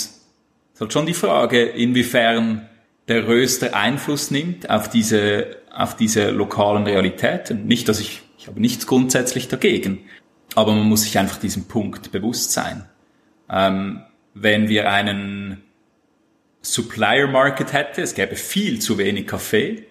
ist 0.77 0.81
halt 0.81 0.93
schon 0.93 1.07
die 1.07 1.15
Frage, 1.15 1.63
inwiefern 1.63 2.69
der 3.07 3.27
Röster 3.27 3.75
Einfluss 3.75 4.29
nimmt 4.29 4.69
auf 4.69 4.87
diese, 4.87 5.57
auf 5.73 5.95
diese 5.95 6.29
lokalen 6.29 6.83
Realitäten. 6.83 7.65
Nicht, 7.65 7.89
dass 7.89 7.99
ich, 7.99 8.21
ich 8.37 8.45
habe 8.45 8.61
nichts 8.61 8.85
grundsätzlich 8.85 9.47
dagegen, 9.47 10.01
aber 10.53 10.75
man 10.75 10.87
muss 10.87 11.01
sich 11.01 11.17
einfach 11.17 11.37
diesem 11.37 11.67
Punkt 11.67 12.11
bewusst 12.11 12.51
sein. 12.51 12.85
Ähm, 13.49 14.03
wenn 14.35 14.69
wir 14.69 14.91
einen 14.91 15.63
Supplier 16.61 17.25
Market 17.25 17.73
hätte, 17.73 18.03
es 18.03 18.13
gäbe 18.13 18.35
viel 18.35 18.77
zu 18.77 18.99
wenig 18.99 19.25
Kaffee, 19.25 19.87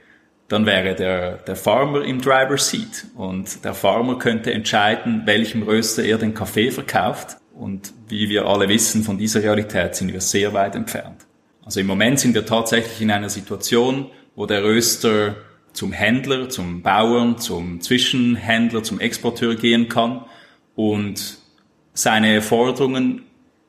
dann 0.46 0.66
wäre 0.66 0.94
der, 0.94 1.38
der 1.38 1.56
Farmer 1.56 2.04
im 2.04 2.20
Driver 2.20 2.58
Seat 2.58 3.06
und 3.16 3.64
der 3.64 3.74
Farmer 3.74 4.20
könnte 4.20 4.52
entscheiden, 4.52 5.22
welchem 5.24 5.64
Röster 5.64 6.04
er 6.04 6.18
den 6.18 6.32
Kaffee 6.32 6.70
verkauft 6.70 7.38
und 7.58 7.92
wie 8.08 8.28
wir 8.28 8.46
alle 8.46 8.68
wissen, 8.68 9.02
von 9.02 9.18
dieser 9.18 9.42
Realität 9.42 9.94
sind 9.94 10.12
wir 10.12 10.20
sehr 10.20 10.52
weit 10.52 10.74
entfernt. 10.74 11.26
Also 11.64 11.80
im 11.80 11.86
Moment 11.86 12.20
sind 12.20 12.34
wir 12.34 12.46
tatsächlich 12.46 13.00
in 13.00 13.10
einer 13.10 13.30
Situation, 13.30 14.10
wo 14.34 14.46
der 14.46 14.62
Röster 14.62 15.36
zum 15.72 15.92
Händler, 15.92 16.48
zum 16.48 16.82
Bauern, 16.82 17.38
zum 17.38 17.80
Zwischenhändler, 17.80 18.82
zum 18.82 19.00
Exporteur 19.00 19.56
gehen 19.56 19.88
kann 19.88 20.24
und 20.74 21.38
seine 21.92 22.42
Forderungen 22.42 23.22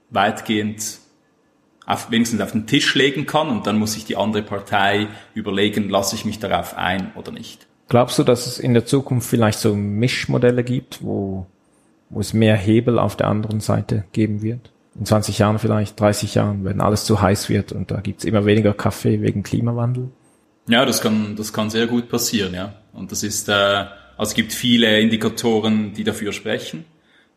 weitgehend 0.09 0.99
auf, 1.85 2.11
wenigstens 2.11 2.41
auf 2.41 2.51
den 2.51 2.67
Tisch 2.67 2.93
legen 2.95 3.25
kann 3.25 3.49
und 3.49 3.65
dann 3.67 3.79
muss 3.79 3.93
sich 3.93 4.05
die 4.05 4.17
andere 4.17 4.43
Partei 4.43 5.07
überlegen, 5.33 5.89
lasse 5.89 6.15
ich 6.15 6.25
mich 6.25 6.39
darauf 6.39 6.77
ein 6.77 7.13
oder 7.15 7.31
nicht. 7.31 7.65
Glaubst 7.87 8.19
du, 8.19 8.23
dass 8.23 8.47
es 8.47 8.59
in 8.59 8.73
der 8.73 8.85
Zukunft 8.85 9.29
vielleicht 9.29 9.59
so 9.59 9.73
Mischmodelle 9.73 10.65
gibt, 10.65 11.01
wo 11.01 11.47
wo 12.09 12.19
es 12.19 12.33
mehr 12.33 12.55
Hebel 12.55 12.99
auf 12.99 13.15
der 13.15 13.27
anderen 13.27 13.59
Seite 13.59 14.05
geben 14.11 14.41
wird. 14.41 14.71
In 14.97 15.05
20 15.05 15.37
Jahren 15.37 15.59
vielleicht, 15.59 15.99
30 15.99 16.35
Jahren, 16.35 16.65
wenn 16.65 16.81
alles 16.81 17.05
zu 17.05 17.21
heiß 17.21 17.49
wird 17.49 17.71
und 17.71 17.91
da 17.91 18.01
gibt's 18.01 18.25
immer 18.25 18.45
weniger 18.45 18.73
Kaffee 18.73 19.21
wegen 19.21 19.43
Klimawandel. 19.43 20.09
Ja, 20.67 20.85
das 20.85 21.01
kann, 21.01 21.35
das 21.35 21.53
kann 21.53 21.69
sehr 21.69 21.87
gut 21.87 22.09
passieren, 22.09 22.53
ja. 22.53 22.73
Und 22.93 23.11
das 23.11 23.23
ist, 23.23 23.47
äh, 23.47 23.51
also 23.51 24.31
es 24.31 24.33
gibt 24.33 24.53
viele 24.53 24.99
Indikatoren, 24.99 25.93
die 25.93 26.03
dafür 26.03 26.33
sprechen, 26.33 26.85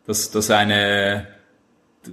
dass, 0.06 0.30
dass 0.30 0.50
eine, 0.50 1.28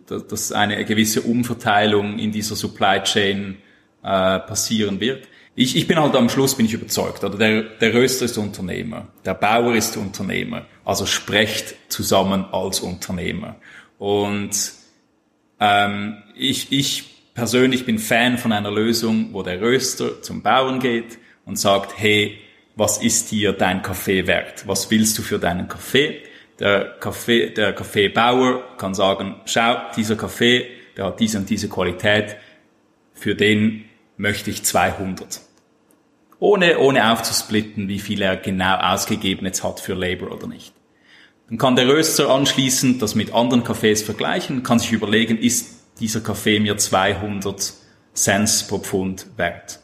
dass 0.07 0.51
eine 0.51 0.83
gewisse 0.85 1.21
Umverteilung 1.21 2.19
in 2.19 2.31
dieser 2.31 2.55
Supply 2.55 3.01
Chain 3.03 3.57
äh, 4.03 4.39
passieren 4.39 4.99
wird. 4.99 5.27
Ich, 5.59 5.75
ich 5.75 5.87
bin 5.87 5.99
halt 5.99 6.15
am 6.15 6.29
Schluss 6.29 6.55
bin 6.55 6.67
ich 6.67 6.73
überzeugt. 6.73 7.23
Oder 7.23 7.35
der, 7.35 7.63
der 7.63 7.91
Röster 7.91 8.25
ist 8.25 8.37
Unternehmer, 8.37 9.07
der 9.25 9.33
Bauer 9.33 9.73
ist 9.73 9.97
Unternehmer. 9.97 10.67
Also 10.85 11.07
sprecht 11.07 11.75
zusammen 11.91 12.45
als 12.51 12.79
Unternehmer. 12.79 13.55
Und 13.97 14.51
ähm, 15.59 16.17
ich, 16.35 16.71
ich 16.71 17.33
persönlich 17.33 17.87
bin 17.87 17.97
Fan 17.97 18.37
von 18.37 18.51
einer 18.51 18.69
Lösung, 18.69 19.29
wo 19.33 19.41
der 19.41 19.59
Röster 19.59 20.21
zum 20.21 20.43
Bauern 20.43 20.79
geht 20.79 21.17
und 21.43 21.57
sagt, 21.57 21.97
hey, 21.97 22.37
was 22.75 22.99
ist 22.99 23.31
dir 23.31 23.51
dein 23.51 23.81
Kaffee 23.81 24.27
wert? 24.27 24.67
Was 24.67 24.91
willst 24.91 25.17
du 25.17 25.23
für 25.23 25.39
deinen 25.39 25.67
Kaffee? 25.67 26.21
Der 26.59 26.97
Kaffee, 26.99 27.49
der 27.49 27.73
Kaffeebauer 27.73 28.77
kann 28.77 28.93
sagen, 28.93 29.41
schau, 29.45 29.75
dieser 29.95 30.17
Kaffee, 30.17 30.67
der 30.95 31.05
hat 31.05 31.19
diese 31.19 31.39
und 31.39 31.49
diese 31.49 31.67
Qualität, 31.67 32.35
für 33.15 33.33
den 33.33 33.85
möchte 34.17 34.49
ich 34.49 34.63
200. 34.63 35.41
ohne, 36.39 36.79
ohne 36.79 37.11
aufzusplitten, 37.11 37.87
wie 37.87 37.99
viel 37.99 38.21
er 38.21 38.35
genau 38.35 38.77
ausgegeben 38.77 39.45
jetzt 39.45 39.63
hat 39.63 39.79
für 39.79 39.93
Labor 39.93 40.31
oder 40.31 40.47
nicht. 40.47 40.73
Dann 41.49 41.57
kann 41.57 41.75
der 41.75 41.87
Röster 41.87 42.29
anschließend 42.29 43.01
das 43.01 43.15
mit 43.15 43.33
anderen 43.33 43.63
Kaffees 43.63 44.03
vergleichen, 44.03 44.63
kann 44.63 44.79
sich 44.79 44.91
überlegen, 44.91 45.37
ist 45.37 45.77
dieser 45.99 46.19
Kaffee 46.19 46.59
mir 46.59 46.77
200 46.77 47.73
Cent 48.13 48.65
pro 48.67 48.79
Pfund 48.79 49.27
wert? 49.37 49.79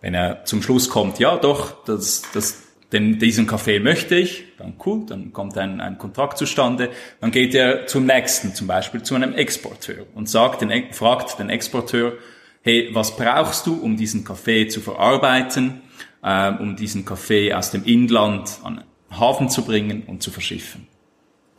Wenn 0.00 0.14
er 0.14 0.44
zum 0.44 0.62
Schluss 0.62 0.88
kommt, 0.88 1.18
ja 1.18 1.36
doch, 1.36 1.84
das, 1.84 2.22
das, 2.32 2.62
denn 2.92 3.18
diesen 3.18 3.46
Kaffee 3.46 3.80
möchte 3.80 4.14
ich, 4.14 4.44
dann 4.58 4.74
cool, 4.86 5.04
dann 5.06 5.32
kommt 5.32 5.58
ein, 5.58 5.80
ein 5.80 5.98
Kontrakt 5.98 6.38
zustande, 6.38 6.90
dann 7.20 7.32
geht 7.32 7.54
er 7.54 7.86
zum 7.86 8.06
nächsten, 8.06 8.54
zum 8.54 8.66
Beispiel 8.66 9.02
zu 9.02 9.14
einem 9.14 9.34
Exporteur 9.34 10.06
und 10.14 10.28
sagt 10.28 10.62
den, 10.62 10.92
fragt 10.92 11.38
den 11.38 11.50
Exporteur, 11.50 12.14
hey, 12.62 12.90
was 12.92 13.16
brauchst 13.16 13.66
du, 13.66 13.74
um 13.74 13.96
diesen 13.96 14.24
Kaffee 14.24 14.68
zu 14.68 14.80
verarbeiten, 14.80 15.82
äh, 16.22 16.52
um 16.52 16.76
diesen 16.76 17.04
Kaffee 17.04 17.52
aus 17.54 17.70
dem 17.70 17.84
Inland 17.84 18.58
an 18.62 18.76
den 18.76 19.18
Hafen 19.18 19.48
zu 19.48 19.64
bringen 19.64 20.04
und 20.06 20.22
zu 20.22 20.30
verschiffen. 20.30 20.86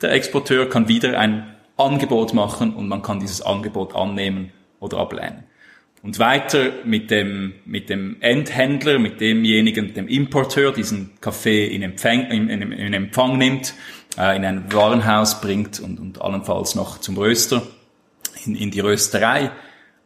Der 0.02 0.12
Exporteur 0.12 0.70
kann 0.70 0.88
wieder 0.88 1.20
ein 1.20 1.56
Angebot 1.78 2.34
machen 2.34 2.74
und 2.74 2.88
man 2.88 3.02
kann 3.02 3.20
dieses 3.20 3.41
Angebot 3.41 3.95
annehmen 3.95 4.52
oder 4.80 4.97
ablehnen. 4.97 5.43
Und 6.04 6.18
weiter 6.18 6.72
mit 6.84 7.12
dem, 7.12 7.54
mit 7.66 7.89
dem 7.89 8.18
Endhändler, 8.22 8.97
mit 8.97 9.22
demjenigen, 9.22 9.93
dem 9.93 10.08
Importeur, 10.08 10.72
diesen 10.72 11.12
Kaffee 11.22 11.68
in 11.68 11.84
Empfang, 11.84 12.32
in, 12.32 12.49
in, 12.49 12.72
in 12.72 12.93
Empfang 12.93 13.38
nimmt, 13.38 13.76
äh, 14.18 14.36
in 14.36 14.43
ein 14.43 14.74
Warenhaus 14.74 15.41
bringt 15.41 15.80
und, 15.80 15.99
und 15.99 16.20
allenfalls 16.22 16.74
noch 16.74 16.99
zum 16.99 17.18
Röster, 17.18 17.62
in, 18.45 18.56
in 18.56 18.72
die 18.72 18.80
Rösterei. 18.80 19.52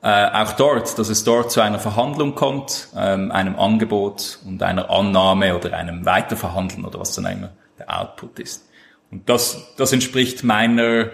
Äh, 0.06 0.30
auch 0.34 0.52
dort, 0.54 1.00
dass 1.00 1.10
es 1.10 1.24
dort 1.24 1.52
zu 1.52 1.62
einer 1.62 1.80
Verhandlung 1.80 2.36
kommt, 2.36 2.90
ähm, 2.96 3.32
einem 3.32 3.56
Angebot 3.58 4.40
und 4.46 4.62
einer 4.62 4.90
Annahme 4.90 5.58
oder 5.58 5.76
einem 5.76 6.06
Weiterverhandeln 6.06 6.86
oder 6.86 7.00
was 7.00 7.16
dann 7.16 7.26
immer 7.26 7.50
der 7.80 8.00
Output 8.00 8.40
ist. 8.40 8.70
Und 9.10 9.28
das, 9.28 9.74
das 9.78 9.92
entspricht 9.92 10.44
meiner, 10.44 11.10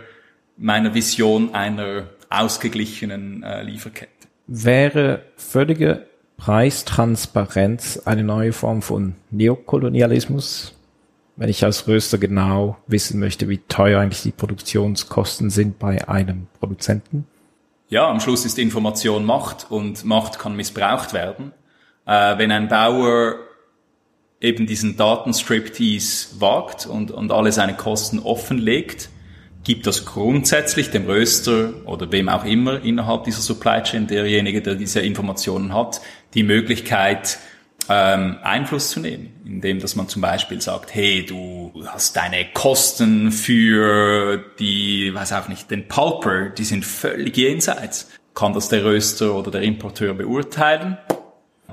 meiner 0.58 0.94
Vision 0.94 1.56
einer 1.56 2.04
ausgeglichenen 2.30 3.44
äh, 3.44 3.64
Lieferkette 3.64 4.22
wäre 4.52 5.22
völlige 5.38 6.08
Preistransparenz 6.38 8.02
eine 8.06 8.24
neue 8.24 8.52
Form 8.52 8.82
von 8.82 9.16
Neokolonialismus, 9.30 10.74
wenn 11.38 11.50
ich 11.50 11.64
als 11.64 11.88
Röster 11.88 12.18
genau 12.18 12.78
wissen 12.88 13.20
möchte, 13.20 13.48
wie 13.48 13.60
teuer 13.60 14.02
eigentlich 14.02 14.24
die 14.24 14.32
Produktionskosten 14.32 15.50
sind 15.50 15.80
bei 15.80 16.08
einem 16.10 16.48
Produzenten? 16.60 17.28
Ja, 17.92 18.10
am 18.10 18.22
Schluss 18.22 18.46
ist 18.46 18.58
Information 18.58 19.26
Macht 19.26 19.70
und 19.70 20.06
Macht 20.06 20.40
kann 20.40 20.56
missbraucht 20.56 21.12
werden. 21.12 21.52
Äh, 22.06 22.38
wenn 22.38 22.50
ein 22.50 22.70
Bauer 22.70 23.36
eben 24.40 24.66
diesen 24.66 24.96
Datenstriptease 24.96 26.40
wagt 26.40 26.86
und, 26.86 27.12
und 27.12 27.34
alle 27.34 27.52
seine 27.52 27.76
Kosten 27.76 28.20
offenlegt, 28.20 29.10
gibt 29.66 29.88
das 29.88 30.06
grundsätzlich 30.06 30.90
dem 30.92 31.06
Röster 31.06 31.86
oder 31.86 32.10
wem 32.14 32.30
auch 32.30 32.46
immer 32.46 32.82
innerhalb 32.82 33.26
dieser 33.26 33.42
Supply 33.42 33.84
Chain, 33.84 34.08
derjenige, 34.08 34.62
der 34.62 34.76
diese 34.76 35.02
Informationen 35.02 35.74
hat, 35.74 36.00
die 36.34 36.44
Möglichkeit, 36.44 37.40
ähm, 37.90 38.38
Einfluss 38.44 38.90
zu 38.90 39.00
nehmen, 39.00 39.34
indem 39.46 39.80
dass 39.80 39.96
man 39.96 40.08
zum 40.08 40.22
Beispiel 40.22 40.62
sagt, 40.62 40.94
hey, 40.94 41.26
du 41.26 41.72
hast 41.88 42.16
deine 42.16 42.46
Kosten 42.54 43.32
für 43.32 44.44
die, 44.60 45.14
weiß 45.14 45.34
auch 45.34 45.48
nicht, 45.48 45.72
den 45.72 45.88
Pulper, 45.88 46.50
die 46.50 46.64
sind 46.64 46.86
völlig 46.86 47.36
jenseits. 47.38 48.10
Kann 48.34 48.54
das 48.54 48.70
der 48.70 48.86
Röster 48.86 49.36
oder 49.36 49.52
der 49.52 49.62
Importeur 49.62 50.14
beurteilen? 50.14 50.98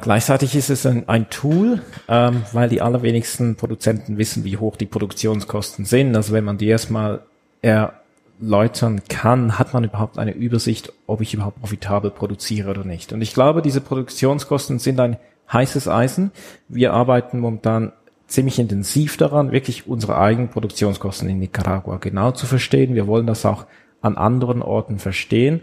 Gleichzeitig 0.01 0.55
ist 0.55 0.71
es 0.71 0.87
ein, 0.87 1.09
ein 1.09 1.29
Tool, 1.29 1.83
ähm, 2.09 2.43
weil 2.53 2.69
die 2.69 2.81
allerwenigsten 2.81 3.57
Produzenten 3.57 4.17
wissen, 4.17 4.45
wie 4.45 4.57
hoch 4.57 4.77
die 4.77 4.87
Produktionskosten 4.87 5.85
sind. 5.85 6.15
Also 6.15 6.33
wenn 6.33 6.45
man 6.45 6.59
die 6.59 6.69
erstmal 6.69 7.23
erläutern 7.63 9.03
kann, 9.09 9.59
hat 9.59 9.75
man 9.75 9.85
überhaupt 9.85 10.19
eine 10.19 10.33
Übersicht, 10.33 10.93
ob 11.07 11.21
ich 11.21 11.35
überhaupt 11.35 11.61
profitabel 11.61 12.11
produziere 12.11 12.71
oder 12.71 12.85
nicht. 12.85 13.13
Und 13.13 13.23
ich 13.23 13.35
glaube, 13.35 13.61
diese 13.61 13.81
Produktionskosten 13.81 14.79
sind 14.79 15.01
ein 15.01 15.17
heißes 15.53 15.89
Eisen. 15.89 16.31
Wir 16.69 16.93
arbeiten 16.93 17.41
momentan 17.41 17.93
ziemlich 18.27 18.59
intensiv 18.59 19.17
daran, 19.17 19.53
wirklich 19.53 19.87
unsere 19.87 20.19
eigenen 20.19 20.51
Produktionskosten 20.51 21.29
in 21.29 21.39
Nicaragua 21.39 21.97
genau 21.97 22.31
zu 22.33 22.47
verstehen. 22.47 22.95
Wir 22.95 23.07
wollen 23.07 23.27
das 23.27 23.47
auch 23.47 23.67
an 24.01 24.17
anderen 24.17 24.63
Orten 24.63 24.99
verstehen, 24.99 25.63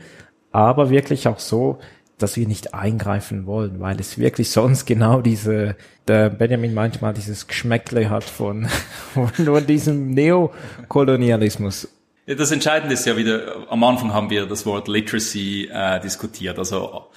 aber 0.52 0.90
wirklich 0.90 1.28
auch 1.28 1.40
so, 1.40 1.80
dass 2.18 2.38
wir 2.38 2.48
nicht 2.48 2.74
eingreifen 2.74 3.46
wollen, 3.46 3.80
weil 3.80 4.00
es 4.00 4.18
wirklich 4.18 4.50
sonst 4.50 4.86
genau 4.86 5.22
diese, 5.22 5.76
der 6.08 6.30
Benjamin 6.30 6.74
manchmal 6.74 7.14
dieses 7.14 7.48
Geschmäckle 7.48 8.10
hat 8.10 8.24
von, 8.24 8.68
von 9.14 9.30
nur 9.38 9.62
diesem 9.62 10.12
Neokolonialismus. 10.12 11.90
Ja, 12.26 12.36
das 12.36 12.52
Entscheidende 12.52 12.94
ist 12.94 13.06
ja 13.06 13.18
wieder, 13.18 13.68
am 13.70 13.84
Anfang 13.84 14.14
haben 14.14 14.30
wir 14.30 14.48
das 14.48 14.66
Wort 14.66 14.88
Literacy 14.88 15.70
äh, 15.72 16.00
diskutiert, 16.00 16.58
also 16.58 17.08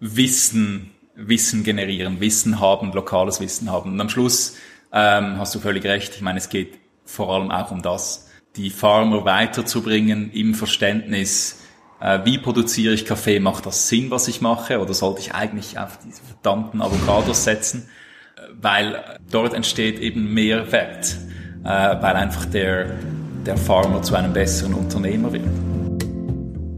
Wissen, 0.00 0.90
Wissen 1.14 1.64
generieren, 1.64 2.20
Wissen 2.20 2.60
haben, 2.60 2.92
lokales 2.92 3.40
Wissen 3.40 3.70
haben. 3.70 3.92
Und 3.92 4.00
am 4.00 4.08
Schluss 4.08 4.56
ähm, 4.92 5.38
hast 5.38 5.54
du 5.54 5.58
völlig 5.58 5.84
recht, 5.84 6.14
ich 6.14 6.22
meine, 6.22 6.38
es 6.38 6.48
geht 6.48 6.78
vor 7.04 7.34
allem 7.34 7.50
auch 7.50 7.70
um 7.70 7.82
das, 7.82 8.28
die 8.56 8.70
Farmer 8.70 9.24
weiterzubringen 9.24 10.30
im 10.32 10.54
Verständnis, 10.54 11.62
äh, 12.02 12.20
wie 12.24 12.38
produziere 12.38 12.94
ich 12.94 13.06
Kaffee? 13.06 13.38
Macht 13.38 13.64
das 13.64 13.88
Sinn, 13.88 14.10
was 14.10 14.26
ich 14.26 14.40
mache? 14.40 14.80
Oder 14.80 14.92
sollte 14.92 15.20
ich 15.20 15.34
eigentlich 15.34 15.78
auf 15.78 15.98
diese 16.04 16.20
verdammten 16.22 16.82
Avocados 16.82 17.44
setzen? 17.44 17.88
Äh, 18.36 18.40
weil 18.60 19.18
dort 19.30 19.54
entsteht 19.54 20.00
eben 20.00 20.34
mehr 20.34 20.72
Wert, 20.72 21.16
äh, 21.62 21.68
weil 21.68 22.16
einfach 22.16 22.44
der, 22.46 22.98
der 23.46 23.56
Farmer 23.56 24.02
zu 24.02 24.16
einem 24.16 24.32
besseren 24.32 24.74
Unternehmer 24.74 25.32
wird. 25.32 25.44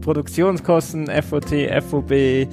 Produktionskosten, 0.01 1.07
FOT, 1.23 1.51
FOB, 1.89 2.47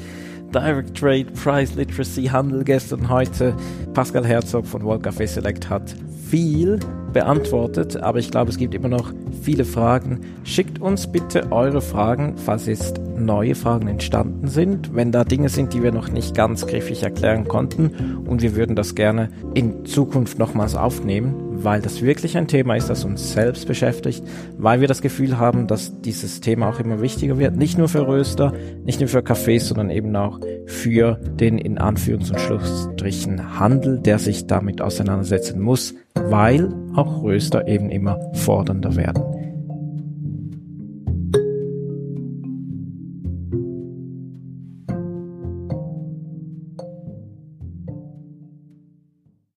Direct 0.52 0.98
Trade, 0.98 1.26
Price 1.42 1.74
Literacy, 1.74 2.24
Handel 2.26 2.62
gestern, 2.62 3.08
heute. 3.08 3.54
Pascal 3.94 4.26
Herzog 4.26 4.66
von 4.66 4.84
World 4.84 5.02
Café 5.02 5.26
Select 5.26 5.70
hat 5.70 5.94
viel 6.28 6.78
beantwortet, 7.12 7.96
aber 7.96 8.18
ich 8.18 8.30
glaube, 8.30 8.50
es 8.50 8.58
gibt 8.58 8.74
immer 8.74 8.88
noch 8.88 9.12
viele 9.42 9.64
Fragen. 9.64 10.20
Schickt 10.44 10.80
uns 10.80 11.10
bitte 11.10 11.50
eure 11.52 11.80
Fragen, 11.80 12.34
falls 12.36 12.66
jetzt 12.66 13.00
neue 13.16 13.54
Fragen 13.54 13.88
entstanden 13.88 14.48
sind, 14.48 14.94
wenn 14.94 15.12
da 15.12 15.24
Dinge 15.24 15.48
sind, 15.48 15.72
die 15.72 15.82
wir 15.82 15.92
noch 15.92 16.10
nicht 16.10 16.34
ganz 16.34 16.66
griffig 16.66 17.02
erklären 17.02 17.48
konnten 17.48 18.24
und 18.26 18.42
wir 18.42 18.54
würden 18.54 18.76
das 18.76 18.94
gerne 18.94 19.30
in 19.54 19.84
Zukunft 19.86 20.38
nochmals 20.38 20.74
aufnehmen, 20.74 21.51
weil 21.64 21.80
das 21.80 22.02
wirklich 22.02 22.36
ein 22.36 22.48
Thema 22.48 22.76
ist, 22.76 22.90
das 22.90 23.04
uns 23.04 23.32
selbst 23.32 23.66
beschäftigt, 23.66 24.22
weil 24.58 24.80
wir 24.80 24.88
das 24.88 25.02
Gefühl 25.02 25.38
haben, 25.38 25.66
dass 25.66 26.00
dieses 26.00 26.40
Thema 26.40 26.68
auch 26.68 26.80
immer 26.80 27.00
wichtiger 27.00 27.38
wird, 27.38 27.56
nicht 27.56 27.78
nur 27.78 27.88
für 27.88 28.06
Röster, 28.06 28.52
nicht 28.84 29.00
nur 29.00 29.08
für 29.08 29.20
Cafés, 29.20 29.60
sondern 29.60 29.90
eben 29.90 30.14
auch 30.16 30.40
für 30.66 31.14
den 31.14 31.58
in 31.58 31.78
Anführungs- 31.78 32.30
und 32.30 32.40
Schlussstrichen 32.40 33.58
Handel, 33.58 33.98
der 33.98 34.18
sich 34.18 34.46
damit 34.46 34.80
auseinandersetzen 34.80 35.60
muss, 35.60 35.94
weil 36.14 36.72
auch 36.94 37.22
Röster 37.22 37.66
eben 37.66 37.90
immer 37.90 38.18
fordernder 38.34 38.96
werden. 38.96 39.41